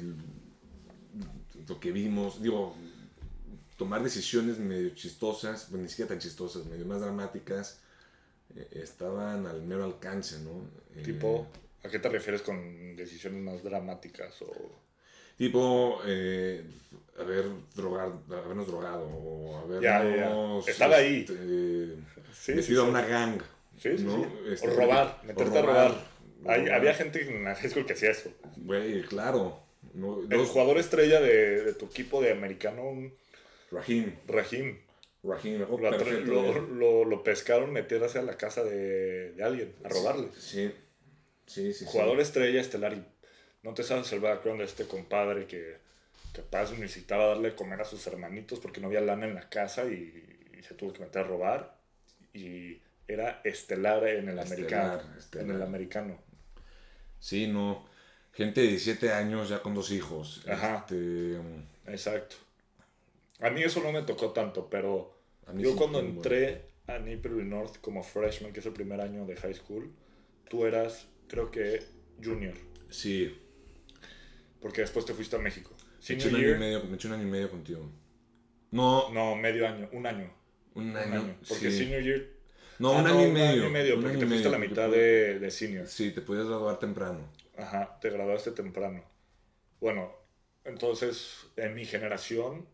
lo 1.68 1.78
que 1.78 1.92
vimos, 1.92 2.42
digo, 2.42 2.74
tomar 3.76 4.02
decisiones 4.02 4.58
medio 4.58 4.90
chistosas, 4.90 5.70
bueno, 5.70 5.84
ni 5.84 5.88
siquiera 5.88 6.08
tan 6.08 6.18
chistosas, 6.18 6.66
medio 6.66 6.84
más 6.84 7.00
dramáticas, 7.00 7.80
eh, 8.56 8.68
estaban 8.72 9.46
al 9.46 9.62
mero 9.62 9.84
alcance, 9.84 10.38
¿no? 10.40 10.62
Eh, 10.96 11.02
Tipo, 11.02 11.46
¿a 11.84 11.88
qué 11.88 11.98
te 11.98 12.08
refieres 12.08 12.42
con 12.42 12.96
decisiones 12.96 13.42
más 13.42 13.62
dramáticas? 13.62 14.42
O... 14.42 14.89
Tipo, 15.40 16.02
eh, 16.06 16.62
haber 17.18 17.46
drogar, 17.74 18.12
habernos 18.30 18.66
drogado 18.66 19.06
o 19.06 19.56
habernos... 19.56 19.82
Ya, 19.82 20.00
ahí. 20.96 21.20
este, 21.20 21.96
Sí, 22.34 22.52
metido 22.52 22.82
sí, 22.82 22.86
a 22.88 22.90
una 22.90 23.00
gang. 23.06 23.40
Sí, 23.78 23.96
sí, 23.96 24.04
¿no? 24.04 24.30
Este, 24.52 24.68
o 24.68 24.74
robar, 24.76 25.18
o 25.22 25.26
meterte 25.26 25.58
a 25.58 25.62
robar. 25.62 25.94
Hay- 26.46 26.68
había 26.68 26.92
gente 26.92 27.22
en 27.26 27.44
la 27.44 27.54
high 27.54 27.70
school 27.70 27.86
que 27.86 27.94
hacía 27.94 28.10
eso. 28.10 28.30
Güey, 28.58 29.00
claro. 29.04 29.62
¿no? 29.94 30.20
El 30.30 30.44
jugador 30.44 30.76
estrella 30.76 31.22
de, 31.22 31.62
de 31.64 31.72
tu 31.72 31.86
equipo 31.86 32.20
de 32.20 32.32
americano, 32.32 33.10
Rahim. 33.70 34.12
Rahim, 34.28 34.76
Rahim. 35.24 35.64
oh, 35.70 35.78
lo, 35.78 35.90
perfecto, 35.90 36.30
lo, 36.32 36.42
güey. 36.42 36.78
lo- 36.78 37.04
lo 37.06 37.22
pescaron 37.24 37.72
meterse 37.72 38.18
a 38.18 38.22
la 38.22 38.36
casa 38.36 38.62
de, 38.62 39.32
de 39.32 39.42
alguien, 39.42 39.74
a 39.84 39.88
robarle. 39.88 40.28
Sí. 40.38 40.70
Sí, 41.46 41.72
sí, 41.72 41.72
sí. 41.72 41.84
Jugador 41.88 42.20
estrella 42.20 42.60
estelar 42.60 42.92
y 42.92 43.02
no 43.62 43.74
te 43.74 43.82
sabes 43.82 44.12
el 44.12 44.20
background 44.20 44.60
de 44.60 44.66
este 44.66 44.86
compadre 44.86 45.46
que 45.46 45.78
capaz 46.32 46.72
necesitaba 46.72 47.26
darle 47.26 47.50
de 47.50 47.56
comer 47.56 47.80
a 47.80 47.84
sus 47.84 48.06
hermanitos 48.06 48.60
porque 48.60 48.80
no 48.80 48.86
había 48.86 49.00
lana 49.00 49.26
en 49.26 49.34
la 49.34 49.48
casa 49.48 49.84
y, 49.86 50.48
y 50.58 50.62
se 50.62 50.74
tuvo 50.74 50.92
que 50.92 51.00
meter 51.00 51.22
a 51.22 51.28
robar 51.28 51.76
y 52.32 52.80
era 53.08 53.40
estelar 53.44 54.06
en 54.06 54.28
el 54.28 54.38
Estelar, 54.38 54.46
americano. 54.46 55.16
estelar. 55.18 55.46
En 55.48 55.54
el 55.56 55.62
americano. 55.62 56.18
Sí, 57.18 57.48
no. 57.48 57.84
Gente 58.32 58.60
de 58.60 58.68
17 58.68 59.12
años 59.12 59.48
ya 59.48 59.60
con 59.60 59.74
dos 59.74 59.90
hijos. 59.90 60.44
Ajá. 60.48 60.86
Este, 60.88 61.36
Exacto. 61.86 62.36
A 63.40 63.50
mí 63.50 63.62
eso 63.62 63.82
no 63.82 63.90
me 63.90 64.02
tocó 64.02 64.30
tanto, 64.30 64.68
pero 64.70 65.18
a 65.46 65.52
mí 65.52 65.62
yo 65.64 65.72
sí, 65.72 65.76
cuando 65.76 65.98
bueno. 65.98 66.14
entré 66.14 66.62
a 66.86 66.98
Naperville 66.98 67.48
North 67.48 67.78
como 67.80 68.02
freshman, 68.04 68.52
que 68.52 68.60
es 68.60 68.66
el 68.66 68.72
primer 68.72 69.00
año 69.00 69.26
de 69.26 69.36
high 69.36 69.54
school, 69.54 69.92
tú 70.48 70.64
eras, 70.66 71.08
creo 71.26 71.50
que, 71.50 71.82
junior, 72.22 72.54
Sí, 72.90 73.36
porque 74.60 74.82
después 74.82 75.04
te 75.06 75.14
fuiste 75.14 75.36
a 75.36 75.38
México. 75.38 75.74
me 76.08 76.14
eché 76.14 76.28
un 76.28 76.36
año 76.36 76.50
y 76.50 76.58
medio, 76.58 76.84
me 76.84 76.96
eché 76.96 77.08
un 77.08 77.14
año 77.14 77.22
y 77.24 77.30
medio 77.30 77.50
contigo. 77.50 77.90
No, 78.70 79.10
no, 79.10 79.34
medio 79.36 79.66
año, 79.66 79.88
un 79.92 80.06
año. 80.06 80.32
un 80.74 80.82
Un 80.82 80.96
año. 80.96 81.36
Porque 81.48 81.70
sí. 81.70 81.78
senior 81.78 82.02
year. 82.02 82.26
No, 82.78 82.92
ah, 82.92 83.00
un 83.00 83.06
año 83.06 83.26
y 83.26 83.32
medio. 83.32 83.52
Un 83.52 83.58
año 83.58 83.68
y 83.68 83.72
medio, 83.72 84.00
porque 84.00 84.16
te 84.18 84.26
fuiste 84.26 84.48
a 84.48 84.50
la 84.50 84.58
mitad 84.58 84.90
de, 84.90 85.38
de 85.38 85.50
senior. 85.50 85.86
Sí, 85.86 86.12
te 86.12 86.20
podías 86.20 86.46
graduar 86.46 86.78
temprano. 86.78 87.28
Ajá, 87.56 87.98
te 88.00 88.10
graduaste 88.10 88.52
temprano. 88.52 89.04
Bueno, 89.80 90.12
entonces 90.64 91.46
en 91.56 91.74
mi 91.74 91.84
generación 91.84 92.66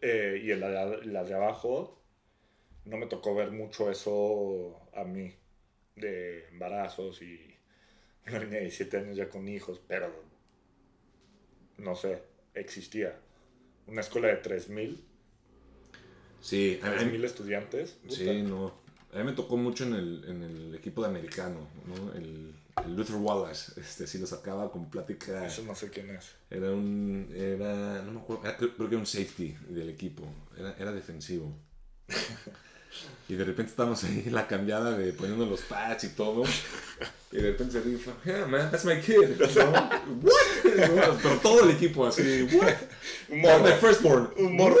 eh, 0.00 0.40
y 0.42 0.50
en 0.52 0.60
la, 0.60 0.68
la 1.04 1.24
de 1.24 1.34
abajo 1.34 2.02
no 2.84 2.96
me 2.98 3.06
tocó 3.06 3.34
ver 3.34 3.50
mucho 3.50 3.90
eso 3.90 4.88
a 4.94 5.04
mí, 5.04 5.34
de 5.96 6.48
embarazos 6.48 7.22
y 7.22 7.55
una 8.28 8.38
niña 8.40 8.54
de 8.56 8.60
17 8.62 8.96
años 8.98 9.16
ya 9.16 9.28
con 9.28 9.48
hijos, 9.48 9.80
pero 9.86 10.10
no 11.78 11.94
sé, 11.94 12.22
existía. 12.54 13.18
Una 13.86 14.00
escuela 14.00 14.28
de 14.28 14.42
3.000, 14.42 15.00
Sí, 16.40 16.80
a, 16.82 16.86
a 16.88 16.90
mí- 16.90 16.96
3.000 17.18 17.24
estudiantes. 17.24 17.90
puta. 18.02 18.14
sí, 18.14 18.42
no. 18.42 18.72
A 19.12 19.18
mí 19.18 19.24
me 19.24 19.32
tocó 19.32 19.56
mucho 19.56 19.84
en 19.84 19.94
el, 19.94 20.24
en 20.28 20.42
el 20.42 20.74
equipo 20.74 21.00
de 21.02 21.08
americano, 21.08 21.68
¿no? 21.86 22.12
El, 22.12 22.52
el 22.84 22.94
Luther 22.96 23.16
Wallace, 23.16 23.80
este, 23.80 24.06
sí 24.06 24.18
lo 24.18 24.26
sacaba 24.26 24.70
con 24.70 24.90
plática. 24.90 25.46
Eso 25.46 25.62
no 25.62 25.74
sé 25.74 25.88
quién 25.90 26.10
es. 26.10 26.34
Era 26.50 26.70
un, 26.72 27.32
era, 27.34 28.02
no 28.02 28.12
me 28.12 28.20
acuerdo, 28.20 28.44
era- 28.44 28.56
creo, 28.56 28.74
creo 28.76 28.88
que 28.88 28.94
era 28.94 29.00
un 29.00 29.06
safety 29.06 29.56
del 29.70 29.88
equipo, 29.88 30.24
era, 30.58 30.74
era 30.78 30.92
defensivo. 30.92 31.56
Y 33.28 33.34
de 33.34 33.44
repente 33.44 33.70
estábamos 33.70 34.04
ahí 34.04 34.22
en 34.26 34.34
la 34.34 34.46
cambiada 34.46 34.96
de 34.96 35.12
poniendo 35.12 35.46
los 35.46 35.62
pads 35.62 36.04
y 36.04 36.08
todo. 36.10 36.44
Y 37.32 37.36
de 37.36 37.42
repente 37.42 37.72
se 37.72 37.88
dijo, 37.88 38.12
yeah 38.24 38.46
man, 38.46 38.70
that's 38.70 38.84
my 38.84 39.00
kid. 39.00 39.36
¿no? 39.38 39.70
What? 40.22 41.16
Pero 41.22 41.36
todo 41.42 41.64
el 41.64 41.70
equipo 41.70 42.06
así, 42.06 42.42
what? 42.52 42.74
Un 43.28 43.40
morro. 43.40 43.64
my 43.64 43.72
firstborn. 43.72 44.30
Un 44.38 44.56
morro. 44.56 44.76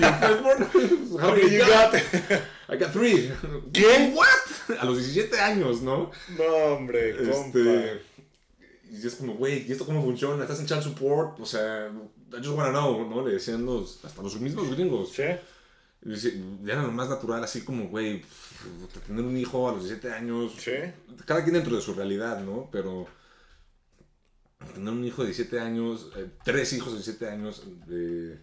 Your 0.00 0.12
firstborn? 0.14 1.20
How 1.20 1.30
many 1.30 1.50
you 1.50 1.58
got? 1.58 1.92
got? 1.92 2.42
I 2.68 2.76
got 2.76 2.92
three. 2.92 3.30
¿Qué? 3.72 4.14
What? 4.14 4.78
A 4.80 4.86
los 4.86 4.96
17 4.96 5.38
años, 5.38 5.82
¿no? 5.82 6.10
No, 6.38 6.44
hombre, 6.74 7.14
compa. 7.16 7.58
Este, 7.58 8.00
y 8.90 9.06
es 9.06 9.14
como, 9.14 9.34
güey, 9.34 9.66
¿y 9.68 9.72
esto 9.72 9.84
cómo 9.84 10.02
funciona? 10.02 10.42
¿Estás 10.42 10.60
en 10.60 10.66
child 10.66 10.82
support? 10.82 11.38
O 11.40 11.46
sea, 11.46 11.90
I 12.32 12.36
just 12.36 12.56
wanna 12.56 12.70
know, 12.70 13.06
¿no? 13.08 13.26
Le 13.26 13.34
decían 13.34 13.66
los, 13.66 14.02
hasta 14.04 14.22
los 14.22 14.40
mismos 14.40 14.74
gringos. 14.74 15.12
¿Sí? 15.12 15.24
Era 16.04 16.82
lo 16.82 16.90
más 16.90 17.08
natural, 17.08 17.44
así 17.44 17.62
como, 17.62 17.88
güey, 17.88 18.24
tener 19.06 19.24
un 19.24 19.36
hijo 19.36 19.68
a 19.68 19.72
los 19.72 19.84
17 19.84 20.12
años. 20.12 20.52
Sí. 20.58 20.72
Cada 21.26 21.42
quien 21.42 21.54
dentro 21.54 21.76
de 21.76 21.82
su 21.82 21.94
realidad, 21.94 22.40
¿no? 22.40 22.68
Pero 22.72 23.06
tener 24.74 24.92
un 24.92 25.04
hijo 25.04 25.22
de 25.22 25.28
17 25.28 25.60
años, 25.60 26.10
eh, 26.16 26.28
tres 26.44 26.72
hijos 26.72 26.92
de 26.92 26.98
17 26.98 27.28
años, 27.28 27.62
de... 27.86 28.38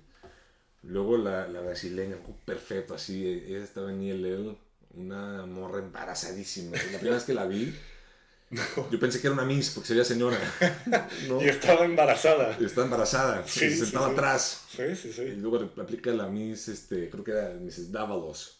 luego 0.83 1.17
la, 1.17 1.47
la 1.47 1.61
brasileña, 1.61 2.17
perfecto, 2.45 2.93
así, 2.93 3.25
ella 3.25 3.63
estaba 3.63 3.91
en 3.91 4.03
ILL, 4.03 4.57
una 4.93 5.45
morra 5.45 5.79
embarazadísima. 5.79 6.77
La 6.77 6.97
primera 6.97 7.15
vez 7.15 7.23
que 7.23 7.33
la 7.33 7.45
vi, 7.45 7.73
yo 8.91 8.99
pensé 8.99 9.21
que 9.21 9.27
era 9.27 9.33
una 9.35 9.45
Miss 9.45 9.69
porque 9.71 9.87
se 9.87 9.93
veía 9.93 10.05
señora. 10.05 10.37
¿no? 11.27 11.41
Y 11.41 11.47
estaba 11.49 11.85
embarazada. 11.85 12.57
Está 12.59 12.81
embarazada, 12.83 13.43
Sí, 13.47 13.59
se 13.59 13.69
sí, 13.71 13.77
sentaba 13.77 14.07
sí. 14.07 14.13
atrás. 14.13 14.65
Sí, 14.75 14.95
sí, 14.95 15.09
Y 15.09 15.13
sí. 15.13 15.25
luego 15.35 15.69
aplica 15.81 16.11
la 16.11 16.27
Miss, 16.27 16.67
este, 16.67 17.09
creo 17.09 17.23
que 17.23 17.31
era 17.31 17.49
Mrs. 17.53 17.91
Dávalos. 17.91 18.55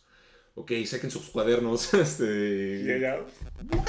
Ok, 0.56 0.71
saquen 0.86 1.10
sus 1.10 1.30
cuadernos. 1.30 1.93
Este, 1.93 2.82
Y 2.86 2.91
ella, 2.91 3.19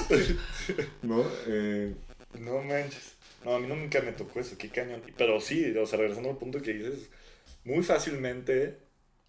¿No? 1.03 1.25
Eh, 1.47 1.95
no 2.39 2.63
manches. 2.63 3.15
No, 3.45 3.55
a 3.57 3.61
mí 3.61 3.67
nunca 3.67 4.01
me 4.03 4.13
tocó 4.13 4.41
eso, 4.41 4.57
qué 4.59 4.69
cañón. 4.71 5.03
Pero 5.17 5.41
sí, 5.41 5.77
o 5.77 5.87
sea, 5.87 5.99
regresando 5.99 6.31
al 6.31 6.37
punto 6.39 6.61
que 6.63 6.73
dices, 6.75 7.09
muy 7.65 7.83
fácilmente 7.83 8.79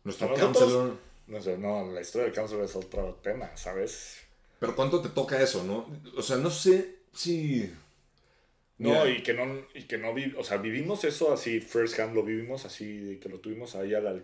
Nuestro 0.03 0.27
¿A 0.27 0.31
nosotros? 0.31 0.57
counselor. 0.57 0.97
No 1.27 1.41
sé, 1.41 1.57
no, 1.57 1.89
la 1.91 2.01
historia 2.01 2.25
del 2.25 2.33
cáncer 2.35 2.59
es 2.61 2.75
otro 2.75 3.19
tema, 3.23 3.55
¿sabes? 3.55 4.17
Pero 4.61 4.75
¿cuánto 4.75 5.01
te 5.01 5.09
toca 5.09 5.41
eso, 5.41 5.63
no? 5.63 5.89
O 6.15 6.21
sea, 6.21 6.37
no 6.37 6.51
sé 6.51 6.97
si... 7.15 7.73
No, 8.77 9.07
y 9.07 9.23
que 9.23 9.33
no, 9.33 9.65
y 9.73 9.85
que 9.85 9.97
no 9.97 10.13
vi, 10.13 10.35
o 10.37 10.43
sea, 10.43 10.57
vivimos 10.57 11.03
eso 11.03 11.33
así, 11.33 11.59
first 11.59 11.99
hand 11.99 12.13
lo 12.13 12.21
vivimos 12.21 12.63
así, 12.65 13.19
que 13.19 13.27
lo 13.27 13.39
tuvimos 13.39 13.73
ahí 13.75 13.95
a 13.95 14.01
la, 14.01 14.19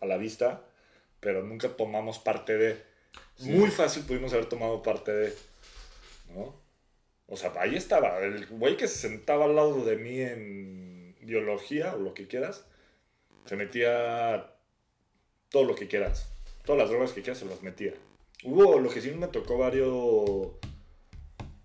a 0.00 0.06
la 0.06 0.16
vista, 0.16 0.64
pero 1.20 1.42
nunca 1.42 1.76
tomamos 1.76 2.18
parte 2.18 2.56
de. 2.56 2.82
Sí. 3.36 3.50
Muy 3.50 3.70
fácil 3.70 4.04
pudimos 4.04 4.32
haber 4.32 4.46
tomado 4.46 4.82
parte 4.82 5.12
de. 5.12 5.34
¿No? 6.34 6.54
O 7.26 7.36
sea, 7.36 7.52
ahí 7.58 7.76
estaba, 7.76 8.20
el 8.20 8.46
güey 8.46 8.78
que 8.78 8.88
se 8.88 9.08
sentaba 9.08 9.44
al 9.44 9.54
lado 9.54 9.84
de 9.84 9.96
mí 9.96 10.18
en 10.18 11.14
biología 11.20 11.94
o 11.94 11.98
lo 11.98 12.14
que 12.14 12.26
quieras, 12.26 12.64
se 13.44 13.56
metía 13.56 14.50
todo 15.50 15.64
lo 15.64 15.74
que 15.74 15.88
quieras, 15.88 16.30
todas 16.64 16.80
las 16.80 16.88
drogas 16.88 17.12
que 17.12 17.20
quieras 17.20 17.38
se 17.38 17.46
las 17.46 17.62
metía. 17.62 17.92
Hubo, 18.44 18.78
lo 18.78 18.90
que 18.90 19.00
sí 19.00 19.10
me 19.10 19.28
tocó 19.28 19.56
varios, 19.56 20.52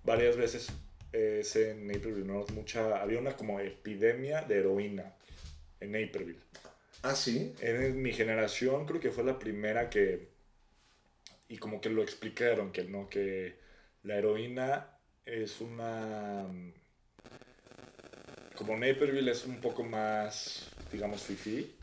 varias 0.03 0.37
veces 0.37 0.69
es 1.11 1.55
en 1.55 1.87
Naperville 1.87 2.25
North, 2.25 2.51
mucha, 2.51 3.01
había 3.01 3.19
una 3.19 3.35
como 3.35 3.59
epidemia 3.59 4.41
de 4.43 4.59
heroína 4.59 5.13
en 5.81 5.91
Naperville. 5.91 6.39
Ah, 7.01 7.15
sí. 7.15 7.53
En 7.59 8.01
mi 8.01 8.13
generación 8.13 8.85
creo 8.85 8.99
que 8.99 9.11
fue 9.11 9.23
la 9.23 9.37
primera 9.39 9.89
que, 9.89 10.29
y 11.49 11.57
como 11.57 11.81
que 11.81 11.89
lo 11.89 12.01
explicaron, 12.01 12.71
que 12.71 12.83
no, 12.83 13.09
que 13.09 13.55
la 14.03 14.17
heroína 14.17 14.97
es 15.25 15.61
una, 15.61 16.47
como 18.55 18.77
Naperville 18.77 19.31
es 19.31 19.45
un 19.45 19.59
poco 19.59 19.83
más, 19.83 20.69
digamos, 20.91 21.23
fifi, 21.23 21.75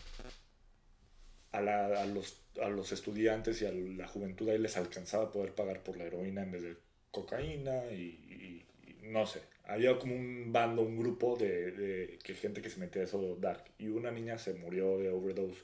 a, 1.53 1.61
la- 1.61 2.03
a 2.03 2.07
los, 2.07 2.41
a 2.63 2.69
los 2.69 2.93
estudiantes 2.93 3.61
y 3.63 3.67
a 3.67 3.73
la 3.73 4.07
juventud 4.09 4.49
ahí 4.49 4.59
les 4.59 4.77
alcanzaba 4.77 5.31
poder 5.33 5.53
pagar 5.55 5.83
por 5.83 5.97
la 5.97 6.05
heroína 6.05 6.43
en 6.43 6.53
vez 6.53 6.63
de 6.63 6.77
cocaína 7.11 7.87
y, 7.93 7.97
y- 7.97 8.67
y 9.03 9.09
no 9.09 9.27
sé. 9.27 9.43
Había 9.65 9.99
como 9.99 10.15
un 10.15 10.53
bando, 10.53 10.83
un 10.83 10.97
grupo 10.99 11.37
de, 11.37 11.73
de 11.73 12.19
que 12.23 12.35
gente 12.35 12.63
que 12.63 12.71
se 12.71 12.79
metía 12.79 13.03
a 13.03 13.05
eso 13.07 13.37
dark. 13.41 13.65
Y 13.79 13.89
una 13.89 14.11
niña 14.13 14.39
se 14.39 14.55
murió 14.55 14.99
de 14.99 15.11
overdose 15.11 15.63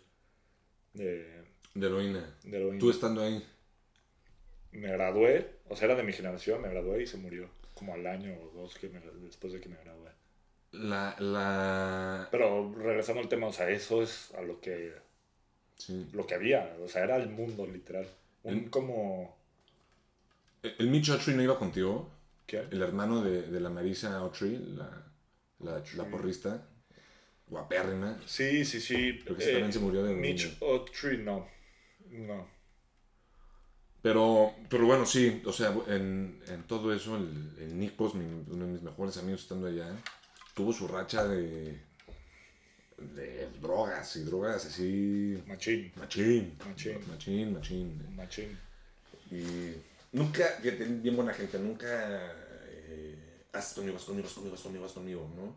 de, 0.95 1.43
De 1.75 1.87
heroína. 1.87 2.37
de 2.45 2.57
heroína. 2.57 2.79
Tú 2.81 2.91
estando 2.91 3.23
ahí. 3.23 3.45
Me 4.73 4.91
gradué, 4.91 5.51
o 5.69 5.77
sea, 5.77 5.87
era 5.87 5.95
de 5.97 6.03
mi 6.03 6.13
generación, 6.13 6.63
me 6.63 6.69
gradué 6.71 7.03
y 7.03 7.07
se 7.07 7.17
murió. 7.19 7.49
Como 7.75 7.95
al 7.95 8.07
año 8.07 8.35
o 8.41 8.51
dos 8.61 8.75
que 8.77 8.89
me- 8.89 9.01
después 9.25 9.53
de 9.53 9.61
que 9.61 9.69
me 9.69 9.77
gradué. 9.77 10.11
La... 10.73 11.15
la... 11.19 12.29
Pero 12.31 12.73
regresando 12.75 13.21
al 13.21 13.29
tema, 13.29 13.49
o 13.49 13.53
sea, 13.53 13.69
eso 13.71 14.03
es 14.03 14.33
a 14.35 14.43
lo 14.43 14.61
que, 14.61 14.93
Sí. 15.87 16.09
lo 16.13 16.27
que 16.27 16.35
había. 16.35 16.77
O 16.85 16.89
sea, 16.89 17.03
era 17.05 17.17
el 17.17 17.29
mundo, 17.31 17.67
literal. 17.67 18.07
Un 18.45 18.67
Mm. 18.67 18.71
como... 18.71 19.37
¿El 20.63 20.75
el 20.79 20.89
Mitch 20.89 21.09
Autry 21.11 21.35
no 21.35 21.43
iba 21.43 21.59
contigo? 21.59 22.11
¿Qué? 22.47 22.67
El 22.71 22.83
hermano 22.83 23.23
de, 23.23 23.43
de 23.43 23.61
la 23.61 23.71
Marisa 23.71 24.17
Autry, 24.19 24.59
la, 24.77 24.91
la, 25.61 25.83
la 25.97 26.05
porrista. 26.11 26.67
Guapérrima. 27.49 28.19
Sí, 28.27 28.65
sí, 28.65 28.81
sí. 28.81 29.21
Creo 29.25 29.37
que 29.37 29.43
ese 29.43 29.53
también 29.53 29.73
se 29.73 29.79
murió 29.81 30.03
de 30.05 30.15
Mitch. 30.15 30.57
Autry, 30.63 31.19
no. 31.19 31.49
No. 32.11 32.49
Pero, 34.03 34.53
pero 34.69 34.87
bueno, 34.87 35.07
sí, 35.07 35.43
o 35.47 35.53
sea, 35.53 35.73
en, 35.89 36.43
en 36.49 36.63
todo 36.65 36.93
eso, 36.93 37.17
el, 37.17 37.55
el 37.61 37.79
Nick 37.79 37.93
Post, 37.93 38.17
mi- 38.17 38.45
uno 38.51 38.67
de 38.67 38.73
mis 38.73 38.83
mejores 38.83 39.17
amigos 39.17 39.43
estando 39.43 39.69
allá, 39.69 39.89
tuvo 40.55 40.73
su 40.73 40.89
racha 40.89 41.25
de, 41.25 41.81
de 43.15 43.49
drogas 43.61 44.17
y 44.17 44.25
drogas 44.25 44.67
así, 44.67 45.43
Machín. 45.47 45.93
machín, 45.97 46.57
Machín. 46.67 46.99
machín, 47.09 47.53
machín. 47.53 48.17
Machín. 48.17 48.59
Y 49.31 49.75
nunca, 50.13 50.45
fíjate, 50.61 50.85
bien 50.85 51.17
buena 51.17 51.33
gente, 51.35 51.59
nunca, 51.59 52.33
eh, 52.69 53.45
haz 53.53 53.75
conmigo, 53.75 53.97
haz 53.97 54.05
conmigo, 54.05 54.27
haz 54.29 54.35
conmigo, 54.35 54.55
haz 54.55 54.63
conmigo, 54.63 54.85
haz 54.87 54.93
conmigo, 54.93 55.31
¿no? 55.37 55.57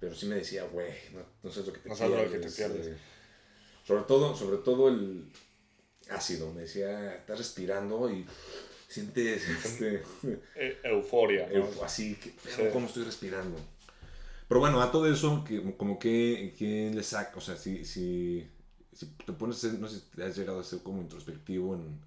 Pero 0.00 0.14
sí 0.14 0.26
me 0.26 0.36
decía, 0.36 0.64
güey, 0.64 0.92
no, 1.12 1.20
no 1.42 1.50
sabes 1.50 1.66
lo 1.68 1.72
que 1.74 1.80
te 1.80 1.88
No 1.88 1.94
sabes 1.96 2.24
lo 2.24 2.32
que 2.32 2.38
te 2.38 2.50
pierdes. 2.50 2.86
eh. 2.88 2.96
sobre 3.86 4.02
todo, 4.04 4.34
sobre 4.36 4.58
todo 4.58 4.88
el 4.88 5.24
ácido, 6.10 6.52
me 6.52 6.62
decía, 6.62 7.14
estás 7.16 7.38
respirando 7.38 8.10
y 8.10 8.24
sientes 8.88 9.48
este, 9.48 10.02
E- 10.56 10.78
euforia, 10.84 11.48
¿no? 11.54 11.68
así, 11.84 12.16
que, 12.16 12.30
Sí. 12.30 12.62
¿cómo 12.72 12.86
estoy 12.86 13.04
respirando? 13.04 13.56
Pero 14.50 14.60
bueno, 14.60 14.82
a 14.82 14.92
todo 14.92 15.06
eso, 15.10 15.44
que, 15.44 15.76
como 15.78 15.98
que, 15.98 16.54
que 16.58 16.92
le 16.94 17.04
saca, 17.04 17.38
o 17.38 17.42
sea, 17.42 17.56
si, 17.56 17.86
si, 17.86 18.46
si 18.92 19.06
te 19.26 19.32
pones, 19.34 19.62
no 19.80 19.88
sé 19.88 20.00
si 20.00 20.22
has 20.22 20.36
llegado 20.38 20.60
a 20.60 20.64
ser 20.64 20.82
como 20.84 21.02
introspectivo 21.02 21.74
en, 21.76 22.00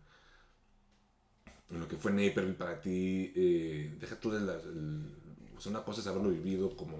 en 1.71 1.79
lo 1.79 1.87
que 1.87 1.97
fue 1.97 2.11
Naperville 2.11 2.53
para 2.57 2.79
ti, 2.81 3.31
eh, 3.35 3.95
deja 3.99 4.19
tú 4.19 4.31
de 4.31 4.41
la, 4.41 4.53
el- 4.55 5.05
o 5.57 5.61
sea, 5.61 5.71
una 5.71 5.83
cosa 5.83 6.01
es 6.01 6.07
haberlo 6.07 6.29
vivido 6.29 6.75
como, 6.75 6.97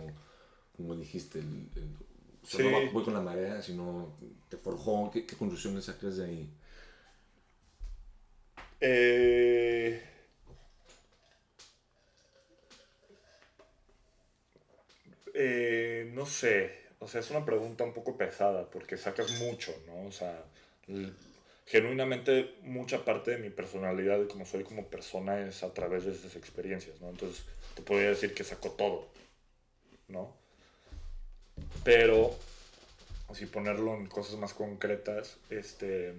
como 0.75 0.95
dijiste, 0.95 1.39
el, 1.39 1.69
el- 1.75 1.97
Sí. 2.43 2.63
no 2.63 2.91
voy 2.91 3.03
con 3.03 3.13
la 3.13 3.21
marea, 3.21 3.61
sino 3.61 4.17
te 4.49 4.57
forjó, 4.57 5.11
¿qué, 5.11 5.25
qué 5.25 5.35
conclusiones 5.37 5.85
sacas 5.85 6.17
de 6.17 6.25
ahí? 6.25 6.53
Eh, 8.79 9.99
eh, 15.33 16.11
no 16.13 16.25
sé, 16.25 16.83
o 16.99 17.07
sea, 17.07 17.19
es 17.19 17.29
una 17.31 17.43
pregunta 17.43 17.83
un 17.83 17.93
poco 17.93 18.17
pesada 18.17 18.69
porque 18.69 18.97
sacas 18.97 19.39
mucho, 19.39 19.75
¿no? 19.87 20.07
O 20.07 20.11
sea, 20.11 20.43
genuinamente 21.65 22.55
mucha 22.61 23.03
parte 23.03 23.31
de 23.31 23.37
mi 23.37 23.49
personalidad 23.49 24.21
y 24.21 24.27
como 24.27 24.45
soy 24.45 24.63
como 24.63 24.87
persona 24.87 25.41
es 25.41 25.63
a 25.63 25.73
través 25.73 26.05
de 26.05 26.11
esas 26.11 26.35
experiencias, 26.35 27.01
¿no? 27.01 27.09
Entonces, 27.09 27.43
te 27.75 27.81
podría 27.81 28.09
decir 28.09 28.33
que 28.33 28.43
saco 28.43 28.71
todo, 28.71 29.09
¿no? 30.07 30.35
Pero, 31.83 32.35
así 33.29 33.47
ponerlo 33.47 33.95
en 33.95 34.05
cosas 34.05 34.37
más 34.37 34.53
concretas, 34.53 35.37
este... 35.49 36.13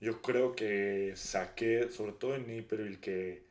Yo 0.00 0.20
creo 0.20 0.56
que 0.56 1.12
saqué, 1.14 1.88
sobre 1.88 2.10
todo 2.10 2.34
en 2.34 2.48
Naperville, 2.48 2.98
que 2.98 3.44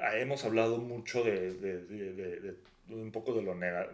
ah, 0.00 0.16
hemos 0.16 0.44
hablado 0.44 0.78
mucho 0.78 1.22
de 1.22 2.56
un 2.90 3.10
poco 3.12 3.34
de 3.34 3.42
lo 3.42 3.54
nega- 3.54 3.90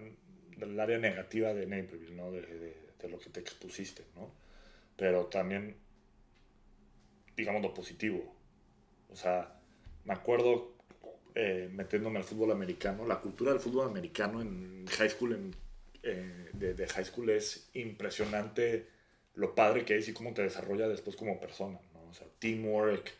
del 0.56 0.78
área 0.80 0.98
negativa 0.98 1.54
de 1.54 1.66
Naperville, 1.66 2.14
¿no? 2.14 2.30
De, 2.32 2.42
de- 2.42 2.90
lo 3.08 3.18
que 3.18 3.30
te 3.30 3.40
expusiste, 3.40 4.04
¿no? 4.14 4.30
Pero 4.96 5.26
también, 5.26 5.76
digamos, 7.36 7.62
lo 7.62 7.74
positivo. 7.74 8.34
O 9.10 9.16
sea, 9.16 9.54
me 10.04 10.14
acuerdo 10.14 10.74
eh, 11.34 11.70
metiéndome 11.72 12.18
al 12.18 12.24
fútbol 12.24 12.52
americano, 12.52 13.06
la 13.06 13.20
cultura 13.20 13.52
del 13.52 13.60
fútbol 13.60 13.88
americano 13.88 14.40
en 14.42 14.86
high 14.98 15.10
school, 15.10 15.34
en, 15.34 15.56
eh, 16.02 16.86
high 16.94 17.04
school 17.04 17.30
es 17.30 17.70
impresionante 17.74 18.88
lo 19.36 19.54
padre 19.54 19.84
que 19.84 19.96
es 19.98 20.08
y 20.08 20.12
cómo 20.12 20.34
te 20.34 20.42
desarrolla 20.42 20.88
después 20.88 21.16
como 21.16 21.40
persona, 21.40 21.80
¿no? 21.94 22.10
O 22.10 22.14
sea, 22.14 22.26
teamwork, 22.38 23.12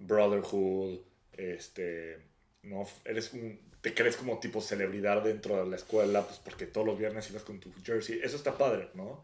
brotherhood, 0.00 1.00
este, 1.34 2.18
¿no? 2.62 2.86
Eres 3.04 3.32
un, 3.32 3.60
te 3.80 3.94
crees 3.94 4.16
como 4.16 4.38
tipo 4.38 4.60
celebridad 4.60 5.22
dentro 5.22 5.62
de 5.62 5.70
la 5.70 5.76
escuela, 5.76 6.22
pues 6.22 6.38
porque 6.38 6.66
todos 6.66 6.86
los 6.86 6.98
viernes 6.98 7.30
ibas 7.30 7.42
con 7.42 7.60
tu 7.60 7.72
jersey, 7.84 8.20
eso 8.22 8.36
está 8.36 8.56
padre, 8.58 8.90
¿no? 8.94 9.22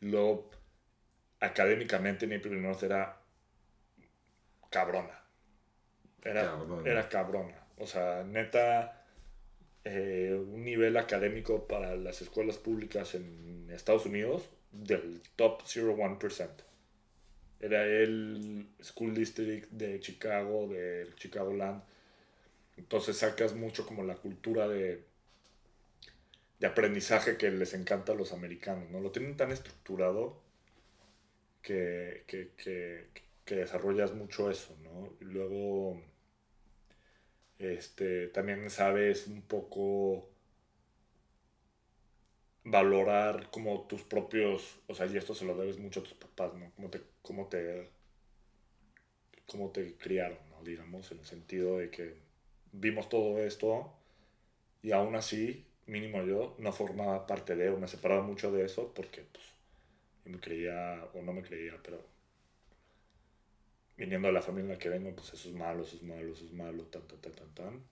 Luego, 0.00 0.50
académicamente 1.40 2.26
Naperville 2.26 2.62
North 2.62 2.82
era 2.82 3.20
cabrona. 4.70 5.20
Era 6.22 6.42
Cabrona. 6.44 6.90
era 6.90 7.08
cabrona. 7.08 7.66
O 7.78 7.86
sea, 7.86 8.22
neta, 8.24 9.04
eh, 9.84 10.34
un 10.34 10.64
nivel 10.64 10.96
académico 10.96 11.66
para 11.66 11.96
las 11.96 12.20
escuelas 12.20 12.58
públicas 12.58 13.14
en 13.14 13.70
Estados 13.70 14.04
Unidos 14.06 14.50
del 14.70 15.22
top 15.36 15.62
0.1%. 15.62 16.48
Era 17.60 17.84
el 17.84 18.68
School 18.82 19.14
District 19.14 19.70
de 19.70 20.00
Chicago, 20.00 20.66
del 20.68 21.14
Chicagoland. 21.16 21.82
Entonces 22.80 23.18
sacas 23.18 23.54
mucho 23.54 23.86
como 23.86 24.02
la 24.04 24.16
cultura 24.16 24.66
de, 24.66 25.04
de 26.60 26.66
aprendizaje 26.66 27.36
que 27.36 27.50
les 27.50 27.74
encanta 27.74 28.12
a 28.12 28.14
los 28.16 28.32
americanos, 28.32 28.90
¿no? 28.90 29.00
Lo 29.00 29.12
tienen 29.12 29.36
tan 29.36 29.52
estructurado 29.52 30.40
que, 31.62 32.24
que, 32.26 32.52
que, 32.56 33.54
desarrollas 33.54 34.14
mucho 34.14 34.50
eso, 34.50 34.74
¿no? 34.82 35.12
Y 35.20 35.24
luego, 35.24 36.00
este, 37.58 38.28
también 38.28 38.70
sabes 38.70 39.26
un 39.26 39.42
poco 39.42 40.30
valorar 42.64 43.50
como 43.50 43.86
tus 43.88 44.02
propios, 44.02 44.78
o 44.86 44.94
sea, 44.94 45.06
y 45.06 45.16
esto 45.18 45.34
se 45.34 45.44
lo 45.44 45.54
debes 45.56 45.78
mucho 45.78 46.00
a 46.00 46.04
tus 46.04 46.14
papás, 46.14 46.54
¿no? 46.54 46.72
Cómo 46.76 46.88
te, 46.90 47.02
cómo 47.22 47.46
te, 47.48 47.90
cómo 49.46 49.70
te 49.70 49.96
criaron, 49.96 50.38
¿no? 50.50 50.62
Digamos, 50.62 51.10
en 51.12 51.18
el 51.18 51.26
sentido 51.26 51.78
de 51.78 51.90
que 51.90 52.29
vimos 52.72 53.08
todo 53.08 53.38
esto 53.38 53.92
y 54.82 54.92
aún 54.92 55.14
así, 55.16 55.66
mínimo 55.86 56.22
yo, 56.24 56.56
no 56.58 56.72
formaba 56.72 57.26
parte 57.26 57.56
de, 57.56 57.68
o 57.70 57.78
me 57.78 57.88
separaba 57.88 58.22
mucho 58.22 58.50
de 58.52 58.64
eso 58.64 58.92
porque, 58.94 59.22
pues, 59.32 59.44
me 60.24 60.38
creía, 60.40 61.04
o 61.14 61.22
no 61.22 61.32
me 61.32 61.42
creía, 61.42 61.74
pero 61.82 62.00
viniendo 63.96 64.28
de 64.28 64.34
la 64.34 64.42
familia 64.42 64.72
en 64.72 64.72
la 64.72 64.78
que 64.78 64.88
vengo, 64.88 65.14
pues 65.14 65.34
eso 65.34 65.48
es 65.48 65.54
malo, 65.54 65.82
eso 65.82 65.96
es 65.96 66.02
malo, 66.02 66.32
eso 66.32 66.44
es 66.44 66.52
malo, 66.52 66.84
tan, 66.84 67.02
tan, 67.02 67.18
tan, 67.18 67.32
tan, 67.32 67.54
tan. 67.54 67.84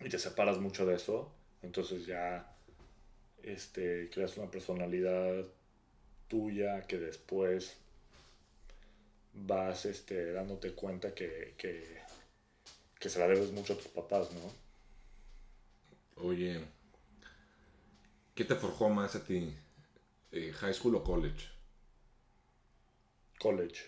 Y 0.00 0.08
te 0.08 0.18
separas 0.18 0.58
mucho 0.58 0.86
de 0.86 0.94
eso, 0.94 1.32
entonces 1.62 2.06
ya 2.06 2.54
este, 3.42 4.08
creas 4.10 4.36
una 4.36 4.50
personalidad 4.50 5.44
tuya 6.28 6.82
que 6.82 6.98
después 6.98 7.76
vas 9.34 9.84
este, 9.84 10.32
dándote 10.32 10.72
cuenta 10.72 11.14
que, 11.14 11.54
que, 11.56 11.98
que 13.00 13.08
se 13.08 13.18
la 13.18 13.26
debes 13.26 13.50
mucho 13.50 13.72
a 13.72 13.76
tus 13.76 13.88
papás, 13.88 14.28
¿no? 14.32 16.22
Oye, 16.22 16.62
¿qué 18.34 18.44
te 18.44 18.54
forjó 18.54 18.88
más 18.90 19.16
a 19.16 19.24
ti? 19.24 19.52
Eh, 20.32 20.52
¿High 20.52 20.74
school 20.74 20.94
o 20.96 21.02
college? 21.02 21.48
College, 23.38 23.80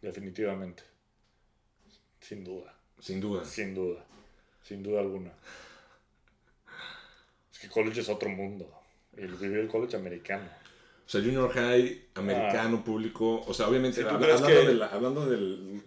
definitivamente. 0.00 0.82
Sin 2.20 2.42
duda. 2.42 2.74
Sin 2.98 3.20
duda. 3.20 3.44
Sin 3.44 3.74
duda. 3.74 4.04
Sin 4.62 4.82
duda 4.82 5.00
alguna. 5.00 5.32
Es 7.52 7.58
que 7.58 7.68
college 7.68 8.00
es 8.00 8.08
otro 8.08 8.28
mundo. 8.30 8.72
El 9.16 9.34
vivir 9.34 9.58
el 9.58 9.68
college 9.68 9.96
americano. 9.96 10.48
O 11.06 11.08
sea, 11.10 11.20
junior 11.20 11.50
high, 11.52 12.08
americano, 12.14 12.82
público. 12.84 13.42
O 13.46 13.52
sea, 13.52 13.68
obviamente, 13.68 14.00
habla- 14.00 14.14
hablando, 14.34 14.46
que- 14.46 14.54
de 14.68 14.74
la- 14.74 14.86
hablando 14.86 15.26
del. 15.26 15.82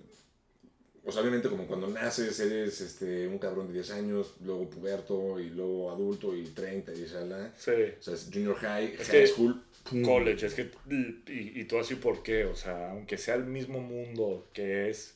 O 1.06 1.12
sea, 1.12 1.22
obviamente, 1.22 1.50
como 1.50 1.68
cuando 1.68 1.88
naces, 1.88 2.40
eres 2.40 2.80
este, 2.80 3.28
un 3.28 3.38
cabrón 3.38 3.68
de 3.68 3.74
10 3.74 3.92
años, 3.92 4.36
luego 4.42 4.70
puberto, 4.70 5.40
y 5.40 5.50
luego 5.50 5.92
adulto, 5.92 6.36
y 6.36 6.46
30, 6.46 6.94
y 6.94 7.06
shala. 7.06 7.54
Sí. 7.58 7.72
O 8.00 8.02
sea, 8.02 8.14
es 8.14 8.30
junior 8.32 8.56
high, 8.56 8.96
Es 9.00 9.10
high 9.10 9.28
school. 9.28 9.62
College, 10.06 10.46
es 10.46 10.54
que. 10.54 10.72
Y, 10.90 11.60
y 11.60 11.66
todo 11.66 11.82
así, 11.82 11.96
¿por 11.96 12.24
qué? 12.24 12.46
O 12.46 12.56
sea, 12.56 12.92
aunque 12.92 13.18
sea 13.18 13.36
el 13.36 13.44
mismo 13.44 13.82
mundo 13.82 14.48
que 14.54 14.90
es 14.90 15.16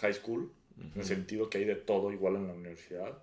high 0.00 0.14
school, 0.14 0.50
en 0.76 1.00
el 1.00 1.06
sentido 1.06 1.48
que 1.48 1.58
hay 1.58 1.64
de 1.64 1.76
todo 1.76 2.10
igual 2.12 2.34
en 2.34 2.48
la 2.48 2.54
universidad, 2.54 3.22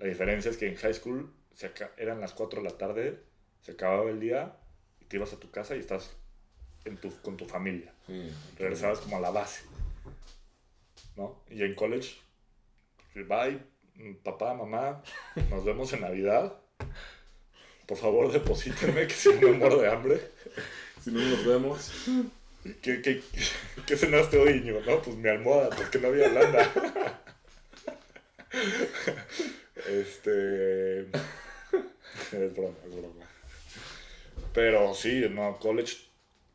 la 0.00 0.06
diferencia 0.06 0.50
es 0.50 0.56
que 0.56 0.66
en 0.66 0.74
high 0.74 0.94
school 0.94 1.30
se 1.54 1.70
eran 1.96 2.20
las 2.20 2.32
4 2.32 2.60
de 2.60 2.68
la 2.68 2.76
tarde, 2.76 3.20
se 3.62 3.72
acababa 3.72 4.10
el 4.10 4.18
día, 4.18 4.56
y 5.00 5.04
te 5.04 5.16
ibas 5.16 5.32
a 5.32 5.38
tu 5.38 5.50
casa 5.50 5.76
y 5.76 5.80
estás 5.80 6.16
en 6.84 6.96
tu, 6.96 7.10
con 7.22 7.36
tu 7.36 7.46
familia. 7.46 7.92
Sí. 8.06 8.30
regresabas 8.58 8.98
como 8.98 9.16
a 9.16 9.20
la 9.20 9.30
base. 9.30 9.62
¿No? 11.16 11.42
Y 11.50 11.62
en 11.62 11.74
college, 11.74 12.16
bye, 13.14 13.60
papá, 14.22 14.54
mamá, 14.54 15.02
nos 15.50 15.64
vemos 15.64 15.92
en 15.92 16.00
Navidad. 16.00 16.52
Por 17.86 17.98
favor, 17.98 18.32
deposítenme, 18.32 19.06
que 19.06 19.14
si 19.14 19.28
no 19.34 19.48
me 19.48 19.58
muero 19.58 19.78
de 19.78 19.88
hambre. 19.90 20.20
Si 21.02 21.10
no 21.10 21.20
nos 21.20 21.44
vemos. 21.44 21.92
¿Qué, 22.80 23.02
qué, 23.02 23.22
qué 23.86 23.96
cenaste 23.96 24.38
hoy, 24.38 24.54
Íñigo? 24.54 24.80
No, 24.80 25.02
pues 25.02 25.16
mi 25.16 25.28
almohada, 25.28 25.70
porque 25.76 25.98
no 25.98 26.08
había 26.08 26.28
lana. 26.28 26.72
Este. 29.86 31.00
Es 31.02 32.54
broma, 32.54 32.76
es 32.86 32.96
broma. 32.96 33.26
Pero 34.54 34.94
sí, 34.94 35.26
no, 35.30 35.58
college, 35.58 35.96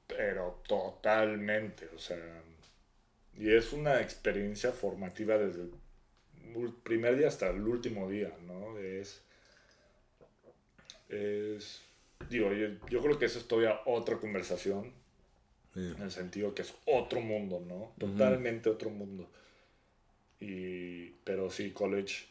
pero 0.07 0.61
totalmente, 0.67 1.89
o 1.95 1.99
sea. 1.99 2.17
Y 3.39 3.54
es 3.54 3.71
una 3.71 4.02
experiencia 4.02 4.73
formativa 4.73 5.38
desde 5.38 5.62
el 5.62 6.73
primer 6.84 7.17
día 7.17 7.30
hasta 7.30 7.49
el 7.49 7.62
último 7.62 8.10
día, 8.10 8.36
¿no? 8.45 8.78
Es. 8.78 9.21
Es. 11.08 11.82
Digo, 12.30 12.52
yo, 12.52 12.67
yo 12.89 13.02
creo 13.02 13.17
que 13.17 13.25
eso 13.25 13.39
es 13.39 13.47
todavía 13.47 13.80
otra 13.86 14.17
conversación 14.17 14.91
en 15.73 16.02
el 16.02 16.12
sentido 16.12 16.54
que 16.54 16.63
es 16.63 16.73
otro 16.86 17.21
mundo, 17.21 17.63
¿no? 17.65 17.93
Totalmente 17.97 18.69
otro 18.69 18.89
mundo. 18.89 19.30
Y, 20.41 21.12
pero 21.23 21.49
sí, 21.49 21.71
college, 21.71 22.25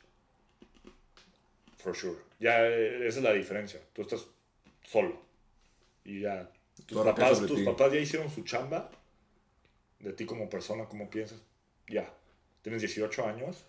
for 1.78 1.96
sure. 1.96 2.18
Ya 2.38 2.66
eh, 2.66 3.08
esa 3.08 3.18
es 3.18 3.24
la 3.24 3.32
diferencia. 3.32 3.80
Tú 3.94 4.02
estás 4.02 4.26
solo. 4.82 5.22
Y 6.04 6.20
ya, 6.20 6.52
tus, 6.84 7.02
papás, 7.02 7.46
tus 7.46 7.62
papás 7.62 7.94
ya 7.94 7.98
hicieron 7.98 8.30
su 8.30 8.42
chamba 8.42 8.90
de 10.00 10.12
ti 10.12 10.26
como 10.26 10.48
persona, 10.48 10.86
como 10.86 11.10
piensas. 11.10 11.40
Ya, 11.88 12.12
tienes 12.62 12.82
18 12.82 13.26
años. 13.26 13.64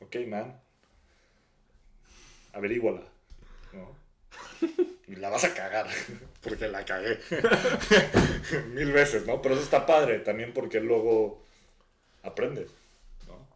Ok, 0.00 0.16
man. 0.26 0.60
Averíguala. 2.52 3.02
¿no? 3.72 3.96
Y 5.06 5.16
la 5.16 5.30
vas 5.30 5.44
a 5.44 5.54
cagar, 5.54 5.86
porque 6.42 6.68
la 6.68 6.84
cagué. 6.84 7.18
Mil 8.74 8.92
veces, 8.92 9.26
¿no? 9.26 9.40
Pero 9.40 9.54
eso 9.54 9.64
está 9.64 9.86
padre 9.86 10.18
también 10.20 10.52
porque 10.52 10.80
luego 10.80 11.42
aprendes, 12.22 12.70
¿no? 13.26 13.46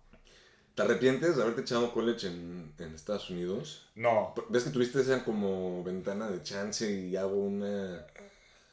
¿Te 0.75 0.83
arrepientes 0.83 1.37
de 1.37 1.43
haberte 1.43 1.63
echado 1.63 1.93
college 1.93 2.27
en, 2.27 2.73
en 2.79 2.95
Estados 2.95 3.29
Unidos? 3.31 3.91
No, 3.95 4.35
¿Ves 4.49 4.65
que 4.65 4.71
tuviste 4.71 5.01
esa 5.01 5.25
como 5.25 5.85
ventana 5.85 6.31
de 6.31 6.43
chance 6.43 6.91
y 6.91 7.17
hago 7.17 7.37
una... 7.37 8.07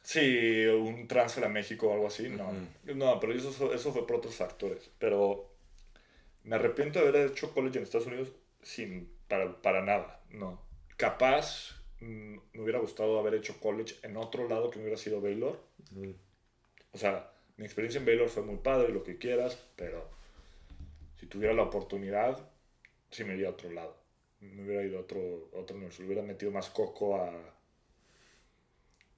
sí, 0.02 0.66
un 0.66 1.08
transfer 1.08 1.46
a 1.46 1.50
México 1.50 1.88
o 1.88 1.94
algo 1.94 2.08
así, 2.08 2.30
no. 2.30 2.52
No, 2.84 3.20
pero 3.20 3.34
eso, 3.34 3.74
eso 3.74 3.94
fue 3.94 4.06
por 4.06 4.18
otros 4.18 4.36
factores. 4.36 4.90
Pero 5.00 5.50
me 6.44 6.56
arrepiento 6.56 7.00
de 7.00 7.10
haber 7.10 7.32
hecho 7.32 7.54
college 7.54 7.78
en 7.78 7.84
Estados 7.84 8.08
Unidos 8.08 8.32
sin, 8.64 9.10
para, 9.28 9.62
para 9.62 9.84
nada, 9.84 10.22
no. 10.32 10.62
Capaz 10.98 11.82
mm, 12.00 12.38
me 12.54 12.62
hubiera 12.62 12.80
gustado 12.80 13.20
haber 13.20 13.36
hecho 13.36 13.60
college 13.60 13.96
en 14.04 14.18
otro 14.18 14.48
lado 14.48 14.70
que 14.70 14.78
no 14.78 14.84
hubiera 14.84 14.98
sido 14.98 15.22
Baylor. 15.22 15.60
O 16.92 16.98
sea, 16.98 17.32
mi 17.58 17.66
experiencia 17.66 18.00
en 18.00 18.06
Baylor 18.06 18.30
fue 18.30 18.44
muy 18.44 18.58
padre, 18.58 18.90
lo 18.90 19.04
que 19.04 19.18
quieras, 19.18 19.62
pero 19.76 20.10
si 21.20 21.28
tuviera 21.28 21.54
la 21.54 21.64
oportunidad, 21.64 22.40
sí 23.12 23.24
me 23.24 23.36
iría 23.36 23.48
a 23.48 23.52
otro 23.52 23.70
lado. 23.72 23.98
Me 24.40 24.64
hubiera 24.64 24.84
ido 24.84 24.98
a 24.98 25.02
otro, 25.02 25.20
a 25.54 25.74
universidad, 25.74 26.00
le 26.00 26.06
hubiera 26.06 26.24
metido 26.24 26.52
más 26.52 26.70
coco 26.70 27.18
a. 27.18 27.32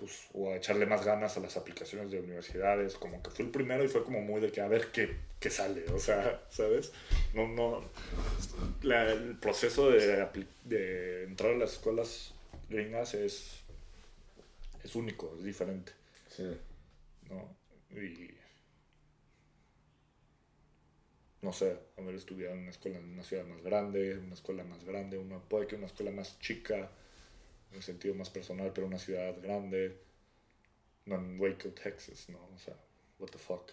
Pues, 0.01 0.29
o 0.33 0.51
a 0.51 0.57
echarle 0.57 0.87
más 0.87 1.05
ganas 1.05 1.37
a 1.37 1.41
las 1.41 1.57
aplicaciones 1.57 2.11
de 2.11 2.19
universidades. 2.19 2.95
Como 2.95 3.21
que 3.23 3.29
fue 3.31 3.45
el 3.45 3.51
primero 3.51 3.83
y 3.85 3.87
fue 3.87 4.03
como 4.03 4.21
muy 4.21 4.41
de 4.41 4.51
que 4.51 4.61
a 4.61 4.67
ver 4.67 4.87
qué, 4.91 5.15
qué 5.39 5.49
sale. 5.51 5.85
O 5.93 5.99
sea, 5.99 6.41
¿sabes? 6.51 6.91
No, 7.35 7.47
no. 7.47 7.83
la- 8.83 9.11
el 9.11 9.37
proceso 9.37 9.89
de 9.91 11.23
entrar 11.25 11.51
a 11.53 11.57
las 11.57 11.73
escuelas 11.73 12.33
gringas 12.69 13.13
es. 13.13 13.61
Es 14.83 14.95
único, 14.95 15.33
es 15.37 15.43
diferente. 15.43 15.93
Sí. 16.29 16.43
¿no? 17.29 17.55
Y 17.91 18.31
no 21.41 21.53
sé, 21.53 21.77
haber 21.97 22.15
estudiado 22.15 22.53
en 22.55 22.61
una 22.61 22.69
escuela 22.71 22.97
en 22.99 23.13
una 23.13 23.23
ciudad 23.23 23.45
más 23.45 23.61
grande, 23.63 24.17
una 24.17 24.33
escuela 24.35 24.63
más 24.63 24.83
grande, 24.83 25.17
una, 25.17 25.39
puede 25.39 25.67
que 25.67 25.75
una 25.75 25.87
escuela 25.87 26.11
más 26.11 26.39
chica, 26.39 26.89
en 27.71 27.77
el 27.77 27.83
sentido 27.83 28.13
más 28.15 28.29
personal, 28.29 28.71
pero 28.73 28.87
una 28.87 28.99
ciudad 28.99 29.35
grande, 29.41 29.97
no 31.05 31.15
en 31.15 31.39
Waco, 31.39 31.69
Texas, 31.69 32.29
¿no? 32.29 32.39
O 32.53 32.57
sea, 32.59 32.75
what 33.19 33.29
the 33.29 33.37
fuck. 33.37 33.71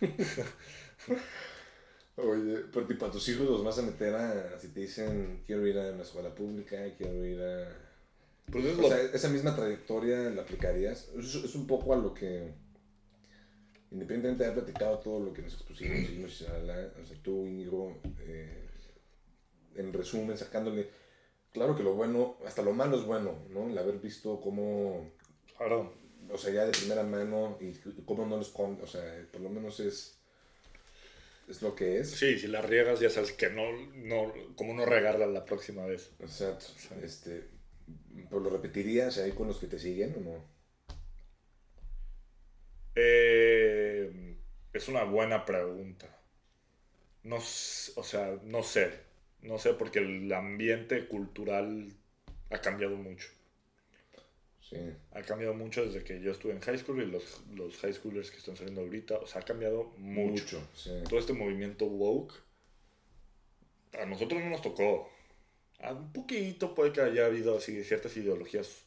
Oye, 2.16 2.60
pero 2.72 2.86
tipo 2.86 3.06
a 3.06 3.10
tus 3.10 3.28
hijos 3.28 3.48
los 3.48 3.64
vas 3.64 3.78
a 3.78 3.82
meter 3.82 4.14
a... 4.14 4.58
Si 4.58 4.68
te 4.68 4.80
dicen, 4.80 5.42
quiero 5.46 5.66
ir 5.66 5.76
a 5.78 5.90
una 5.92 6.02
escuela 6.02 6.32
pública, 6.34 6.76
quiero 6.96 7.24
ir 7.24 7.40
a... 7.42 7.76
Pues 8.52 8.64
es 8.66 8.78
O 8.78 8.82
lo- 8.82 8.88
sea, 8.88 9.00
esa 9.00 9.28
misma 9.30 9.56
trayectoria 9.56 10.30
la 10.30 10.42
aplicarías. 10.42 11.08
Es, 11.18 11.34
es 11.34 11.54
un 11.56 11.66
poco 11.66 11.92
a 11.92 11.96
lo 11.96 12.14
que, 12.14 12.52
independientemente 13.90 14.44
de 14.44 14.50
haber 14.50 14.64
platicado 14.64 14.98
todo 15.00 15.18
lo 15.18 15.32
que 15.32 15.42
nos 15.42 15.54
expusimos, 15.54 15.98
y 16.10 16.18
nos 16.18 16.40
o 16.42 16.44
sea, 17.04 17.16
tú, 17.22 17.46
Íñigo, 17.46 17.96
eh, 18.20 18.68
en 19.74 19.92
resumen, 19.92 20.38
sacándole, 20.38 20.88
claro 21.54 21.76
que 21.76 21.84
lo 21.84 21.94
bueno, 21.94 22.36
hasta 22.44 22.60
lo 22.60 22.74
malo 22.74 22.98
es 22.98 23.04
bueno, 23.04 23.46
¿no? 23.48 23.70
El 23.70 23.78
haber 23.78 23.98
visto 23.98 24.40
cómo, 24.40 25.10
claro, 25.56 25.94
o 26.30 26.36
sea, 26.36 26.52
ya 26.52 26.66
de 26.66 26.72
primera 26.72 27.04
mano 27.04 27.56
y 27.60 27.72
cómo 28.04 28.26
no 28.26 28.36
los 28.36 28.50
con, 28.50 28.78
o 28.82 28.86
sea, 28.86 29.02
por 29.32 29.40
lo 29.40 29.48
menos 29.48 29.78
es, 29.80 30.18
es 31.48 31.62
lo 31.62 31.74
que 31.74 32.00
es. 32.00 32.10
sí, 32.10 32.38
si 32.38 32.48
la 32.48 32.60
riegas 32.60 33.00
ya 33.00 33.08
sabes 33.08 33.32
que 33.32 33.48
no, 33.48 33.72
no, 33.94 34.32
cómo 34.56 34.74
no 34.74 34.84
regarla 34.84 35.26
la 35.26 35.44
próxima 35.44 35.86
vez. 35.86 36.10
Exacto. 36.18 36.66
Este, 37.02 37.48
¿Pues 38.28 38.42
lo 38.42 38.50
repetirías 38.50 39.18
ahí 39.18 39.32
con 39.32 39.46
los 39.46 39.58
que 39.58 39.68
te 39.68 39.78
siguen 39.78 40.14
o 40.18 40.20
no? 40.20 40.44
Eh, 42.96 44.36
es 44.72 44.88
una 44.88 45.04
buena 45.04 45.44
pregunta. 45.44 46.20
No, 47.22 47.36
o 47.36 48.02
sea, 48.02 48.38
no 48.42 48.62
sé. 48.62 49.13
No 49.44 49.58
sé 49.58 49.74
porque 49.74 50.00
el 50.00 50.32
ambiente 50.32 51.06
cultural 51.06 51.92
ha 52.50 52.60
cambiado 52.60 52.96
mucho. 52.96 53.28
Sí. 54.60 54.76
Ha 55.12 55.22
cambiado 55.22 55.54
mucho 55.54 55.84
desde 55.84 56.02
que 56.02 56.20
yo 56.20 56.32
estuve 56.32 56.52
en 56.52 56.60
high 56.60 56.78
school 56.78 57.02
y 57.02 57.06
los, 57.06 57.42
los 57.54 57.76
high 57.78 57.92
schoolers 57.92 58.30
que 58.30 58.38
están 58.38 58.56
saliendo 58.56 58.80
ahorita. 58.80 59.18
O 59.18 59.26
sea, 59.26 59.42
ha 59.42 59.44
cambiado 59.44 59.92
mucho. 59.98 60.66
sí. 60.74 60.90
Todo 61.08 61.20
este 61.20 61.32
movimiento 61.32 61.86
woke 61.86 62.34
a 63.92 64.06
nosotros 64.06 64.42
no 64.42 64.50
nos 64.50 64.62
tocó. 64.62 65.08
A 65.80 65.92
un 65.92 66.12
poquito 66.12 66.74
puede 66.74 66.92
que 66.92 67.00
haya 67.00 67.26
habido 67.26 67.56
así 67.56 67.84
ciertas 67.84 68.16
ideologías 68.16 68.84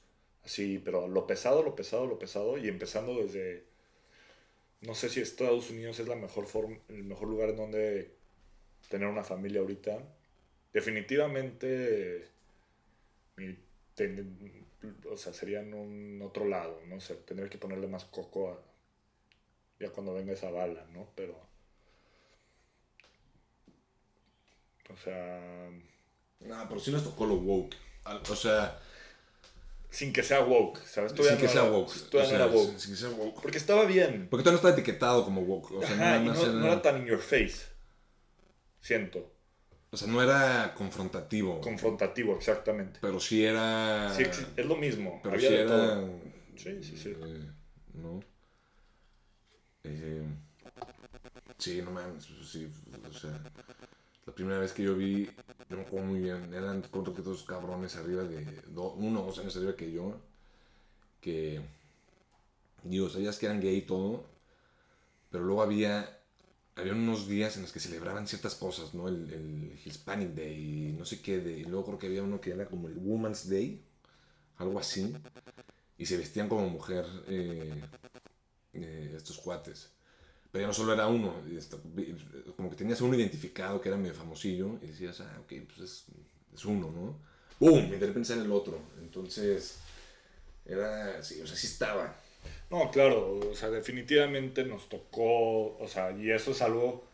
Sí, 0.47 0.81
pero 0.83 1.09
lo 1.09 1.27
pesado, 1.27 1.61
lo 1.61 1.75
pesado, 1.75 2.05
lo 2.07 2.17
pesado, 2.17 2.57
y 2.57 2.69
empezando 2.69 3.21
desde, 3.21 3.65
no 4.79 4.95
sé 4.95 5.09
si 5.09 5.19
Estados 5.19 5.69
Unidos 5.69 5.99
es 5.99 6.07
la 6.07 6.15
mejor 6.15 6.47
forma, 6.47 6.79
el 6.87 7.03
mejor 7.03 7.27
lugar 7.27 7.49
en 7.49 7.57
donde 7.57 8.15
tener 8.89 9.09
una 9.09 9.25
familia 9.25 9.59
ahorita. 9.59 9.99
Definitivamente, 10.73 12.29
mi- 13.37 13.57
ten- 13.95 14.65
o 15.09 15.17
sea, 15.17 15.33
sería 15.33 15.61
en 15.61 15.73
un 15.73 16.21
otro 16.21 16.45
lado, 16.45 16.81
no 16.87 16.99
sé, 16.99 17.15
tendría 17.15 17.49
que 17.49 17.57
ponerle 17.57 17.87
más 17.87 18.05
coco 18.05 18.51
a, 18.51 18.61
ya 19.79 19.89
cuando 19.91 20.13
venga 20.13 20.33
esa 20.33 20.51
bala, 20.51 20.85
¿no? 20.93 21.09
Pero, 21.15 21.35
o 24.89 24.97
sea, 24.97 25.69
No, 26.39 26.69
pero 26.69 26.79
sí 26.79 26.91
nos 26.91 27.03
tocó 27.03 27.25
lo 27.25 27.35
woke. 27.35 27.75
O 28.29 28.35
sea, 28.35 28.79
sin 29.89 30.13
que 30.13 30.23
sea 30.23 30.41
woke, 30.41 30.79
¿sabes? 30.85 31.11
sin 31.11 31.37
que 31.37 31.43
no 31.45 31.49
sea 31.49 31.63
woke. 31.63 31.93
todavía 32.09 32.23
O 32.23 32.29
sea, 32.29 32.37
no 32.39 32.45
era 32.45 32.53
woke. 32.53 32.79
Sin 32.79 32.91
que 32.93 32.97
sea 32.99 33.09
woke. 33.09 33.41
Porque 33.41 33.57
estaba 33.57 33.85
bien. 33.85 34.27
Porque 34.29 34.43
todavía 34.43 34.61
no 34.61 34.67
está 34.69 34.79
etiquetado 34.79 35.23
como 35.25 35.41
woke. 35.41 35.71
O 35.71 35.81
sea, 35.81 35.93
Ajá, 35.95 36.19
no, 36.19 36.33
era, 36.33 36.51
no 36.53 36.65
era 36.67 36.81
tan 36.81 36.97
in 36.97 37.05
your 37.05 37.19
face. 37.19 37.65
Siento. 38.81 39.31
O 39.97 39.99
sea, 39.99 40.07
no 40.13 40.21
era 40.21 40.75
confrontativo. 40.75 41.59
Confrontativo, 41.59 42.35
exactamente. 42.35 42.99
pero 43.01 43.19
sí 43.19 43.43
era. 43.43 44.13
Sí, 44.15 44.23
es 44.55 44.65
lo 44.65 44.75
mismo. 44.75 45.19
pero 45.23 45.33
había 45.35 45.49
sí 45.49 45.55
de 45.55 45.61
era. 45.61 45.69
todo. 45.69 46.19
Sí, 46.55 46.83
sí, 46.83 46.97
sí. 46.97 47.15
eh, 47.19 47.51
¿No? 47.95 48.19
Eh, 49.83 50.23
sí, 51.57 51.81
no 51.81 51.89
mames. 51.91 52.27
Sí, 52.45 52.71
o 53.09 53.13
sea. 53.13 53.39
La 54.27 54.33
primera 54.35 54.59
vez 54.59 54.71
que 54.73 54.83
yo 54.83 54.95
vi, 54.95 55.27
no 55.69 55.77
me 55.77 55.83
acuerdo 55.83 56.05
muy 56.07 56.19
bien, 56.19 56.53
eran 56.53 56.81
creo 56.81 57.13
que 57.13 57.21
dos 57.23 57.43
cabrones 57.43 57.95
arriba 57.95 58.23
de, 58.23 58.43
do- 58.67 58.91
uno 58.93 59.23
o 59.23 59.25
dos 59.27 59.39
años 59.39 59.55
arriba 59.55 59.75
que 59.75 59.89
yo, 59.91 60.19
que, 61.21 61.61
digo, 62.83 63.09
sabías 63.09 63.39
que 63.39 63.45
eran 63.45 63.61
gay 63.61 63.77
y 63.77 63.81
todo, 63.83 64.25
pero 65.31 65.45
luego 65.45 65.61
había, 65.61 66.16
había 66.77 66.93
unos 66.93 67.27
días 67.27 67.55
en 67.55 67.63
los 67.63 67.71
que 67.71 67.79
celebraban 67.79 68.27
ciertas 68.27 68.55
cosas, 68.55 68.93
¿no? 68.93 69.07
El, 69.07 69.31
el 69.33 69.79
Hispanic 69.83 70.29
Day, 70.29 70.89
y 70.89 70.93
no 70.93 71.05
sé 71.05 71.21
qué, 71.21 71.39
de, 71.39 71.59
y 71.59 71.63
luego 71.63 71.85
creo 71.85 71.99
que 71.99 72.07
había 72.07 72.23
uno 72.23 72.39
que 72.39 72.51
era 72.51 72.67
como 72.67 72.87
el 72.87 72.97
Woman's 72.97 73.49
Day, 73.49 73.81
algo 74.57 74.79
así, 74.79 75.13
y 75.97 76.05
se 76.05 76.17
vestían 76.17 76.47
como 76.47 76.69
mujer 76.69 77.05
eh, 77.27 77.83
eh, 78.73 79.13
estos 79.15 79.37
cuates. 79.39 79.89
Pero 80.51 80.61
ya 80.61 80.67
no 80.67 80.73
solo 80.73 80.93
era 80.93 81.07
uno, 81.07 81.33
y 81.47 81.57
como 82.53 82.69
que 82.69 82.75
tenías 82.75 83.01
uno 83.01 83.15
identificado 83.15 83.81
que 83.81 83.89
era 83.89 83.97
medio 83.97 84.13
famosillo 84.13 84.77
y 84.81 84.87
decías, 84.87 85.19
ah, 85.21 85.37
ok, 85.41 85.53
pues 85.67 86.05
es, 86.53 86.65
uno, 86.65 86.91
¿no? 86.91 87.19
¡Bum! 87.59 87.79
Intenté 87.79 88.07
pensar 88.07 88.37
en 88.37 88.45
el 88.45 88.51
otro. 88.51 88.79
Entonces, 88.99 89.79
era, 90.65 91.21
sí, 91.23 91.41
o 91.41 91.47
sea, 91.47 91.55
sí 91.55 91.67
estaba. 91.67 92.15
No, 92.69 92.91
claro, 92.91 93.39
o 93.51 93.53
sea, 93.55 93.69
definitivamente 93.69 94.63
nos 94.65 94.89
tocó, 94.89 95.77
o 95.77 95.87
sea, 95.87 96.11
y 96.11 96.31
eso 96.31 96.51
es 96.51 96.61
algo 96.61 97.05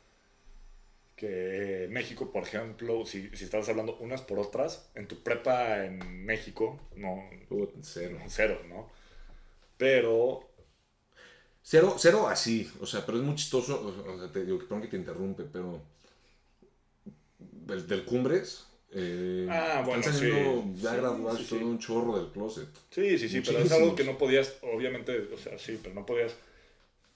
que 1.16 1.88
México, 1.92 2.32
por 2.32 2.44
ejemplo, 2.44 3.06
si, 3.06 3.30
si 3.36 3.44
estás 3.46 3.70
hablando 3.70 3.98
unas 4.00 4.22
por 4.22 4.40
otras, 4.40 4.90
en 4.96 5.08
tu 5.08 5.22
prepa 5.24 5.86
en 5.86 6.26
México, 6.26 6.80
no, 6.96 7.24
Hubo 7.50 7.72
cero. 7.82 8.18
cero, 8.28 8.62
¿no? 8.68 8.90
Pero, 9.78 10.50
Cero, 11.62 11.96
cero 11.98 12.28
así, 12.28 12.70
o 12.82 12.86
sea, 12.86 13.06
pero 13.06 13.18
es 13.18 13.24
muy 13.24 13.36
chistoso, 13.36 13.82
o 14.06 14.20
sea, 14.20 14.32
te 14.32 14.44
digo, 14.46 14.60
perdón 14.60 14.82
que 14.82 14.88
te 14.90 14.98
interrumpe, 14.98 15.44
pero 15.44 15.82
del, 17.40 17.88
del 17.88 18.06
Cumbres, 18.06 18.66
eh, 18.96 19.48
Ah, 19.50 19.84
bueno, 19.86 20.00
están 20.02 20.14
saliendo 20.14 20.64
sí. 20.76 20.82
ya 20.82 20.96
graduados 20.96 21.48
sí, 21.48 21.56
un 21.56 21.80
chorro 21.80 22.18
del 22.22 22.32
closet. 22.32 22.68
sí, 22.92 23.18
sí, 23.18 23.30
sí, 23.30 23.42
pero 23.46 23.60
es 23.60 23.72
algo 23.72 23.96
que 23.96 24.04
no 24.04 24.18
podías, 24.18 24.58
obviamente, 24.62 25.18
o 25.34 25.38
sea, 25.38 25.58
sí, 25.58 25.80
pero 25.82 25.96
no 25.96 26.06
podías 26.06 26.36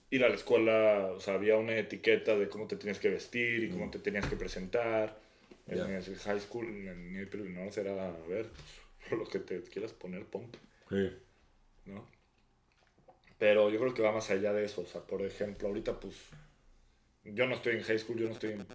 ir 0.10 0.24
a 0.24 0.30
la 0.30 0.36
escuela, 0.36 1.12
o 1.16 1.20
sea, 1.20 1.36
había 1.36 1.58
una 1.58 1.78
etiqueta 1.78 2.36
de 2.38 2.50
cómo 2.50 2.68
te 2.68 2.76
tenías 2.78 3.00
que 3.00 3.10
vestir 3.10 3.64
y 3.64 3.70
cómo 3.70 3.90
te 3.92 4.00
tenías 4.00 4.26
que 4.26 4.36
presentar. 4.36 5.18
En 5.68 5.80
el 5.80 6.02
high 6.02 6.40
school, 6.40 6.66
en 6.66 7.16
el 7.18 7.54
no 7.54 7.62
era, 7.62 8.08
a 8.08 8.28
ver, 8.28 8.48
pues, 9.10 9.12
lo 9.20 9.28
que 9.28 9.40
te 9.40 9.62
quieras 9.64 9.92
poner, 9.92 10.24
ponte. 10.26 10.60
Sí. 10.90 11.12
¿no? 11.86 12.06
Pero 13.38 13.70
yo 13.70 13.80
creo 13.80 13.94
que 13.94 14.02
va 14.02 14.12
más 14.12 14.30
allá 14.30 14.54
de 14.54 14.66
eso. 14.66 14.82
O 14.82 14.86
sea, 14.86 15.02
por 15.02 15.22
ejemplo, 15.22 15.68
ahorita 15.68 16.00
pues 16.00 16.16
yo 17.24 17.46
no 17.46 17.56
estoy 17.56 17.76
en 17.76 17.84
high 17.84 18.00
school, 18.00 18.18
yo 18.18 18.28
no 18.28 18.34
estoy 18.34 18.54
en 18.54 18.66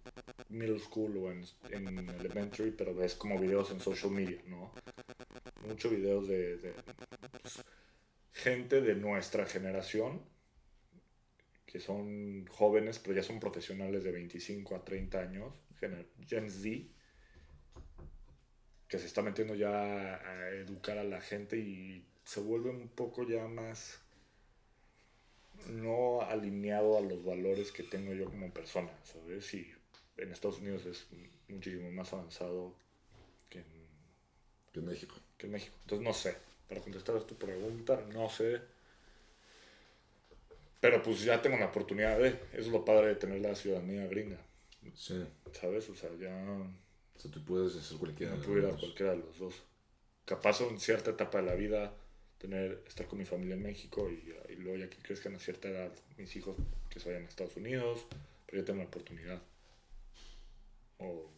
middle 0.52 0.78
school 0.78 1.16
o 1.16 1.32
en, 1.32 1.44
en 1.70 2.08
elementary, 2.08 2.70
pero 2.70 2.94
ves 2.94 3.14
como 3.14 3.38
videos 3.38 3.70
en 3.70 3.80
social 3.80 4.12
media, 4.12 4.40
¿no? 4.46 4.72
Muchos 5.66 5.90
videos 5.90 6.28
de, 6.28 6.56
de, 6.58 6.74
pues, 7.40 7.64
gente 8.32 8.80
de 8.80 8.94
nuestra 8.94 9.46
generación 9.46 10.22
que 11.66 11.80
son 11.80 12.46
jóvenes, 12.48 12.98
pero 12.98 13.14
ya 13.14 13.22
son 13.22 13.40
profesionales 13.40 14.04
de 14.04 14.12
25 14.12 14.76
a 14.76 14.84
30 14.84 15.18
años, 15.18 15.54
Gen 16.28 16.50
Z, 16.50 16.68
que 18.88 18.98
se 18.98 19.06
está 19.06 19.22
metiendo 19.22 19.54
ya 19.54 19.70
a 19.70 20.50
educar 20.50 20.98
a 20.98 21.04
la 21.04 21.22
gente 21.22 21.56
y 21.56 22.04
se 22.24 22.40
vuelve 22.40 22.68
un 22.68 22.88
poco 22.88 23.26
ya 23.26 23.48
más 23.48 24.02
no 25.70 26.20
alineado 26.20 26.98
a 26.98 27.00
los 27.00 27.24
valores 27.24 27.72
que 27.72 27.82
tengo 27.82 28.12
yo 28.12 28.26
como 28.26 28.52
persona, 28.52 28.92
¿sabes? 29.04 29.54
Y 29.54 29.72
en 30.16 30.32
Estados 30.32 30.58
Unidos 30.58 30.84
es 30.86 31.06
muchísimo 31.48 31.90
más 31.92 32.12
avanzado 32.12 32.74
que 33.48 33.58
en, 33.58 33.64
Que 34.72 34.80
en 34.80 34.86
México. 34.86 35.14
que 35.38 35.46
en 35.46 35.52
México. 35.52 35.74
Entonces 35.82 36.04
no 36.06 36.12
sé, 36.14 36.36
para 36.68 36.80
contestar 36.80 37.16
a 37.16 37.26
tu 37.26 37.36
pregunta, 37.36 38.00
no 38.12 38.28
sé. 38.28 38.60
Pero 40.80 41.02
pues 41.02 41.22
ya 41.22 41.40
tengo 41.40 41.56
la 41.58 41.66
oportunidad 41.66 42.18
de, 42.18 42.28
eso 42.28 42.38
es 42.52 42.66
lo 42.68 42.84
padre 42.84 43.08
de 43.08 43.14
tener 43.16 43.40
la 43.40 43.54
ciudadanía 43.54 44.06
gringa, 44.06 44.38
Sí. 44.94 45.24
¿sabes? 45.52 45.88
O 45.88 45.94
sea, 45.94 46.10
ya 46.18 46.34
O 47.16 47.18
sea, 47.20 47.30
tú 47.30 47.44
puedes 47.44 47.76
hacer 47.76 47.98
cualquiera. 47.98 48.32
no 48.32 48.40
de 48.40 48.46
puedo 48.46 48.58
ir 48.58 48.66
a 48.66 48.76
cualquiera 48.76 49.12
de 49.12 49.18
los 49.18 49.38
dos. 49.38 49.54
Capaz 50.24 50.60
en 50.62 50.80
cierta 50.80 51.10
etapa 51.10 51.38
de 51.38 51.44
la 51.46 51.54
vida 51.54 51.94
tener 52.38 52.82
estar 52.88 53.06
con 53.06 53.18
mi 53.20 53.24
familia 53.24 53.54
en 53.54 53.62
México 53.62 54.10
y, 54.10 54.34
y 54.52 54.56
luego 54.56 54.76
ya 54.78 54.90
que 54.90 54.96
crezcan 54.98 55.34
a 55.36 55.38
cierta 55.38 55.68
edad 55.68 55.92
mis 56.16 56.34
hijos 56.34 56.56
que 56.90 56.98
se 56.98 57.08
vayan 57.08 57.24
a 57.24 57.28
Estados 57.28 57.56
Unidos, 57.56 58.04
pero 58.46 58.58
yo 58.58 58.64
tengo 58.64 58.80
la 58.82 58.88
oportunidad. 58.88 59.40
O 61.02 61.30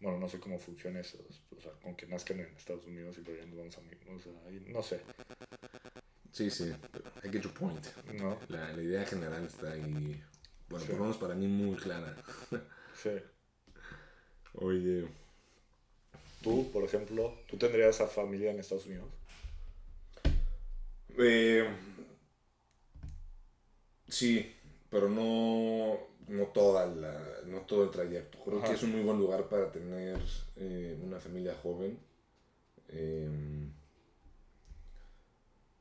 bueno, 0.00 0.18
no 0.18 0.28
sé 0.28 0.40
cómo 0.40 0.58
funciona 0.58 1.00
eso, 1.00 1.18
o 1.56 1.60
sea, 1.60 1.70
con 1.80 1.94
que 1.94 2.06
nazcan 2.06 2.40
en 2.40 2.46
Estados 2.56 2.84
Unidos 2.86 3.16
y 3.18 3.22
ya 3.24 3.46
nos 3.46 3.56
vamos 3.58 3.76
a 3.78 3.80
o 4.12 4.18
sea, 4.20 4.32
ahí 4.48 4.60
no 4.68 4.82
sé, 4.82 5.00
Sí, 6.32 6.50
sí. 6.50 6.72
I 7.24 7.28
get 7.30 7.42
your 7.42 7.52
point. 7.52 7.84
¿no? 8.14 8.38
La, 8.48 8.72
la 8.72 8.82
idea 8.82 9.04
general 9.04 9.44
está 9.44 9.72
ahí. 9.72 9.80
Bueno, 10.68 10.84
Sí. 10.86 10.90
por 10.90 10.96
lo 10.96 11.02
menos 11.04 11.16
para 11.18 11.34
mí 11.34 11.46
muy 11.46 11.76
clara. 11.76 12.16
Sí. 13.02 13.10
Oye. 14.54 15.08
Tú, 16.42 16.70
por 16.72 16.84
ejemplo, 16.84 17.38
¿tú 17.48 17.56
tendrías 17.56 18.00
a 18.00 18.06
familia 18.06 18.50
en 18.50 18.60
Estados 18.60 18.86
Unidos? 18.86 19.08
Eh, 21.18 21.68
sí, 24.08 24.54
pero 24.90 25.08
no, 25.08 25.98
no, 26.28 26.46
toda 26.48 26.86
la, 26.86 27.20
no 27.46 27.60
todo 27.62 27.84
el 27.84 27.90
trayecto. 27.90 28.38
Creo 28.44 28.58
Ajá. 28.58 28.68
que 28.68 28.74
es 28.74 28.82
un 28.82 28.92
muy 28.92 29.02
buen 29.02 29.18
lugar 29.18 29.48
para 29.48 29.70
tener 29.72 30.18
eh, 30.56 30.98
una 31.02 31.18
familia 31.20 31.54
joven. 31.62 31.98
Eh, 32.88 33.28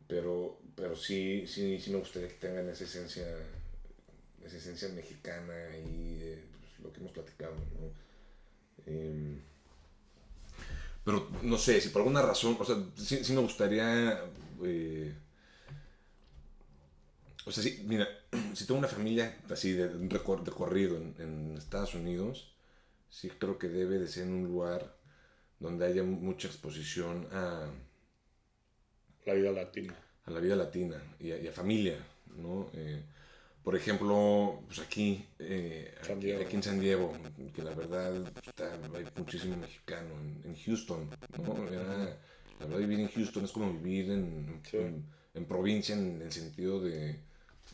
pero, 0.07 0.59
pero 0.75 0.95
sí, 0.95 1.45
sí, 1.47 1.79
sí 1.79 1.91
me 1.91 1.99
gustaría 1.99 2.27
que 2.27 2.35
tengan 2.35 2.67
esa 2.69 2.83
esencia, 2.83 3.25
esa 4.43 4.57
esencia 4.57 4.89
mexicana 4.89 5.77
y 5.77 6.19
eh, 6.21 6.43
pues, 6.59 6.79
lo 6.79 6.91
que 6.91 6.99
hemos 6.99 7.11
platicado, 7.11 7.53
¿no? 7.55 7.93
Eh, 8.85 9.39
pero 11.03 11.27
no 11.41 11.57
sé, 11.57 11.81
si 11.81 11.89
por 11.89 12.01
alguna 12.01 12.21
razón, 12.21 12.57
o 12.59 12.65
sea, 12.65 12.75
sí, 12.95 13.23
sí 13.23 13.33
me 13.33 13.41
gustaría. 13.41 14.23
eh, 14.63 15.13
o 17.45 17.51
sea, 17.51 17.63
sí, 17.63 17.83
mira, 17.87 18.07
si 18.53 18.65
tengo 18.65 18.79
una 18.79 18.87
familia 18.87 19.37
así 19.49 19.73
de 19.73 19.87
recorrido 20.09 20.97
en, 20.97 21.15
en 21.19 21.57
Estados 21.57 21.95
Unidos, 21.95 22.53
sí 23.09 23.29
creo 23.29 23.57
que 23.57 23.69
debe 23.69 23.99
de 23.99 24.07
ser 24.07 24.23
en 24.27 24.33
un 24.33 24.43
lugar 24.45 24.95
donde 25.59 25.85
haya 25.85 26.03
mucha 26.03 26.47
exposición 26.47 27.27
a, 27.31 27.69
La 29.25 29.33
vida 29.33 29.51
latina. 29.51 29.95
a 30.25 30.31
la 30.31 30.39
vida 30.39 30.55
latina 30.55 31.01
y 31.19 31.31
a, 31.31 31.37
y 31.39 31.47
a 31.47 31.51
familia, 31.51 31.97
¿no? 32.37 32.69
Eh, 32.73 33.03
por 33.63 33.75
ejemplo, 33.75 34.63
pues 34.65 34.79
aquí, 34.79 35.23
eh, 35.37 35.93
aquí, 35.99 36.55
en 36.55 36.63
San 36.63 36.79
Diego, 36.79 37.13
que 37.53 37.61
la 37.63 37.75
verdad 37.75 38.15
está- 38.43 38.73
hay 38.73 39.05
muchísimo 39.15 39.55
mexicano, 39.57 40.09
en, 40.19 40.41
en 40.45 40.55
Houston, 40.55 41.09
¿no? 41.45 41.67
Era- 41.71 42.17
la 42.59 42.65
verdad 42.65 42.79
vivir 42.79 42.99
en 43.01 43.07
Houston 43.09 43.43
es 43.45 43.51
como 43.51 43.71
vivir 43.73 44.11
en, 44.11 44.61
Sí. 44.69 44.77
en, 44.77 45.05
en 45.33 45.45
provincia 45.45 45.95
en 45.95 46.21
el 46.21 46.31
sentido 46.31 46.79
de... 46.81 47.19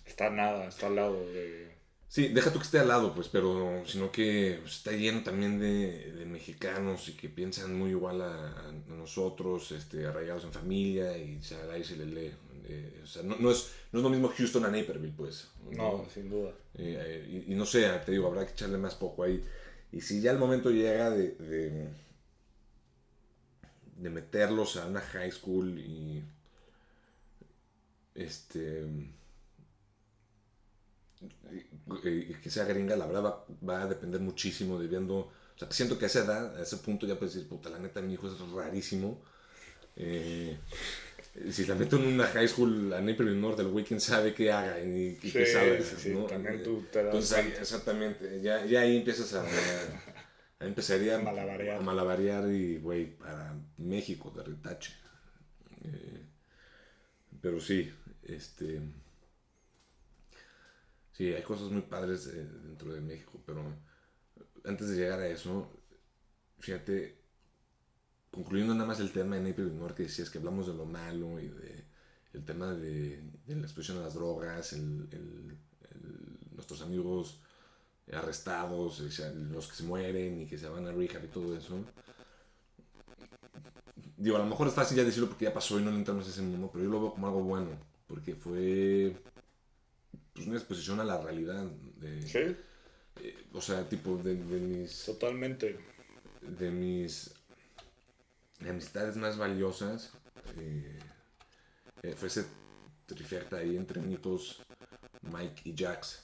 Está 0.05 0.29
nada, 0.29 0.67
está 0.67 0.87
al 0.87 0.95
lado 0.95 1.19
de... 1.27 1.75
Sí, 2.09 2.29
deja 2.29 2.53
tú 2.53 2.59
que 2.59 2.65
esté 2.65 2.79
al 2.79 2.87
lado, 2.87 3.13
pues, 3.13 3.27
pero 3.27 3.83
sino 3.85 4.11
que 4.11 4.59
pues, 4.61 4.77
está 4.77 4.93
lleno 4.93 5.23
también 5.23 5.59
de, 5.59 6.13
de, 6.13 6.25
mexicanos 6.25 7.09
y 7.09 7.17
que 7.17 7.27
piensan 7.27 7.77
muy 7.77 7.89
igual 7.89 8.21
a, 8.21 8.69
a 8.69 8.71
nosotros, 8.87 9.73
este, 9.73 10.05
arraigados 10.05 10.45
en 10.45 10.53
familia 10.53 11.17
y 11.17 11.41
ahí 11.71 11.83
se 11.83 11.97
le 11.97 12.05
lee. 12.05 12.33
Eh, 12.69 13.01
o 13.03 13.07
sea, 13.07 13.23
no, 13.23 13.37
no, 13.37 13.51
es, 13.51 13.71
no 13.91 13.99
es 13.99 14.03
lo 14.03 14.09
mismo 14.09 14.29
Houston 14.35 14.65
a 14.65 14.69
Naperville, 14.69 15.13
pues. 15.15 15.49
No, 15.71 16.05
sin 16.13 16.29
duda. 16.29 16.51
Eh, 16.77 17.43
y, 17.47 17.53
y, 17.53 17.55
no 17.55 17.65
sé, 17.65 17.89
te 18.05 18.11
digo, 18.11 18.27
habrá 18.27 18.45
que 18.45 18.51
echarle 18.51 18.77
más 18.77 18.95
poco 18.95 19.23
ahí. 19.23 19.43
Y 19.91 20.01
si 20.01 20.21
ya 20.21 20.31
el 20.31 20.37
momento 20.37 20.69
llega 20.69 21.09
de, 21.09 21.31
de, 21.31 21.87
de 23.97 24.09
meterlos 24.09 24.75
a 24.77 24.85
una 24.87 25.01
high 25.01 25.31
school 25.31 25.79
y 25.79 26.23
este 28.15 28.85
y 32.03 32.33
que 32.35 32.49
sea 32.49 32.65
gringa, 32.65 32.95
la 32.95 33.05
verdad 33.07 33.23
va, 33.23 33.45
va, 33.67 33.81
a 33.83 33.87
depender 33.87 34.21
muchísimo 34.21 34.79
de 34.79 34.87
viendo. 34.87 35.17
O 35.17 35.31
sea, 35.57 35.71
siento 35.71 35.97
que 35.97 36.05
a 36.05 36.07
esa 36.07 36.23
edad, 36.23 36.57
a 36.57 36.61
ese 36.61 36.77
punto 36.77 37.07
ya 37.07 37.17
puedes 37.17 37.33
decir, 37.33 37.49
puta, 37.49 37.69
la 37.69 37.79
neta, 37.79 38.01
mi 38.01 38.13
hijo 38.13 38.27
es 38.27 38.39
rarísimo. 38.51 39.21
Eh, 39.95 40.57
si 41.51 41.65
la 41.65 41.75
meto 41.75 41.97
en 41.97 42.07
una 42.07 42.27
high 42.27 42.47
school 42.47 42.93
a 42.93 43.01
Naperville 43.01 43.39
North, 43.39 43.59
el 43.59 43.67
weekend 43.67 43.99
sabe 43.99 44.33
qué 44.33 44.51
haga 44.51 44.79
y, 44.79 45.17
Sí, 45.21 45.31
qué 45.31 45.45
sabe. 45.45 45.83
sí, 45.83 46.09
¿no? 46.09 46.25
también 46.25 46.63
tú 46.63 46.85
te 46.91 46.99
das 46.99 47.05
Entonces, 47.05 47.37
ahí, 47.37 47.53
exactamente, 47.59 48.41
ya, 48.41 48.65
ya 48.65 48.81
ahí 48.81 48.97
empiezas 48.97 49.33
a. 49.33 49.43
a 49.43 50.65
empezaría 50.65 51.15
A 51.17 51.21
malabarear. 51.21 51.77
a 51.77 51.81
malabarear 51.81 52.51
y, 52.51 52.77
güey, 52.77 53.17
para 53.17 53.55
México, 53.77 54.31
de 54.35 54.43
retache. 54.43 54.93
Eh, 55.83 56.21
pero 57.41 57.59
sí, 57.59 57.91
este. 58.23 58.81
Sí, 61.17 61.33
hay 61.33 61.41
cosas 61.41 61.71
muy 61.71 61.81
padres 61.81 62.27
eh, 62.27 62.47
dentro 62.63 62.93
de 62.93 63.01
México, 63.01 63.41
pero 63.43 63.63
antes 64.63 64.89
de 64.89 64.97
llegar 64.97 65.19
a 65.19 65.27
eso, 65.27 65.67
fíjate, 66.59 67.17
concluyendo 68.29 68.75
nada 68.75 68.85
más 68.85 68.99
el 68.99 69.11
tema 69.11 69.35
de 69.35 69.41
Naperville 69.41 69.79
North, 69.79 69.95
que 69.95 70.03
decías 70.03 70.29
que 70.29 70.37
hablamos 70.37 70.67
de 70.67 70.75
lo 70.75 70.85
malo 70.85 71.39
y 71.39 71.47
de 71.47 71.85
el 72.33 72.45
tema 72.45 72.71
de, 72.71 73.23
la 73.47 73.61
exposición 73.63 73.97
a 73.97 74.01
las 74.01 74.13
drogas, 74.13 74.73
el, 74.73 75.57
nuestros 76.51 76.83
amigos 76.83 77.41
arrestados, 78.13 78.99
los 79.51 79.67
que 79.67 79.75
se 79.75 79.83
mueren 79.83 80.41
y 80.41 80.45
que 80.45 80.59
se 80.59 80.69
van 80.69 80.85
a 80.85 80.91
rehab 80.91 81.25
y 81.25 81.29
todo 81.29 81.57
eso. 81.57 81.83
Digo, 84.17 84.35
a 84.35 84.39
lo 84.39 84.45
mejor 84.45 84.67
es 84.67 84.73
fácil 84.75 84.97
ya 84.97 85.03
decirlo 85.03 85.29
porque 85.29 85.45
ya 85.45 85.53
pasó 85.53 85.79
y 85.79 85.83
no 85.83 85.89
le 85.89 85.97
entramos 85.97 86.27
a 86.27 86.29
ese 86.29 86.43
mundo, 86.43 86.69
pero 86.71 86.83
yo 86.83 86.91
lo 86.91 87.01
veo 87.01 87.11
como 87.13 87.25
algo 87.25 87.41
bueno, 87.41 87.71
porque 88.05 88.35
fue 88.35 89.15
pues, 90.37 90.47
una 90.47 90.57
exposición 90.57 90.99
a 90.99 91.03
la 91.03 91.19
realidad. 91.21 91.63
De, 91.99 92.21
Sí, 92.21 92.55
eh, 93.21 93.47
o 93.53 93.61
sea, 93.61 93.87
tipo 93.89 94.17
de, 94.17 94.35
de 94.35 94.59
mis 94.59 95.03
totalmente. 95.05 95.77
de 96.41 96.71
mis 96.71 97.33
amistades 98.67 99.15
más 99.17 99.37
valiosas 99.37 100.11
eh, 100.57 100.99
eh, 102.03 102.13
fue 102.15 102.27
ese 102.29 102.45
trifecta 103.05 103.57
ahí 103.57 103.75
entre 103.77 104.01
Nitos, 104.01 104.61
Mike 105.21 105.61
y 105.69 105.75
Jax. 105.75 106.23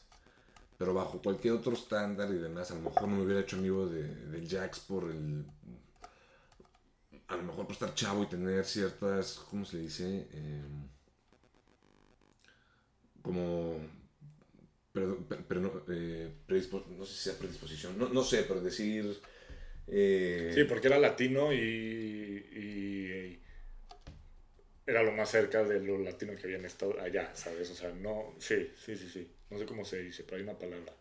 Pero 0.78 0.94
bajo 0.94 1.22
cualquier 1.22 1.54
otro 1.54 1.74
estándar 1.74 2.30
y 2.32 2.38
demás, 2.38 2.72
a 2.72 2.76
lo 2.76 2.82
mejor 2.82 3.04
no 3.08 3.16
me 3.18 3.24
hubiera 3.24 3.42
hecho 3.42 3.56
amigo 3.58 3.88
de, 3.88 4.04
del 4.04 4.48
Jax 4.50 4.80
por 4.82 5.10
el. 5.12 5.46
A 7.28 7.38
lo 7.38 7.44
mejor 7.44 7.66
por 7.66 7.74
estar 7.74 7.94
chavo 7.96 8.24
y 8.24 8.28
tener 8.28 8.66
ciertas. 8.66 9.40
¿Cómo 9.50 9.66
se 9.66 9.78
le 9.78 9.84
dice? 9.84 10.28
Eh, 10.32 10.64
como. 13.22 13.78
Pero, 14.92 15.26
pero 15.48 15.62
no, 15.62 15.72
eh, 15.90 16.32
predispo- 16.48 16.63
no 16.82 17.06
sé 17.06 17.14
si 17.14 17.20
sea 17.30 17.38
predisposición. 17.40 17.98
No, 17.98 18.10
no 18.10 18.24
sé, 18.24 18.44
pero 18.44 18.62
decir. 18.62 19.20
eh, 19.88 20.56
Sí, 20.56 20.64
porque 20.66 20.88
era 20.88 21.00
latino 21.00 21.52
y, 21.52 21.58
y 21.58 23.40
era 24.86 25.04
lo 25.04 25.12
más 25.12 25.30
cerca 25.30 25.62
de 25.64 25.82
lo 25.82 25.98
latino 26.00 26.36
que 26.36 26.44
habían 26.48 26.64
estado 26.66 26.98
allá, 27.02 27.36
¿sabes? 27.36 27.70
O 27.72 27.76
sea, 27.76 27.92
no, 27.92 28.36
sí, 28.40 28.72
sí, 28.78 28.96
sí, 28.96 29.10
sí. 29.10 29.30
No 29.50 29.58
sé 29.60 29.66
cómo 29.66 29.84
se 29.86 30.00
dice, 30.00 30.24
pero 30.24 30.38
hay 30.38 30.44
una 30.44 30.58
palabra. 30.58 30.94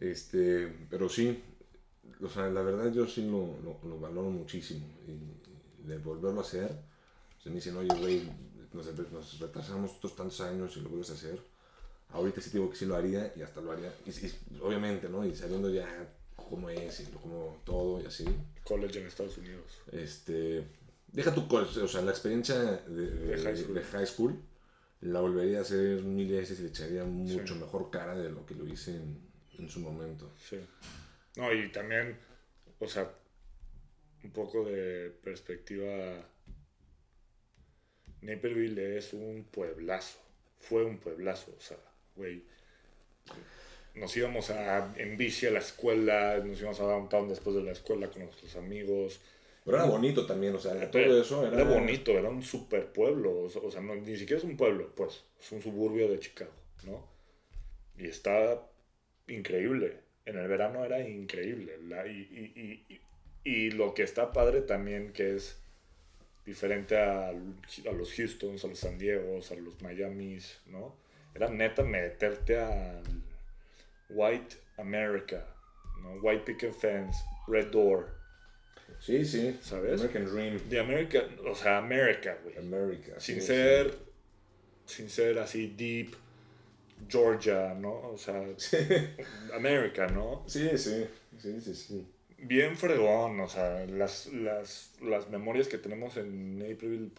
Este, 0.00 0.68
pero 0.88 1.08
sí, 1.08 1.42
o 2.22 2.28
sea, 2.28 2.48
la 2.50 2.62
verdad 2.62 2.92
yo 2.92 3.06
sí 3.06 3.22
lo, 3.26 3.56
lo, 3.62 3.80
lo 3.88 4.00
valoro 4.00 4.30
muchísimo. 4.30 4.86
Y, 5.06 5.12
y 5.84 5.88
de 5.88 5.98
volverlo 5.98 6.40
a 6.40 6.44
hacer, 6.44 6.70
se 7.42 7.50
me 7.50 7.56
dicen, 7.56 7.76
oye, 7.76 7.94
güey, 7.94 8.22
nos, 8.72 8.86
nos 9.12 9.40
retrasamos 9.40 9.92
estos 9.92 10.16
tantos 10.16 10.40
años 10.42 10.76
y 10.76 10.80
lo 10.80 10.88
vuelves 10.90 11.10
a 11.10 11.14
hacer. 11.14 11.40
Ahorita 12.10 12.40
sí 12.40 12.50
digo 12.50 12.70
que 12.70 12.76
sí 12.76 12.86
lo 12.86 12.96
haría 12.96 13.32
y 13.36 13.42
hasta 13.42 13.60
lo 13.60 13.72
haría. 13.72 13.92
Y, 14.06 14.10
y 14.10 14.60
obviamente, 14.60 15.08
¿no? 15.08 15.24
Y 15.26 15.34
sabiendo 15.34 15.70
ya 15.70 15.86
cómo 16.36 16.70
es 16.70 17.00
y 17.00 17.04
cómo 17.06 17.60
todo 17.64 18.00
y 18.02 18.06
así. 18.06 18.24
College 18.64 19.00
en 19.00 19.06
Estados 19.06 19.36
Unidos. 19.38 19.78
Este, 19.92 20.64
deja 21.12 21.34
tu, 21.34 21.46
col- 21.48 21.64
o 21.82 21.88
sea, 21.88 22.00
la 22.02 22.10
experiencia 22.12 22.58
de, 22.58 23.10
de- 23.10 23.36
De 23.36 23.42
high 23.42 23.56
school. 23.56 23.74
de 23.74 23.82
high 23.82 24.06
school, 24.06 24.42
la 25.02 25.20
volvería 25.20 25.58
a 25.58 25.62
hacer 25.62 26.02
mil 26.02 26.30
veces 26.32 26.58
y 26.60 26.62
le 26.62 26.68
echaría 26.68 27.04
mucho 27.04 27.54
Sí. 27.54 27.60
mejor 27.60 27.90
cara 27.90 28.16
de 28.16 28.30
lo 28.30 28.44
que 28.46 28.54
lo 28.54 28.66
hice 28.66 28.96
en, 28.96 29.20
en 29.58 29.68
su 29.68 29.80
momento. 29.80 30.32
Sí. 30.48 30.58
No, 31.36 31.52
y 31.52 31.70
también, 31.70 32.18
o 32.80 32.88
sea, 32.88 33.12
un 34.24 34.30
poco 34.32 34.64
de 34.64 35.10
perspectiva. 35.22 36.26
Naperville 38.22 38.96
es 38.98 39.12
un 39.12 39.44
pueblazo. 39.50 40.18
Fue 40.60 40.84
un 40.84 40.98
pueblazo, 40.98 41.54
o 41.56 41.60
sea, 41.60 41.76
güey. 42.18 42.42
Nos 43.94 44.16
íbamos 44.16 44.50
a, 44.50 44.94
en 44.96 45.16
bici 45.16 45.46
a 45.46 45.50
la 45.50 45.58
escuela, 45.60 46.38
nos 46.44 46.60
íbamos 46.60 46.78
a 46.80 46.84
downtown 46.84 47.28
después 47.28 47.56
de 47.56 47.62
la 47.62 47.72
escuela 47.72 48.08
con 48.08 48.24
nuestros 48.24 48.54
amigos. 48.56 49.20
Pero 49.64 49.76
era 49.78 49.86
bonito 49.86 50.24
también, 50.26 50.54
o 50.54 50.60
sea, 50.60 50.72
todo 50.72 50.90
Pero 50.92 51.20
eso 51.20 51.46
era, 51.46 51.60
Era 51.60 51.70
bonito, 51.70 52.12
era 52.12 52.28
un 52.28 52.42
super 52.42 52.86
pueblo. 52.92 53.42
O 53.42 53.70
sea, 53.70 53.80
no, 53.80 53.94
ni 53.96 54.16
siquiera 54.16 54.38
es 54.38 54.44
un 54.44 54.56
pueblo, 54.56 54.92
pues. 54.94 55.24
Es 55.40 55.50
un 55.52 55.62
suburbio 55.62 56.08
de 56.08 56.20
Chicago, 56.20 56.52
¿no? 56.84 57.04
Y 57.98 58.06
está 58.06 58.62
increíble. 59.26 59.96
En 60.24 60.38
el 60.38 60.46
verano 60.46 60.84
era 60.84 61.00
increíble. 61.06 61.78
Y- 62.06 62.10
y- 62.10 62.84
y- 62.88 63.00
y 63.44 63.70
lo 63.70 63.94
que 63.94 64.02
está 64.02 64.32
padre 64.32 64.60
también, 64.62 65.12
que 65.12 65.34
es 65.34 65.58
diferente 66.46 66.96
a, 66.96 67.28
a 67.28 67.92
los 67.92 68.18
Houstons, 68.18 68.64
a 68.64 68.68
los 68.68 68.78
San 68.78 68.96
Diegos, 68.98 69.50
a 69.50 69.54
los 69.56 69.80
Miamis, 69.82 70.60
¿no? 70.66 70.94
Era 71.38 71.48
neta 71.48 71.84
meterte 71.84 72.58
a 72.58 73.00
White 74.08 74.56
America, 74.76 75.46
¿no? 76.02 76.14
White 76.20 76.44
Picket 76.44 76.74
Fence, 76.74 77.22
Red 77.46 77.70
Door. 77.70 78.08
Sí, 78.98 79.24
sí. 79.24 79.56
¿Sabes? 79.62 80.00
American 80.00 80.24
Dream. 80.24 80.68
De 80.68 80.80
América, 80.80 81.22
o 81.48 81.54
sea, 81.54 81.78
América, 81.78 82.38
güey. 82.42 82.58
America. 82.58 83.20
Sin 83.20 83.40
sí, 83.40 83.46
ser, 83.46 83.94
sin 84.84 85.08
ser 85.08 85.38
así 85.38 85.68
deep, 85.76 86.16
Georgia, 87.08 87.72
¿no? 87.74 88.10
O 88.10 88.18
sea, 88.18 88.42
América, 89.54 90.08
¿no? 90.08 90.42
Sí, 90.48 90.76
sí, 90.76 91.06
sí, 91.38 91.60
sí, 91.60 91.74
sí. 91.74 92.06
Bien 92.38 92.76
fregón, 92.76 93.38
o 93.38 93.48
sea, 93.48 93.86
las, 93.86 94.26
las, 94.32 94.90
las 95.00 95.30
memorias 95.30 95.68
que 95.68 95.78
tenemos 95.78 96.16
en 96.16 96.58
Naperville, 96.58 97.12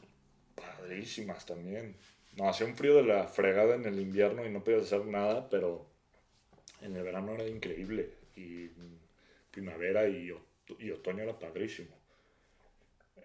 padrísimas 0.56 1.46
también. 1.46 1.96
No, 2.38 2.50
hacía 2.50 2.66
un 2.66 2.76
frío 2.76 2.96
de 2.96 3.04
la 3.04 3.28
fregada 3.28 3.76
en 3.76 3.86
el 3.86 4.00
invierno 4.00 4.46
y 4.46 4.50
no 4.50 4.64
podías 4.64 4.84
hacer 4.84 5.06
nada, 5.06 5.48
pero 5.50 5.86
en 6.82 6.96
el 6.96 7.04
verano 7.04 7.34
era 7.34 7.48
increíble. 7.48 8.12
Y 8.36 8.70
primavera 9.52 10.08
y, 10.08 10.30
ot- 10.30 10.78
y 10.80 10.92
otoño 10.92 11.24
era 11.24 11.40
padrísimo. 11.40 11.96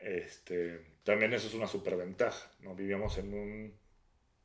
Este, 0.00 0.80
también 1.04 1.32
eso 1.32 1.46
es 1.48 1.54
una 1.54 1.66
superventaja, 1.66 2.50
¿no? 2.60 2.74
Vivíamos 2.74 3.16
en 3.18 3.32
un, 3.34 3.72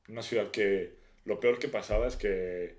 una 0.10 0.24
ciudad 0.24 0.51
que 0.51 0.95
lo 1.26 1.39
peor 1.39 1.60
que 1.60 1.70
pasaba 1.70 2.07
es 2.07 2.18
que, 2.18 2.78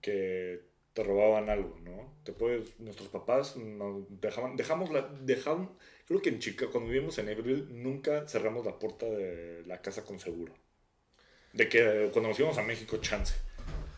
que 0.00 0.60
te 0.92 1.02
robaban 1.02 1.48
algo, 1.48 1.78
¿no? 1.84 2.14
Te 2.24 2.32
puedes, 2.32 2.78
nuestros 2.80 3.08
papás 3.08 3.56
nos 3.56 4.04
dejaban, 4.20 4.56
dejamos 4.56 4.90
la, 4.90 5.02
dejaban, 5.20 5.70
creo 6.06 6.20
que 6.20 6.30
en 6.30 6.38
Chicago, 6.38 6.72
cuando 6.72 6.90
vivimos 6.90 7.18
en 7.18 7.26
Naperville, 7.26 7.66
nunca 7.70 8.26
cerramos 8.26 8.66
la 8.66 8.78
puerta 8.78 9.06
de 9.06 9.62
la 9.66 9.80
casa 9.80 10.04
con 10.04 10.18
seguro. 10.18 10.54
De 11.52 11.68
que 11.68 12.10
cuando 12.12 12.28
nos 12.28 12.38
íbamos 12.38 12.58
a 12.58 12.62
México, 12.62 12.98
chance. 12.98 13.34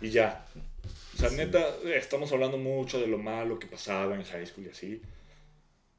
Y 0.01 0.11
ya. 0.11 0.47
O 1.15 1.19
sea, 1.19 1.31
neta, 1.31 1.77
estamos 1.85 2.33
hablando 2.33 2.57
mucho 2.57 3.01
de 3.01 3.07
lo 3.07 3.19
malo 3.19 3.59
que 3.59 3.67
pasaba 3.67 4.15
en 4.15 4.25
high 4.25 4.47
school 4.47 4.67
y 4.67 4.71
así. 4.71 5.03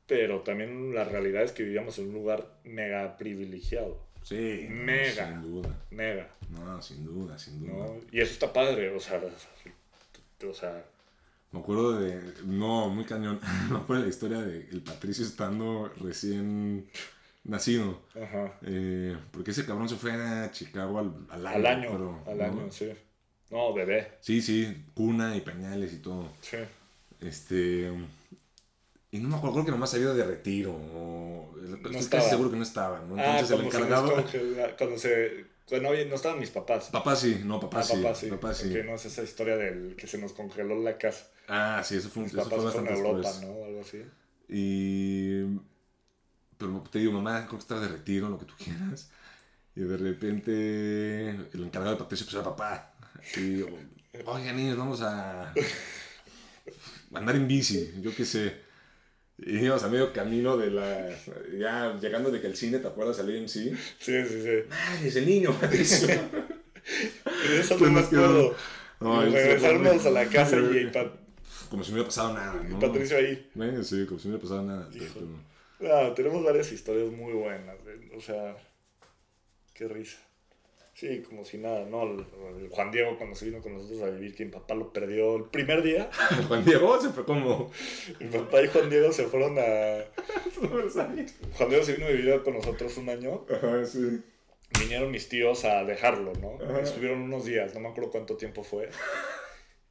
Pero 0.08 0.42
también 0.42 0.94
la 0.94 1.04
realidad 1.06 1.44
es 1.44 1.52
que 1.52 1.64
vivíamos 1.64 1.98
en 2.00 2.08
un 2.08 2.14
lugar 2.14 2.60
mega 2.64 3.18
privilegiado. 3.18 4.06
Sí, 4.24 4.68
Mega. 4.70 5.28
sin 5.28 5.42
duda. 5.42 5.86
Mega. 5.92 6.30
No, 6.50 6.82
sin 6.82 7.06
duda, 7.06 7.38
sin 7.38 7.60
duda. 7.60 7.74
¿no? 7.74 8.00
Y 8.12 8.22
eso 8.22 8.34
está 8.34 8.52
padre, 8.52 8.90
o 8.90 9.00
sea, 9.00 9.22
o 10.50 10.54
sea, 10.54 10.86
Me 11.52 11.60
acuerdo 11.60 12.00
de. 12.00 12.34
No, 12.46 12.90
muy 12.90 13.06
cañón. 13.06 13.40
Me 13.70 13.78
acuerdo 13.78 14.02
de 14.04 14.08
la 14.10 14.14
historia 14.14 14.42
de 14.42 14.70
el 14.72 14.82
Patricio 14.84 15.24
estando 15.26 15.90
recién 15.98 16.90
nacido. 17.44 18.02
ajá. 18.16 18.58
Eh, 18.64 19.18
porque 19.32 19.52
ese 19.52 19.66
cabrón 19.66 19.90
se 19.90 19.96
fue 19.98 20.14
a 20.14 20.52
Chicago 20.52 21.00
al, 21.00 21.28
al 21.30 21.48
año. 21.48 21.58
Al 21.58 21.66
año, 21.66 21.96
creo, 21.96 22.24
al 22.28 22.42
¿no? 22.42 22.44
año, 22.44 22.72
sí. 22.72 22.92
No, 23.50 23.74
bebé. 23.74 24.18
Sí, 24.22 24.42
sí, 24.42 24.86
cuna 24.96 25.36
y 25.38 25.42
pañales 25.42 25.94
y 25.94 26.00
todo. 26.00 26.32
Sí. 26.42 26.58
Este. 27.20 27.92
Y 29.12 29.20
no 29.20 29.30
me 29.30 29.36
acuerdo, 29.36 29.54
creo 29.56 29.66
que 29.66 29.72
nomás 29.72 29.94
había 29.94 30.10
de 30.14 30.26
retiro. 30.26 30.74
O, 30.74 31.56
estoy 31.64 31.96
estaba. 31.98 32.24
casi 32.24 32.30
seguro 32.32 32.50
que 32.50 32.58
no 32.58 32.64
estaba, 32.64 33.00
¿no? 33.02 33.16
ah, 33.18 33.40
Entonces 33.40 33.52
el 33.52 33.70
cuando 33.70 33.72
se 33.72 33.78
encargado. 33.78 34.16
cuando 34.78 34.98
se... 34.98 35.53
Cuando 35.68 35.90
no, 35.94 36.06
no 36.06 36.16
estaban 36.16 36.40
mis 36.40 36.50
papás. 36.50 36.90
Papá 36.92 37.16
sí, 37.16 37.42
no, 37.46 37.60
papá, 37.60 37.80
Ah, 37.80 37.84
sí. 37.84 37.94
papá 38.02 38.16
sí. 38.16 38.28
Papá 38.28 38.54
sí. 38.54 38.72
Que 38.74 38.84
no 38.84 38.96
es 38.96 39.06
esa 39.06 39.24
historia 39.24 39.56
del 39.58 39.96
que 39.96 40.08
se 40.08 40.18
nos 40.18 40.34
congeló 40.34 40.76
la 40.82 40.98
casa. 40.98 41.28
Ah, 41.48 41.82
sí, 41.86 41.96
eso 41.96 42.10
fue, 42.10 42.24
Mis 42.24 42.34
eso 42.34 42.42
fue 42.44 42.50
papás 42.58 42.74
fueron 42.74 42.86
bastante 42.86 43.08
Europa, 43.10 43.30
después. 43.32 43.50
¿no? 43.50 43.66
Algo 43.66 43.82
así. 43.82 44.04
Y. 44.50 45.60
Pero 46.58 46.84
te 46.92 47.00
digo, 47.00 47.12
mamá, 47.14 47.40
creo 47.46 47.58
que 47.58 47.64
estaba 47.64 47.82
de 47.82 47.88
retiro, 47.88 48.30
lo 48.30 48.38
que 48.38 48.46
tú 48.46 48.54
quieras. 48.58 49.10
Y 49.76 49.82
de 49.82 49.98
repente 49.98 51.30
el 51.30 51.64
encargado 51.64 51.96
de 51.96 52.02
Patricio 52.04 52.26
pues 52.26 52.36
era 52.36 52.44
papá. 52.44 52.94
Y 53.38 53.58
yo, 53.60 53.68
oigan 54.26 54.56
niños, 54.56 54.78
vamos 54.78 55.02
a 55.02 55.54
andar 57.14 57.36
en 57.36 57.48
bici, 57.48 57.92
yo 58.02 58.16
qué 58.16 58.26
sé. 58.26 58.62
Y 59.40 59.60
íbamos 59.66 59.84
a 59.84 59.90
medio 59.90 60.14
camino 60.14 60.58
de 60.58 60.72
la. 60.72 61.10
Ya 61.58 61.98
llegando 62.00 62.30
de 62.32 62.40
que 62.40 62.48
el 62.48 62.56
cine, 62.56 62.80
¿te 62.80 62.88
acuerdas? 62.88 63.20
Al 63.20 63.30
AMC. 63.36 63.48
Sí, 63.50 63.74
sí, 64.00 64.26
sí. 64.28 64.50
Madre, 64.70 65.08
es 65.08 65.16
el 65.16 65.26
niño, 65.26 65.52
Patricio. 65.62 66.08
Eso 67.60 67.78
no 67.80 67.92
me 67.92 68.00
acuerdo. 68.02 68.56
No, 69.00 69.22
regresarnos 69.24 70.06
a 70.06 70.10
la 70.12 70.26
casa 70.28 70.58
y, 70.58 70.78
y 70.78 70.86
Pa- 70.88 71.12
Como 71.70 71.84
si 71.84 71.92
no 71.92 71.96
hubiera 71.96 72.08
pasado 72.08 72.34
nada, 72.34 72.64
y 72.66 72.72
¿no? 72.72 72.80
Patricio 72.80 73.18
ahí. 73.18 73.50
Sí, 73.84 74.06
como 74.06 74.20
si 74.20 74.28
no 74.30 74.36
hubiera 74.36 74.40
pasado 74.42 74.64
nada. 74.64 74.90
Pero- 74.92 75.54
Ah, 75.94 76.14
tenemos 76.16 76.42
varias 76.44 76.72
historias 76.72 77.12
muy 77.12 77.34
buenas. 77.34 77.76
O 78.16 78.22
sea, 78.22 78.56
qué 79.74 79.88
risa. 79.88 80.20
Sí, 80.96 81.24
como 81.28 81.44
si 81.44 81.58
nada, 81.58 81.86
¿no? 81.86 82.04
El- 82.04 82.26
el 82.62 82.70
Juan 82.70 82.92
Diego 82.92 83.18
cuando 83.18 83.36
se 83.36 83.46
vino 83.46 83.62
con 83.62 83.74
nosotros 83.74 84.02
a 84.04 84.10
vivir, 84.12 84.36
que 84.36 84.46
mi 84.46 84.52
papá 84.52 84.76
lo 84.76 84.94
perdió 84.94 85.36
el 85.38 85.46
primer 85.46 85.82
día. 85.82 86.10
Juan 86.48 86.64
Diego 86.64 87.02
se 87.02 87.10
fue 87.10 87.26
como. 87.26 87.72
Mi 88.20 88.28
papá 88.28 88.62
y 88.62 88.68
Juan 88.68 88.90
Diego 88.90 89.12
se 89.12 89.24
fueron 89.26 89.58
a... 89.58 90.04
Juan 91.58 91.70
Diego 91.70 91.84
se 91.84 91.94
vino 91.94 92.06
a 92.08 92.12
vivir 92.12 92.42
con 92.44 92.54
nosotros 92.54 92.96
un 92.98 93.10
año. 93.10 93.46
Ajá, 93.50 93.84
sí. 93.86 94.22
Vinieron 94.80 95.12
mis 95.12 95.30
tíos 95.30 95.66
a 95.66 95.84
dejarlo, 95.84 96.34
¿no? 96.42 96.64
Ajá. 96.64 96.82
Estuvieron 96.82 97.22
unos 97.22 97.46
días, 97.46 97.74
no 97.74 97.80
me 97.80 97.90
acuerdo 97.90 98.12
cuánto 98.12 98.38
tiempo 98.38 98.64
fue. 98.64 98.90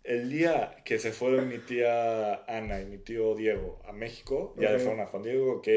El 0.05 0.31
día 0.31 0.77
que 0.85 0.99
se 0.99 1.13
fueron 1.13 1.49
mi 1.49 1.59
tía 1.59 2.43
Ana 2.47 2.81
y 2.81 2.87
mi 2.87 2.99
tío 2.99 3.35
Diego 3.37 3.81
a 3.87 3.93
México, 3.93 4.55
ya 4.59 4.71
le 4.73 4.79
fueron 4.81 5.01
a 5.01 5.07
Juan 5.07 5.23
Diego, 5.23 5.53
ok, 5.59 5.69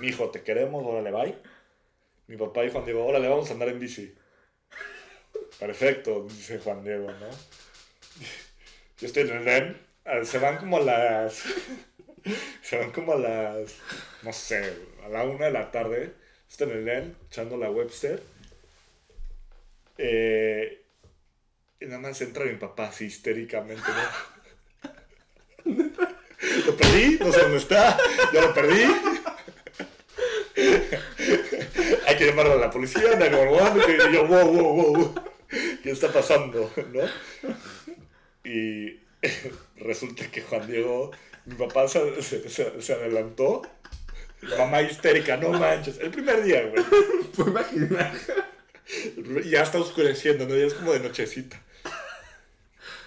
mi 0.00 0.08
hijo, 0.08 0.30
te 0.30 0.42
queremos, 0.42 0.82
órale, 0.86 1.10
bye. 1.10 1.34
Mi 2.28 2.36
papá 2.38 2.64
y 2.64 2.70
Juan 2.70 2.84
Diego, 2.86 3.04
órale, 3.04 3.28
vamos 3.28 3.50
a 3.50 3.52
andar 3.52 3.68
en 3.68 3.78
bici. 3.78 4.14
Perfecto, 5.62 6.26
dice 6.28 6.58
Juan 6.58 6.82
Diego, 6.82 7.06
¿no? 7.06 7.30
Yo 8.98 9.06
estoy 9.06 9.22
en 9.22 9.30
el 9.30 9.44
REM, 9.44 9.76
ah, 10.04 10.24
se 10.24 10.38
van 10.38 10.56
como 10.56 10.80
las... 10.80 11.44
Se 12.62 12.78
van 12.78 12.90
como 12.90 13.12
a 13.12 13.16
las, 13.16 13.74
no 14.22 14.32
sé, 14.32 14.74
a 15.04 15.08
la 15.08 15.24
una 15.24 15.46
de 15.46 15.52
la 15.52 15.70
tarde. 15.70 16.14
Estoy 16.48 16.70
en 16.70 16.78
el 16.78 16.84
REM, 16.84 17.14
echando 17.28 17.56
la 17.56 17.70
Webster. 17.70 18.22
Eh, 19.98 20.82
y 21.80 21.86
nada 21.86 21.98
más 21.98 22.20
entra 22.22 22.44
mi 22.44 22.56
papá 22.56 22.86
así 22.86 23.06
histéricamente, 23.06 23.82
¿no? 24.84 25.72
Lo 26.66 26.76
perdí, 26.76 27.18
no 27.20 27.32
sé 27.32 27.40
dónde 27.40 27.58
está, 27.58 27.98
ya 28.32 28.40
lo 28.40 28.54
perdí. 28.54 28.82
Hay 32.06 32.16
que 32.16 32.26
llamarlo 32.26 32.54
a 32.54 32.56
la 32.56 32.70
policía, 32.70 33.14
911, 33.16 34.10
y 34.10 34.12
yo, 34.12 34.26
wow, 34.26 34.48
wow, 34.48 34.74
wow, 34.74 35.14
¿qué 35.82 35.90
está 35.90 36.12
pasando? 36.12 36.70
¿No? 36.92 37.00
Y 38.44 39.00
resulta 39.76 40.30
que 40.30 40.42
Juan 40.42 40.66
Diego, 40.66 41.10
mi 41.46 41.54
papá 41.54 41.88
se, 41.88 42.22
se- 42.22 42.48
se- 42.48 42.80
se 42.82 42.92
adelantó. 42.92 43.62
Mamá 44.58 44.82
histérica, 44.82 45.36
no 45.36 45.50
manches. 45.50 45.98
El 45.98 46.10
primer 46.10 46.42
día, 46.42 46.62
güey. 46.66 46.84
Pues 47.36 47.48
imaginar. 47.48 48.12
Ya 49.48 49.62
está 49.62 49.78
oscureciendo, 49.80 50.46
¿no? 50.46 50.56
Ya 50.56 50.66
es 50.66 50.74
como 50.74 50.92
de 50.92 51.00
nochecita. 51.00 51.62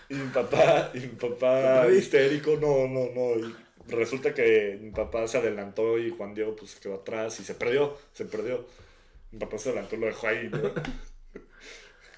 Y 0.10 0.14
mi 0.16 0.28
papá, 0.30 0.92
y 0.94 1.00
mi 1.00 1.08
papá 1.08 1.88
histérico, 1.90 2.58
no, 2.62 2.88
no, 2.88 3.10
no. 3.14 3.40
Y 3.48 3.56
resulta 3.90 4.34
que 4.34 4.80
mi 4.82 4.92
papá 4.92 5.28
se 5.28 5.38
adelantó 5.38 6.00
y 6.00 6.10
Juan 6.12 6.34
Diego 6.34 6.56
pues 6.56 6.76
quedó 6.76 6.96
atrás 6.96 7.40
y 7.40 7.44
se 7.44 7.56
perdió, 7.56 7.98
se 8.14 8.26
perdió. 8.26 8.66
Mi 9.32 9.40
papá 9.40 9.58
se 9.58 9.70
adelantó 9.70 9.98
lo 9.98 10.06
dejó 10.08 10.28
ahí, 10.28 10.50
¿no? 10.52 10.72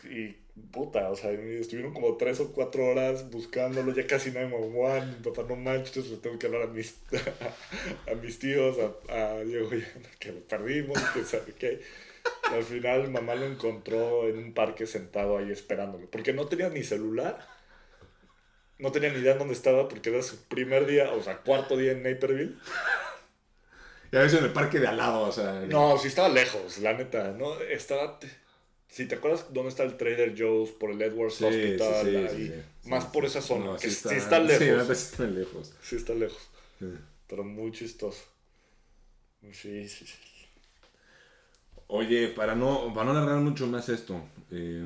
Y 0.10 0.38
puta, 0.72 1.10
o 1.10 1.16
sea, 1.16 1.32
estuvieron 1.32 1.94
como 1.94 2.18
tres 2.18 2.40
o 2.40 2.52
cuatro 2.54 2.86
horas 2.88 3.30
buscándolo, 3.30 3.94
ya 3.94 4.08
casi 4.08 4.32
no 4.32 4.40
hay 4.40 4.48
mamá, 4.48 5.06
mi 5.06 5.16
papá 5.24 5.44
no 5.48 5.56
manches, 5.56 6.08
le 6.10 6.18
tengo 6.18 6.40
que 6.40 6.48
hablar 6.48 6.64
a 6.64 6.68
mis, 6.68 7.00
a 8.12 8.16
mis 8.16 8.40
tíos, 8.40 8.78
a, 9.10 9.36
a 9.38 9.44
Diego, 9.44 9.70
a- 9.70 10.20
que 10.20 10.32
lo 10.32 10.40
perdimos, 10.42 11.00
que 11.14 11.24
sabe 11.24 11.54
qué. 11.58 11.82
Y 12.52 12.56
al 12.56 12.64
final 12.64 13.12
mamá 13.12 13.36
lo 13.36 13.46
encontró 13.46 14.28
en 14.28 14.38
un 14.38 14.54
parque 14.54 14.88
sentado 14.88 15.38
ahí 15.38 15.52
esperándolo, 15.52 16.10
porque 16.10 16.34
no 16.34 16.48
tenía 16.48 16.70
ni 16.70 16.84
celular, 16.84 17.40
no 18.80 18.92
tenía 18.92 19.12
ni 19.12 19.20
idea 19.20 19.34
de 19.34 19.40
dónde 19.40 19.54
estaba, 19.54 19.88
porque 19.88 20.10
era 20.10 20.22
su 20.22 20.44
primer 20.48 20.86
día, 20.86 21.12
o 21.14 21.22
sea, 21.22 21.38
cuarto 21.38 21.78
día 21.78 21.92
en 21.94 22.04
Naperville. 22.04 22.56
Y 24.12 24.16
a 24.16 24.22
veces 24.22 24.40
en 24.40 24.46
el 24.46 24.54
parque 24.54 24.80
de 24.80 24.88
al 24.88 24.98
lado, 24.98 25.22
o 25.22 25.32
sea. 25.32 25.62
No, 25.68 25.98
sí 25.98 26.08
estaba 26.08 26.30
lejos, 26.30 26.78
la 26.80 26.94
neta, 26.94 27.32
¿no? 27.32 27.60
Estaba... 27.60 28.20
Si 28.90 29.06
te 29.06 29.16
acuerdas 29.16 29.46
dónde 29.54 29.70
está 29.70 29.84
el 29.84 29.98
Trader 29.98 30.34
Joe's 30.38 30.72
por 30.72 30.92
el 30.92 31.02
Edwards 31.02 31.36
Sí, 31.36 31.46
Hospital, 31.46 32.06
sí, 32.06 32.12
sí, 32.12 32.52
ahí, 32.54 32.64
más 32.86 33.06
por 33.06 33.26
esa 33.26 33.42
zona, 33.42 33.66
No, 33.66 33.76
que 33.78 33.90
sí 33.90 34.10
sí 34.10 34.16
está, 34.16 34.40
lejos. 34.40 34.64
Sí, 34.64 34.70
a 34.70 34.76
veces 34.84 35.12
está 35.12 35.24
lejos. 35.28 35.74
Sí 35.82 35.96
está 35.98 36.14
lejos, 36.14 36.50
pero 37.28 37.44
muy 37.44 37.72
chistoso. 37.72 38.24
Sí, 39.52 39.88
sí, 39.88 40.06
sí. 40.06 40.14
Oye, 41.88 42.30
para 42.30 42.56
no, 42.56 42.94
para 42.94 43.06
no 43.06 43.12
alargar 43.12 43.38
mucho 43.40 43.68
más 43.68 43.88
esto, 43.90 44.22
eh, 44.52 44.84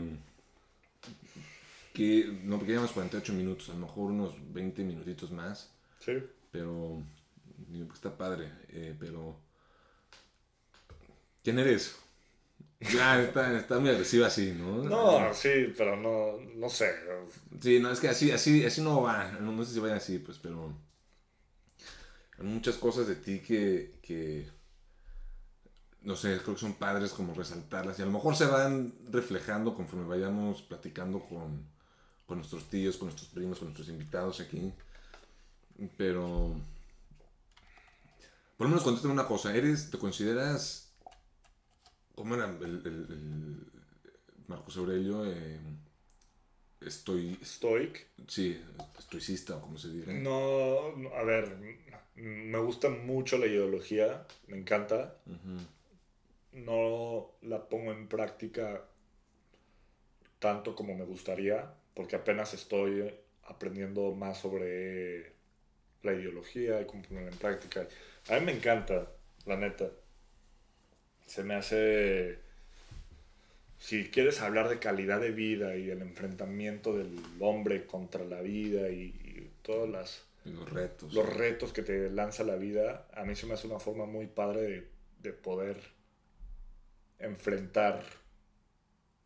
que 1.93 2.25
no, 2.43 2.57
porque 2.57 2.71
llevamos 2.73 2.91
48 2.91 3.33
minutos, 3.33 3.69
a 3.69 3.73
lo 3.73 3.79
mejor 3.79 4.11
unos 4.11 4.33
20 4.53 4.83
minutitos 4.83 5.31
más, 5.31 5.69
Sí. 5.99 6.13
pero 6.51 7.01
está 7.93 8.15
padre, 8.17 8.51
eh, 8.69 8.95
pero 8.99 9.35
¿quién 11.43 11.59
eres? 11.59 11.95
Ya, 12.89 13.21
está, 13.21 13.55
está 13.57 13.79
muy 13.79 13.91
agresiva 13.91 14.27
así, 14.27 14.53
¿no? 14.57 14.83
No, 14.83 15.33
sí, 15.33 15.73
pero 15.77 15.95
no, 15.95 16.37
no 16.55 16.69
sé. 16.69 16.91
Sí, 17.59 17.79
no, 17.79 17.91
es 17.91 17.99
que 17.99 18.09
así, 18.09 18.31
así, 18.31 18.65
así 18.65 18.81
no 18.81 19.01
va, 19.01 19.31
no, 19.39 19.51
no 19.51 19.63
sé 19.63 19.73
si 19.73 19.79
vaya 19.79 19.97
así, 19.97 20.17
pues, 20.17 20.39
pero 20.39 20.73
hay 22.39 22.45
muchas 22.45 22.75
cosas 22.77 23.07
de 23.07 23.15
ti 23.15 23.39
que, 23.39 23.99
que, 24.01 24.47
no 26.01 26.15
sé, 26.15 26.39
creo 26.41 26.55
que 26.55 26.61
son 26.61 26.73
padres 26.73 27.11
como 27.11 27.35
resaltarlas 27.35 27.99
y 27.99 28.01
a 28.01 28.05
lo 28.05 28.11
mejor 28.11 28.35
se 28.35 28.45
van 28.45 28.95
reflejando 29.11 29.75
conforme 29.75 30.07
vayamos 30.07 30.63
platicando 30.63 31.19
con, 31.19 31.67
con 32.25 32.37
nuestros 32.39 32.67
tíos, 32.67 32.97
con 32.97 33.09
nuestros 33.09 33.29
primos, 33.29 33.59
con 33.59 33.67
nuestros 33.67 33.89
invitados 33.89 34.39
aquí, 34.39 34.73
pero 35.97 36.55
por 38.57 38.65
lo 38.65 38.69
menos 38.69 38.83
contéstame 38.83 39.13
una 39.13 39.27
cosa, 39.27 39.55
¿eres, 39.55 39.91
te 39.91 39.99
consideras, 39.99 40.90
cómo 42.21 42.35
era 42.35 42.45
el, 42.45 42.63
el- 42.63 43.07
el 43.09 43.65
Marcos 44.47 44.77
Aurelio? 44.77 45.25
Eh, 45.25 45.59
estoy, 46.81 47.37
Stoic. 47.43 48.07
Sí, 48.27 48.61
estoicista 48.97 49.57
o 49.57 49.61
como 49.61 49.77
se 49.77 49.89
diga. 49.89 50.13
No, 50.13 50.93
a 51.15 51.23
ver, 51.23 51.57
me 52.15 52.57
gusta 52.59 52.89
mucho 52.89 53.37
la 53.37 53.47
ideología, 53.47 54.25
me 54.47 54.57
encanta. 54.57 55.15
No 56.53 57.31
la 57.43 57.67
pongo 57.69 57.91
en 57.93 58.07
práctica 58.07 58.83
tanto 60.39 60.75
como 60.75 60.95
me 60.95 61.05
gustaría, 61.05 61.71
porque 61.93 62.15
apenas 62.15 62.53
estoy 62.53 63.13
aprendiendo 63.43 64.13
más 64.13 64.39
sobre 64.39 65.33
la 66.03 66.13
ideología 66.13 66.81
y 66.81 66.85
cómo 66.85 67.03
ponerla 67.03 67.31
en 67.31 67.37
práctica. 67.37 67.87
A 68.29 68.39
mí 68.39 68.45
me 68.45 68.51
encanta, 68.53 69.11
la 69.45 69.55
neta. 69.55 69.89
Se 71.31 71.45
me 71.45 71.55
hace... 71.55 72.39
Si 73.79 74.09
quieres 74.09 74.41
hablar 74.41 74.67
de 74.67 74.79
calidad 74.79 75.21
de 75.21 75.31
vida 75.31 75.77
y 75.77 75.89
el 75.89 76.01
enfrentamiento 76.01 76.93
del 76.93 77.17
hombre 77.39 77.85
contra 77.85 78.25
la 78.25 78.41
vida 78.41 78.89
y, 78.89 79.15
y 79.23 79.51
todas 79.61 79.89
las 79.89 80.25
Y 80.43 80.49
los 80.51 80.69
retos. 80.69 81.13
los 81.13 81.25
retos 81.33 81.71
que 81.71 81.83
te 81.83 82.09
lanza 82.09 82.43
la 82.43 82.57
vida, 82.57 83.07
a 83.13 83.23
mí 83.23 83.33
se 83.35 83.45
me 83.45 83.53
hace 83.53 83.67
una 83.67 83.79
forma 83.79 84.05
muy 84.05 84.27
padre 84.27 84.61
de, 84.61 84.87
de 85.23 85.31
poder 85.31 85.77
enfrentar, 87.17 88.03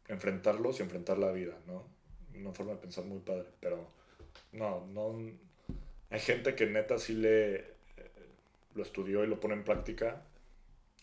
enfrentarlos 0.08 0.80
y 0.80 0.84
enfrentar 0.84 1.18
la 1.18 1.32
vida, 1.32 1.58
¿no? 1.66 1.88
Una 2.36 2.54
forma 2.54 2.74
de 2.74 2.78
pensar 2.78 3.06
muy 3.06 3.20
padre, 3.20 3.48
pero 3.60 3.90
no, 4.52 4.86
no, 4.94 5.18
hay 6.12 6.20
gente 6.20 6.54
que 6.54 6.68
neta 6.68 7.00
sí 7.00 7.14
le, 7.14 7.56
eh, 7.56 7.64
lo 8.76 8.84
estudió 8.84 9.24
y 9.24 9.28
lo 9.28 9.40
pone 9.40 9.56
en 9.56 9.64
práctica. 9.64 10.22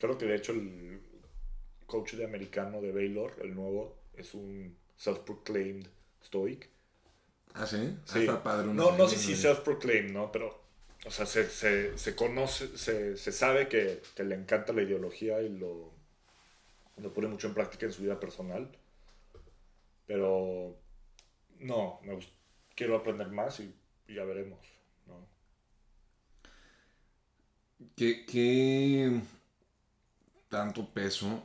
Creo 0.02 0.18
que 0.18 0.26
de 0.26 0.36
hecho 0.36 0.52
el 0.52 1.00
coach 1.86 2.14
de 2.14 2.26
americano 2.26 2.82
de 2.82 2.92
Baylor, 2.92 3.36
el 3.42 3.54
nuevo, 3.56 3.96
es 4.14 4.34
un 4.34 4.76
self-proclaimed 4.96 5.88
stoic. 6.24 6.70
Ah, 7.54 7.66
sí. 7.66 7.96
Ah, 8.08 8.18
Sí. 8.18 8.20
está 8.20 8.42
padre 8.42 8.68
no, 8.72 8.96
no 8.96 9.08
sé 9.08 9.16
si 9.18 9.34
self-proclaimed, 9.36 10.12
¿no? 10.12 10.30
Pero, 10.32 10.60
o 11.06 11.10
sea, 11.10 11.26
se, 11.26 11.48
se, 11.48 11.96
se 11.98 12.14
conoce, 12.16 12.76
se, 12.78 13.16
se 13.16 13.32
sabe 13.32 13.68
que, 13.68 14.02
que 14.14 14.24
le 14.24 14.34
encanta 14.34 14.72
la 14.72 14.82
ideología 14.82 15.40
y 15.42 15.48
lo, 15.50 15.92
lo 16.96 17.12
pone 17.12 17.28
mucho 17.28 17.48
en 17.48 17.52
práctica 17.54 17.84
en 17.84 17.92
su 17.92 18.00
vida 18.02 18.18
personal. 18.18 18.70
Pero, 20.06 20.76
no, 21.60 22.00
me 22.04 22.14
gust- 22.14 22.34
quiero 22.76 22.96
aprender 22.96 23.28
más 23.30 23.60
y, 23.60 23.74
y 24.08 24.14
ya 24.16 24.24
veremos, 24.24 24.60
¿no? 25.06 25.28
¿Qué, 27.96 28.24
qué 28.26 29.10
tanto 30.52 30.86
peso, 30.92 31.42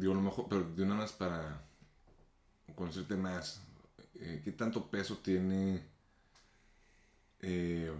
digo 0.00 0.12
a 0.12 0.16
lo 0.16 0.22
mejor, 0.22 0.46
pero 0.48 0.62
de 0.64 0.82
una 0.82 0.94
más 0.94 1.12
para 1.12 1.62
conocerte 2.74 3.14
más, 3.16 3.60
eh, 4.14 4.40
qué 4.42 4.52
tanto 4.52 4.90
peso 4.90 5.18
tiene 5.18 5.82
eh, 7.40 7.90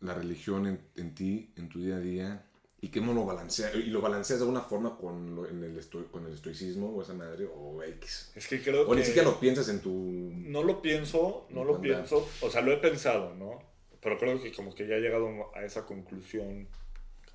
la 0.00 0.14
religión 0.14 0.66
en, 0.66 0.80
en 0.96 1.14
ti, 1.14 1.52
en 1.56 1.68
tu 1.68 1.80
día 1.80 1.96
a 1.96 2.00
día, 2.00 2.46
y 2.80 2.88
cómo 2.88 3.12
lo 3.14 3.24
balanceas, 3.24 3.74
y 3.76 3.84
lo 3.90 4.00
balanceas 4.00 4.38
de 4.40 4.44
alguna 4.44 4.60
forma 4.62 4.96
con, 4.96 5.34
lo- 5.34 5.48
en 5.48 5.62
el 5.64 5.78
esto- 5.78 6.06
con 6.10 6.26
el 6.26 6.32
estoicismo 6.34 6.88
o 6.90 7.02
esa 7.02 7.14
madre, 7.14 7.46
o 7.54 7.82
X. 7.82 8.32
Es 8.34 8.46
que 8.48 8.62
creo 8.62 8.86
O 8.86 8.90
que... 8.90 8.96
ni 8.96 9.04
siquiera 9.04 9.28
lo 9.28 9.40
piensas 9.40 9.68
en 9.68 9.80
tu... 9.80 9.90
No 10.32 10.62
lo 10.62 10.82
pienso, 10.82 11.46
no 11.50 11.64
lo 11.64 11.80
pienso, 11.80 12.26
o 12.40 12.50
sea, 12.50 12.60
lo 12.62 12.72
he 12.72 12.78
pensado, 12.78 13.34
¿no? 13.34 13.62
Pero 14.00 14.18
creo 14.18 14.42
que 14.42 14.52
como 14.52 14.74
que 14.74 14.86
ya 14.86 14.96
he 14.96 15.00
llegado 15.00 15.28
a 15.54 15.64
esa 15.64 15.86
conclusión, 15.86 16.68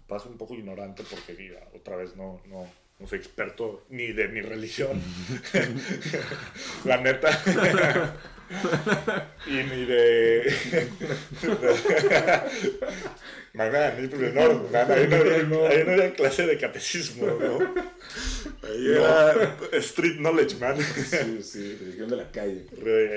capaz 0.10 0.26
un 0.26 0.38
poco 0.38 0.55
ignorante, 0.55 1.03
porque 1.07 1.55
otra 1.76 1.95
vez 1.95 2.16
no, 2.16 2.41
no, 2.47 2.68
no 2.97 3.07
soy 3.07 3.20
experto 3.20 3.86
ni 3.89 4.12
de 4.12 4.28
mi 4.28 4.41
religión, 4.41 4.99
la 6.86 6.97
neta, 6.97 7.30
y 9.45 9.51
ni 9.51 9.86
de... 9.86 10.51
Nada, 13.53 13.95
ni 13.99 14.07
no, 14.07 14.70
nada, 14.72 14.95
ahí 14.95 15.07
no 15.07 15.16
había, 15.18 15.38
ahí 15.38 15.84
no 15.84 15.91
había 15.91 16.14
clase 16.14 16.45
de 16.45 16.57
catecismo, 16.57 17.26
¿no? 17.26 17.60
Ahí 18.64 18.91
era 18.91 19.57
street 19.74 20.18
knowledge, 20.18 20.55
man. 20.60 20.78
Sí, 20.80 21.43
sí, 21.43 21.78
religión 21.80 22.10
de 22.10 22.16
la 22.16 22.32
calle. 22.32 22.68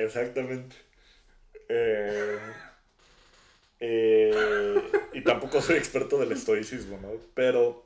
Exactamente. 0.04 0.74
Eh, 1.68 2.38
eh, 3.84 4.32
y 5.12 5.24
tampoco 5.24 5.60
soy 5.60 5.76
experto 5.76 6.16
del 6.16 6.30
estoicismo, 6.30 6.98
¿no? 6.98 7.10
Pero 7.34 7.84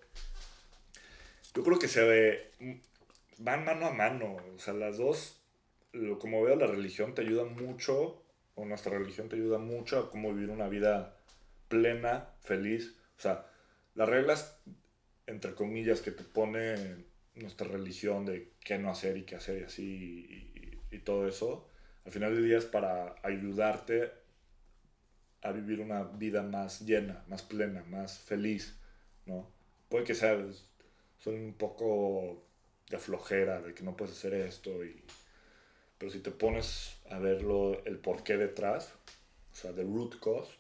yo 1.55 1.65
creo 1.65 1.79
que 1.79 1.89
se 1.89 2.05
ve, 2.05 2.51
van 3.39 3.65
mano 3.65 3.87
a 3.87 3.93
mano. 3.93 4.37
O 4.55 4.59
sea, 4.59 4.75
las 4.75 4.99
dos, 4.99 5.41
lo, 5.93 6.19
como 6.19 6.43
veo, 6.43 6.55
la 6.57 6.67
religión 6.67 7.15
te 7.15 7.23
ayuda 7.23 7.45
mucho, 7.45 8.23
o 8.57 8.67
nuestra 8.67 8.99
religión 8.99 9.31
te 9.31 9.37
ayuda 9.37 9.57
mucho 9.57 9.99
a 9.99 10.11
cómo 10.11 10.35
vivir 10.35 10.51
una 10.51 10.69
vida 10.69 11.17
plena, 11.69 12.29
feliz. 12.43 12.95
O 13.17 13.21
sea, 13.23 13.47
las 13.95 14.07
reglas, 14.07 14.61
entre 15.27 15.55
comillas, 15.55 16.03
que 16.03 16.11
te 16.11 16.25
pone 16.25 17.07
nuestra 17.37 17.69
religión 17.69 18.27
de 18.27 18.51
qué 18.61 18.77
no 18.77 18.91
hacer 18.91 19.17
y 19.17 19.25
qué 19.25 19.37
hacer 19.37 19.63
y 19.63 19.65
así 19.65 20.83
y, 20.93 20.95
y 20.95 20.99
todo 20.99 21.27
eso, 21.27 21.71
al 22.05 22.13
final 22.13 22.35
del 22.35 22.45
día 22.45 22.59
es 22.59 22.67
para 22.67 23.15
ayudarte 23.23 24.26
a 25.47 25.53
vivir 25.53 25.81
una 25.81 26.03
vida 26.03 26.43
más 26.43 26.83
llena, 26.83 27.25
más 27.29 27.43
plena, 27.43 27.85
más 27.85 28.19
feliz, 28.19 28.77
¿no? 29.27 29.49
Puede 29.89 30.05
que 30.05 30.15
sea, 30.15 30.37
son 31.19 31.35
un 31.35 31.55
poco 31.55 32.43
de 32.91 32.99
flojera, 32.99 33.61
de 33.61 33.75
que 33.75 33.83
no 33.83 33.97
puedes 33.97 34.17
hacer 34.17 34.35
esto, 34.35 34.85
y, 34.85 35.03
pero 35.99 36.11
si 36.11 36.21
te 36.21 36.31
pones 36.31 36.97
a 37.11 37.19
verlo, 37.19 37.85
el 37.85 37.99
porqué 37.99 38.37
detrás, 38.37 38.93
o 39.53 39.55
sea, 39.55 39.73
the 39.73 39.83
root 39.83 40.21
cause, 40.21 40.53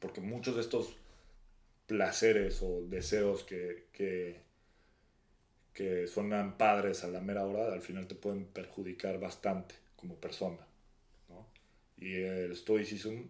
porque 0.00 0.20
muchos 0.20 0.56
de 0.56 0.60
estos 0.60 0.96
placeres 1.86 2.62
o 2.62 2.82
deseos 2.88 3.44
que, 3.44 3.86
que, 3.92 4.40
que 5.72 6.06
suenan 6.06 6.58
padres 6.58 7.04
a 7.04 7.08
la 7.08 7.20
mera 7.20 7.44
hora, 7.44 7.72
al 7.72 7.80
final 7.80 8.06
te 8.06 8.14
pueden 8.14 8.44
perjudicar 8.46 9.18
bastante 9.20 9.74
como 9.96 10.16
persona. 10.16 10.66
¿no? 11.28 11.46
Y 11.96 12.14
el 12.14 12.54
stoicism, 12.56 13.22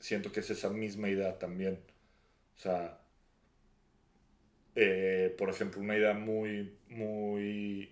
siento 0.00 0.32
que 0.32 0.40
es 0.40 0.50
esa 0.50 0.70
misma 0.70 1.08
idea 1.08 1.38
también. 1.38 1.78
O 2.56 2.60
sea, 2.60 3.00
eh, 4.74 5.34
por 5.38 5.50
ejemplo, 5.50 5.80
una 5.80 5.96
idea 5.96 6.14
muy, 6.14 6.72
muy, 6.88 7.90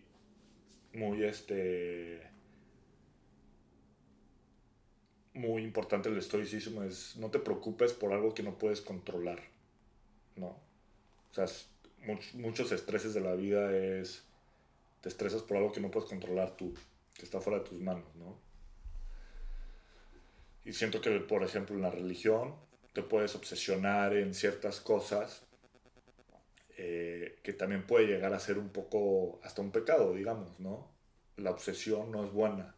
muy, 0.92 1.24
este, 1.24 2.22
muy 5.34 5.62
importante 5.62 6.08
del 6.08 6.18
estoicismo 6.18 6.82
es 6.82 7.16
no 7.16 7.30
te 7.30 7.38
preocupes 7.38 7.92
por 7.92 8.12
algo 8.12 8.34
que 8.34 8.42
no 8.42 8.58
puedes 8.58 8.80
controlar, 8.80 9.40
¿no? 10.36 10.48
O 11.30 11.34
sea, 11.34 11.46
muchos 12.34 12.72
estreses 12.72 13.14
de 13.14 13.20
la 13.20 13.34
vida 13.34 13.76
es, 13.76 14.24
te 15.00 15.08
estresas 15.08 15.42
por 15.42 15.58
algo 15.58 15.72
que 15.72 15.80
no 15.80 15.90
puedes 15.90 16.08
controlar 16.08 16.56
tú, 16.56 16.74
que 17.14 17.24
está 17.24 17.40
fuera 17.40 17.60
de 17.60 17.66
tus 17.66 17.80
manos, 17.80 18.14
¿no? 18.16 18.47
Y 20.64 20.72
siento 20.72 21.00
que, 21.00 21.10
por 21.20 21.42
ejemplo, 21.42 21.74
en 21.76 21.82
la 21.82 21.90
religión 21.90 22.54
te 22.92 23.02
puedes 23.02 23.34
obsesionar 23.34 24.16
en 24.16 24.34
ciertas 24.34 24.80
cosas 24.80 25.46
eh, 26.76 27.40
que 27.42 27.52
también 27.52 27.84
puede 27.84 28.06
llegar 28.06 28.32
a 28.32 28.38
ser 28.38 28.56
un 28.56 28.68
poco, 28.68 29.40
hasta 29.42 29.62
un 29.62 29.72
pecado, 29.72 30.14
digamos, 30.14 30.60
¿no? 30.60 30.88
La 31.36 31.50
obsesión 31.50 32.12
no 32.12 32.24
es 32.24 32.32
buena, 32.32 32.76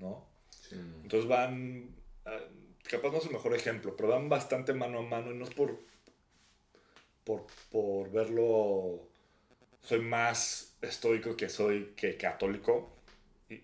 ¿no? 0.00 0.26
Sí. 0.50 0.74
Entonces 1.02 1.28
van, 1.28 1.94
ah, 2.24 2.40
capaz 2.82 3.10
no 3.10 3.18
es 3.18 3.26
el 3.26 3.32
mejor 3.32 3.54
ejemplo, 3.54 3.94
pero 3.96 4.08
van 4.08 4.28
bastante 4.28 4.72
mano 4.74 4.98
a 4.98 5.02
mano 5.02 5.30
y 5.30 5.36
no 5.36 5.44
es 5.44 5.54
por, 5.54 5.78
por, 7.22 7.46
por 7.70 8.10
verlo, 8.10 9.08
soy 9.82 10.00
más 10.00 10.76
estoico 10.82 11.36
que 11.36 11.48
soy 11.48 11.94
que 11.96 12.16
católico. 12.16 12.92
Y, 13.48 13.62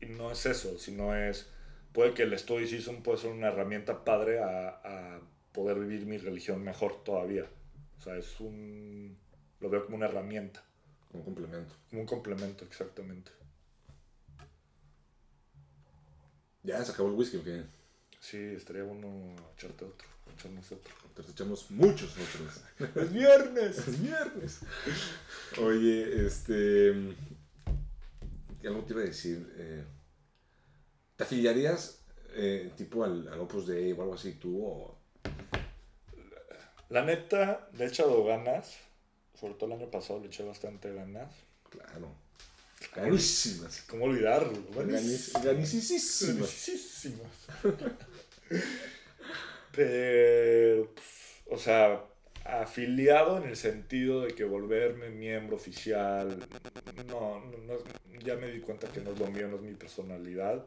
y 0.00 0.06
no 0.06 0.30
es 0.30 0.46
eso, 0.46 0.78
sino 0.78 1.16
es, 1.16 1.50
puede 1.92 2.14
que 2.14 2.22
el 2.22 2.32
estoicismo 2.32 3.02
puede 3.02 3.18
ser 3.18 3.32
una 3.32 3.48
herramienta 3.48 4.04
padre 4.04 4.40
a, 4.40 4.68
a 4.84 5.20
poder 5.52 5.78
vivir 5.80 6.06
mi 6.06 6.18
religión 6.18 6.62
mejor 6.62 7.02
todavía. 7.04 7.46
O 7.98 8.02
sea, 8.02 8.16
es 8.16 8.40
un, 8.40 9.16
lo 9.60 9.68
veo 9.70 9.84
como 9.84 9.96
una 9.96 10.06
herramienta, 10.06 10.62
Como 11.10 11.24
complemento. 11.24 11.74
como 11.90 12.02
un 12.02 12.06
complemento 12.06 12.64
exactamente. 12.64 13.30
¿Ya 16.62 16.84
se 16.84 16.92
acabó 16.92 17.08
el 17.08 17.14
whisky 17.14 17.38
o 17.38 17.44
qué? 17.44 17.62
Sí, 18.20 18.36
estaría 18.38 18.82
bueno 18.82 19.34
echarte 19.56 19.84
otro, 19.86 20.06
echarnos 20.36 20.70
otro. 20.72 20.92
Entonces 21.08 21.32
echamos 21.34 21.70
muchos 21.70 22.14
otros. 22.18 22.62
¡Es 22.96 23.12
viernes! 23.12 23.78
Es 23.78 24.02
viernes. 24.02 24.60
Oye, 25.60 26.26
este. 26.26 26.90
Algo 28.64 28.84
te 28.84 28.92
iba 28.92 29.02
a 29.02 29.06
decir. 29.06 29.50
eh, 29.56 29.84
¿Te 31.20 31.24
afiliarías 31.24 32.00
eh, 32.34 32.70
tipo 32.78 33.04
al, 33.04 33.28
al 33.28 33.40
Opus 33.40 33.66
Dei 33.66 33.92
o 33.92 34.00
algo 34.00 34.14
así 34.14 34.32
tú? 34.32 34.64
O... 34.64 34.96
La 36.88 37.04
neta, 37.04 37.68
le 37.76 37.84
he 37.84 37.88
echado 37.88 38.24
ganas. 38.24 38.78
Sobre 39.38 39.52
todo 39.52 39.66
el 39.66 39.80
año 39.82 39.90
pasado 39.90 40.18
le 40.20 40.28
eché 40.28 40.44
bastante 40.44 40.94
ganas. 40.94 41.30
Claro. 41.68 42.08
Ganísimas. 42.96 43.82
¿Cómo 43.82 44.06
olvidarlo? 44.06 44.64
Ganisísimas. 44.74 45.44
Ganísimas. 45.44 47.28
Pero, 49.72 50.94
pues, 50.94 51.06
o 51.50 51.58
sea, 51.58 52.02
afiliado 52.46 53.36
en 53.36 53.44
el 53.50 53.56
sentido 53.56 54.22
de 54.22 54.34
que 54.34 54.44
volverme 54.44 55.10
miembro 55.10 55.56
oficial, 55.56 56.48
no, 57.08 57.40
no, 57.44 57.58
no- 57.58 58.20
ya 58.24 58.36
me 58.36 58.50
di 58.50 58.60
cuenta 58.60 58.88
que 58.90 59.02
no 59.02 59.12
es 59.12 59.18
lo 59.18 59.26
mío, 59.26 59.48
no 59.48 59.56
es 59.56 59.62
mi 59.62 59.74
personalidad, 59.74 60.66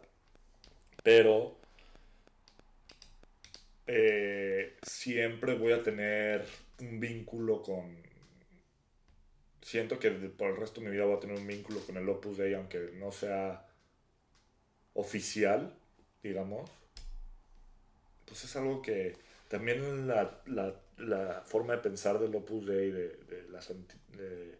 pero 1.03 1.57
eh, 3.87 4.77
siempre 4.81 5.55
voy 5.55 5.73
a 5.73 5.83
tener 5.83 6.45
un 6.79 6.99
vínculo 6.99 7.61
con... 7.61 8.01
Siento 9.61 9.99
que 9.99 10.11
por 10.11 10.49
el 10.51 10.57
resto 10.57 10.81
de 10.81 10.87
mi 10.87 10.93
vida 10.93 11.05
voy 11.05 11.17
a 11.17 11.19
tener 11.19 11.37
un 11.37 11.47
vínculo 11.47 11.79
con 11.85 11.97
el 11.97 12.07
Opus 12.09 12.37
Dei, 12.37 12.53
aunque 12.53 12.91
no 12.95 13.11
sea 13.11 13.65
oficial, 14.93 15.73
digamos. 16.21 16.69
Pues 18.25 18.43
es 18.45 18.55
algo 18.55 18.81
que 18.81 19.15
también 19.47 20.07
la, 20.07 20.41
la, 20.47 20.75
la 20.97 21.43
forma 21.45 21.73
de 21.73 21.81
pensar 21.81 22.19
del 22.19 22.35
Opus 22.35 22.65
Dei, 22.65 22.91
de, 22.91 23.09
de, 23.09 23.47
la 23.49 23.59
de 24.17 24.57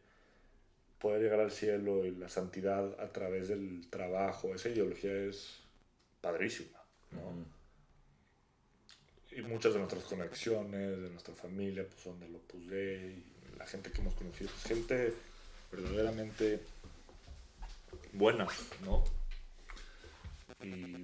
poder 1.00 1.22
llegar 1.22 1.42
al 1.42 1.52
cielo 1.52 2.06
y 2.06 2.12
la 2.12 2.30
santidad 2.30 3.00
a 3.00 3.12
través 3.12 3.50
del 3.50 3.90
trabajo, 3.90 4.56
esa 4.56 4.70
ideología 4.70 5.14
es 5.14 5.63
padrísima, 6.24 6.80
¿no? 7.12 7.46
Y 9.38 9.42
muchas 9.42 9.74
de 9.74 9.80
nuestras 9.80 10.06
conexiones, 10.06 11.02
de 11.02 11.10
nuestra 11.10 11.36
familia, 11.36 11.86
pues 11.86 12.02
son 12.02 12.18
del 12.22 12.34
Opus 12.34 12.66
Dei, 12.70 13.22
la 13.58 13.68
gente 13.68 13.92
que 13.92 14.00
hemos 14.00 14.14
conocido, 14.14 14.50
pues, 14.50 14.64
gente 14.64 15.14
verdaderamente 15.70 16.62
buena, 18.14 18.48
¿no? 18.86 19.04
Y, 20.64 20.96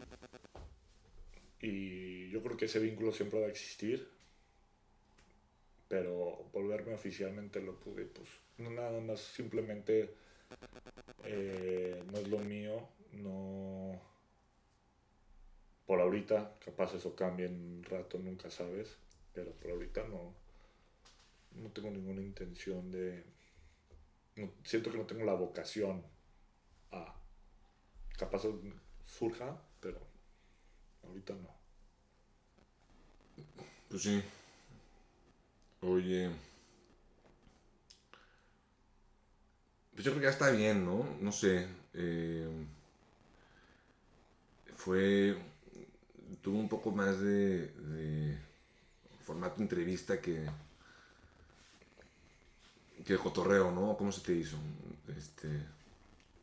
y 1.68 2.30
yo 2.30 2.42
creo 2.42 2.56
que 2.56 2.66
ese 2.66 2.80
vínculo 2.80 3.12
siempre 3.12 3.42
va 3.42 3.48
a 3.48 3.50
existir. 3.50 4.08
Pero 5.90 6.48
volverme 6.54 6.94
oficialmente 6.94 7.60
lo 7.62 7.74
pude, 7.80 8.06
pues 8.06 8.30
no 8.60 8.70
nada 8.70 9.02
más, 9.02 9.20
simplemente 9.20 10.14
eh, 11.24 12.04
no 12.12 12.20
es 12.20 12.28
lo 12.28 12.38
mío, 12.38 12.88
no... 13.14 14.00
Por 15.90 16.00
ahorita, 16.02 16.38
capaz 16.66 16.90
eso 16.94 17.12
cambie 17.22 17.48
en 17.48 17.56
un 17.80 17.84
rato, 17.84 18.18
nunca 18.18 18.50
sabes, 18.50 18.88
pero 19.34 19.52
por 19.60 19.72
ahorita 19.72 20.08
no, 20.08 20.34
no 21.56 21.70
tengo 21.72 21.92
ninguna 21.92 22.22
intención 22.22 22.92
de... 22.92 23.24
no- 24.36 24.52
siento 24.64 24.92
que 24.92 24.98
no 24.98 25.06
tengo 25.06 25.24
la 25.26 25.34
vocación 25.34 26.04
a... 26.92 27.16
Capaz 28.18 28.44
surja, 29.06 29.60
pero 29.82 30.00
ahorita 31.04 31.34
no. 31.36 31.50
Pues 33.90 34.04
sí. 34.04 34.24
Oye. 35.82 36.30
Pues 39.94 40.06
yo 40.06 40.12
creo 40.12 40.22
que 40.22 40.26
ya 40.28 40.32
está 40.32 40.50
bien, 40.52 40.86
¿no? 40.86 41.06
No 41.22 41.32
sé. 41.32 41.68
eh, 41.94 42.48
fue. 44.76 45.36
Tuvo 46.42 46.58
un 46.60 46.70
poco 46.70 46.92
más 46.92 47.20
de, 47.20 47.68
de 47.68 48.38
formato 49.26 49.62
entrevista 49.62 50.20
que. 50.22 50.46
que 53.06 53.18
cotorreo, 53.18 53.72
¿no? 53.72 53.96
¿Cómo 53.98 54.12
se 54.12 54.22
te 54.22 54.34
hizo? 54.34 54.58
Este. 55.18 55.48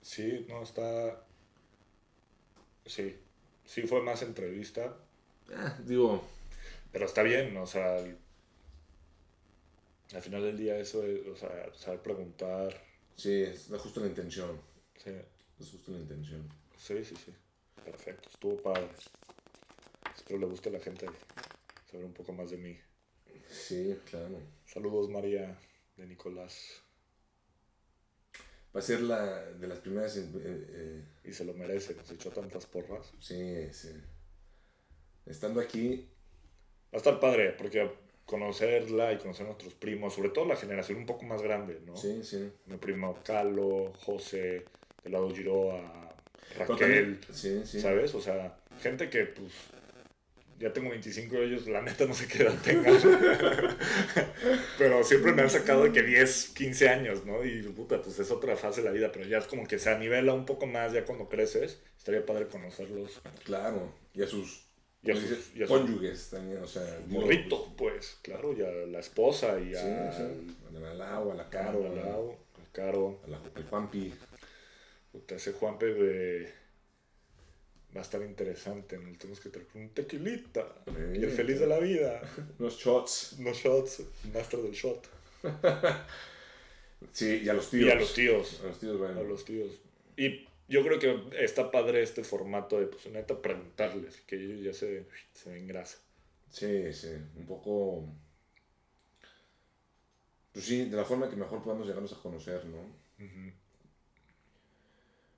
Sí, 0.03 0.47
no, 0.49 0.62
está... 0.62 1.26
Sí, 2.86 3.16
sí 3.64 3.82
fue 3.82 4.03
más 4.03 4.22
entrevista, 4.22 4.97
ah, 5.55 5.76
digo. 5.84 6.22
pero 6.92 7.07
está 7.07 7.22
bien, 7.22 7.57
o 7.57 7.66
sea, 7.66 7.97
al, 7.97 8.18
al 10.12 10.20
final 10.22 10.42
del 10.42 10.57
día 10.57 10.76
eso 10.78 11.05
es, 11.05 11.24
o 11.28 11.36
sea, 11.36 11.72
saber 11.74 12.03
preguntar, 12.03 12.74
Sí, 13.16 13.42
es 13.42 13.68
justo 13.78 14.01
la 14.01 14.07
intención. 14.07 14.61
sí, 14.97 15.11
Es 15.59 15.70
justo 15.70 15.92
la 15.92 15.99
intención. 15.99 16.49
sí, 16.76 17.05
sí, 17.05 17.14
sí, 17.16 17.34
perfecto, 17.84 18.28
estuvo 18.28 18.57
padre. 18.62 18.88
Espero 20.27 20.41
le 20.41 20.47
guste 20.47 20.70
a 20.70 20.72
la 20.72 20.81
gente 20.81 21.07
saber 21.89 22.05
un 22.05 22.12
poco 22.12 22.33
más 22.33 22.51
de 22.51 22.57
mí. 22.57 22.77
Sí, 23.49 23.97
claro. 24.11 24.41
Saludos 24.64 25.09
María 25.09 25.57
de 25.97 26.05
Nicolás, 26.05 26.83
Va 28.74 28.81
a 28.81 28.83
ser 28.83 29.03
la 29.03 29.53
de 29.53 29.68
las 29.68 29.79
primeras. 29.79 30.16
eh, 30.16 30.27
eh, 30.35 31.03
y 31.22 31.33
se 31.33 31.45
lo 31.45 31.55
merece, 31.55 31.95
nos 31.95 32.11
echó 32.11 32.31
tantas 32.31 32.66
porras. 32.66 33.12
sí, 33.20 33.68
sí. 33.72 33.93
Estando 35.27 35.61
aquí, 35.61 36.09
Va 36.93 36.95
a 36.95 36.97
estar 36.97 37.20
padre, 37.20 37.53
porque 37.53 37.89
conocerla 38.24 39.12
y 39.12 39.18
conocer 39.18 39.45
a 39.47 39.51
nuestros 39.51 39.74
primos, 39.74 40.12
sobre 40.14 40.31
todo 40.31 40.45
la 40.45 40.57
generación 40.57 40.99
un 40.99 41.07
poco 41.07 41.24
más 41.24 41.41
grande, 41.41 41.81
¿no? 41.87 41.97
sí, 41.97 42.24
sí. 42.24 42.51
Mi 42.66 42.79
primo 42.79 43.16
Calo, 43.22 43.93
José, 44.05 44.64
del 45.05 45.12
lado 45.12 45.31
Giroa, 45.33 46.12
Pero 46.49 46.66
Raquel, 46.66 47.20
sí, 47.33 47.62
sí. 47.64 47.81
¿sabes? 47.81 48.12
O 48.16 48.20
sea, 48.20 48.59
gente 48.81 49.09
que 49.09 49.27
pues 49.27 49.53
ya 50.59 50.73
tengo 50.73 50.91
25 50.91 51.35
de 51.37 51.45
ellos, 51.47 51.67
la 51.67 51.83
neta 51.83 52.07
no 52.07 52.15
sé 52.15 52.27
qué 52.29 52.43
edad 52.43 52.55
tengan. 52.65 52.95
pero 54.79 55.03
siempre 55.05 55.33
me 55.33 55.43
han 55.43 55.51
sacado 55.51 55.85
de 55.85 55.93
que 55.93 56.03
10, 56.03 56.49
15 56.55 56.89
años, 56.89 57.25
¿no? 57.25 57.45
Y 57.45 57.63
puta, 57.63 58.01
pues 58.03 58.19
es 58.19 58.31
otra 58.31 58.57
fase 58.57 58.81
de 58.83 58.89
la 58.89 58.93
vida, 58.93 59.11
pero 59.13 59.27
ya 59.27 59.39
es 59.39 59.47
como 59.47 59.67
que 59.67 59.79
se 59.79 59.91
anivela 59.91 60.33
un 60.35 60.47
poco 60.47 60.67
más 60.67 60.93
ya 60.93 61.05
cuando 61.05 61.29
creces. 61.29 61.81
Estaría 61.99 62.25
padre 62.25 62.47
conocerlos. 62.47 63.21
Claro. 63.45 63.93
Y 64.15 64.23
a 64.23 64.27
sus, 64.27 64.65
Y 65.03 65.11
a 65.11 65.17
sus- 65.17 65.55
y 65.55 65.63
a 65.63 65.67
sus- 65.67 65.79
cónyuges 65.81 66.31
también, 66.31 66.63
o 66.63 66.67
sea. 66.67 67.01
Morrito, 67.09 67.75
pues, 67.77 68.19
claro, 68.23 68.53
y 68.57 68.63
a 68.63 68.71
la 68.87 69.01
esposa 69.01 69.59
y 69.61 69.71
Sí, 69.71 69.77
a, 69.77 70.13
sí. 70.13 70.57
A 70.69 70.73
la 70.81 70.95
Lau, 70.95 71.33
a 71.33 71.35
la 71.35 71.49
Caro, 71.51 71.85
a 71.85 71.91
a, 71.91 71.95
Lau, 71.95 72.33
a 72.33 72.73
Caro. 72.73 73.21
la, 73.27 73.39
al 73.55 73.65
Juanpi. 73.69 74.15
Puta, 75.13 75.35
ese 75.37 75.53
Juanpe 75.53 75.87
de... 75.87 76.53
Va 77.97 78.01
a 78.01 78.05
estar 78.05 78.20
interesante. 78.20 78.99
Tenemos 79.18 79.40
que 79.40 79.49
traer 79.49 79.66
un 79.74 79.88
tequilita. 79.88 80.66
y 81.14 81.24
el 81.24 81.30
feliz 81.30 81.59
de 81.61 81.66
la 81.66 81.78
vida. 81.78 82.20
Los 82.59 82.76
shots. 82.76 83.36
Unos 83.38 83.57
shots, 83.57 84.03
master 84.34 84.61
del 84.61 84.72
shot. 84.72 85.09
Sí, 87.12 87.42
y 87.44 87.49
a 87.49 87.53
los 87.53 87.68
tíos. 87.68 87.86
Y 87.86 87.90
a 87.90 87.94
los 87.94 88.14
tíos. 88.14 88.61
A 88.64 88.66
los 88.68 88.80
tíos, 88.80 88.99
bueno. 88.99 89.20
A 89.20 89.22
los 89.22 89.44
tíos. 89.44 89.70
Y 90.16 90.47
yo 90.66 90.82
creo 90.82 90.99
que 90.99 91.44
está 91.44 91.70
padre 91.70 92.03
este 92.03 92.24
formato 92.24 92.80
de, 92.80 92.86
pues, 92.86 93.07
neta, 93.09 93.40
preguntarles. 93.40 94.22
Que 94.26 94.36
ellos 94.36 94.62
ya 94.62 94.72
se, 94.72 95.05
se 95.34 95.51
ven 95.51 95.66
grasa. 95.66 95.99
Sí, 96.51 96.92
sí. 96.94 97.11
Un 97.36 97.47
poco. 97.47 98.09
Pues 100.55 100.64
sí, 100.64 100.86
de 100.86 100.97
la 100.97 101.05
forma 101.05 101.28
que 101.28 101.36
mejor 101.36 101.62
podamos 101.62 101.86
llegarnos 101.86 102.14
a 102.14 102.20
conocer, 102.22 102.64
¿no? 102.64 102.78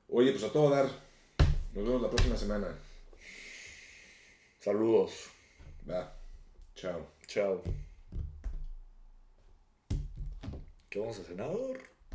Oye, 0.09 0.30
pues 0.30 0.44
a 0.44 0.52
todo 0.52 0.70
dar. 0.70 0.88
Nos 1.79 1.87
vemos 1.87 2.03
la 2.03 2.11
próxima 2.11 2.37
semana. 2.37 2.76
Saludos. 4.59 5.31
Va. 5.89 6.12
Chao. 6.74 7.07
Chao. 7.29 7.62
¿Qué 10.91 10.99
vamos 10.99 11.20
a 11.20 11.22
cenar? 11.22 11.79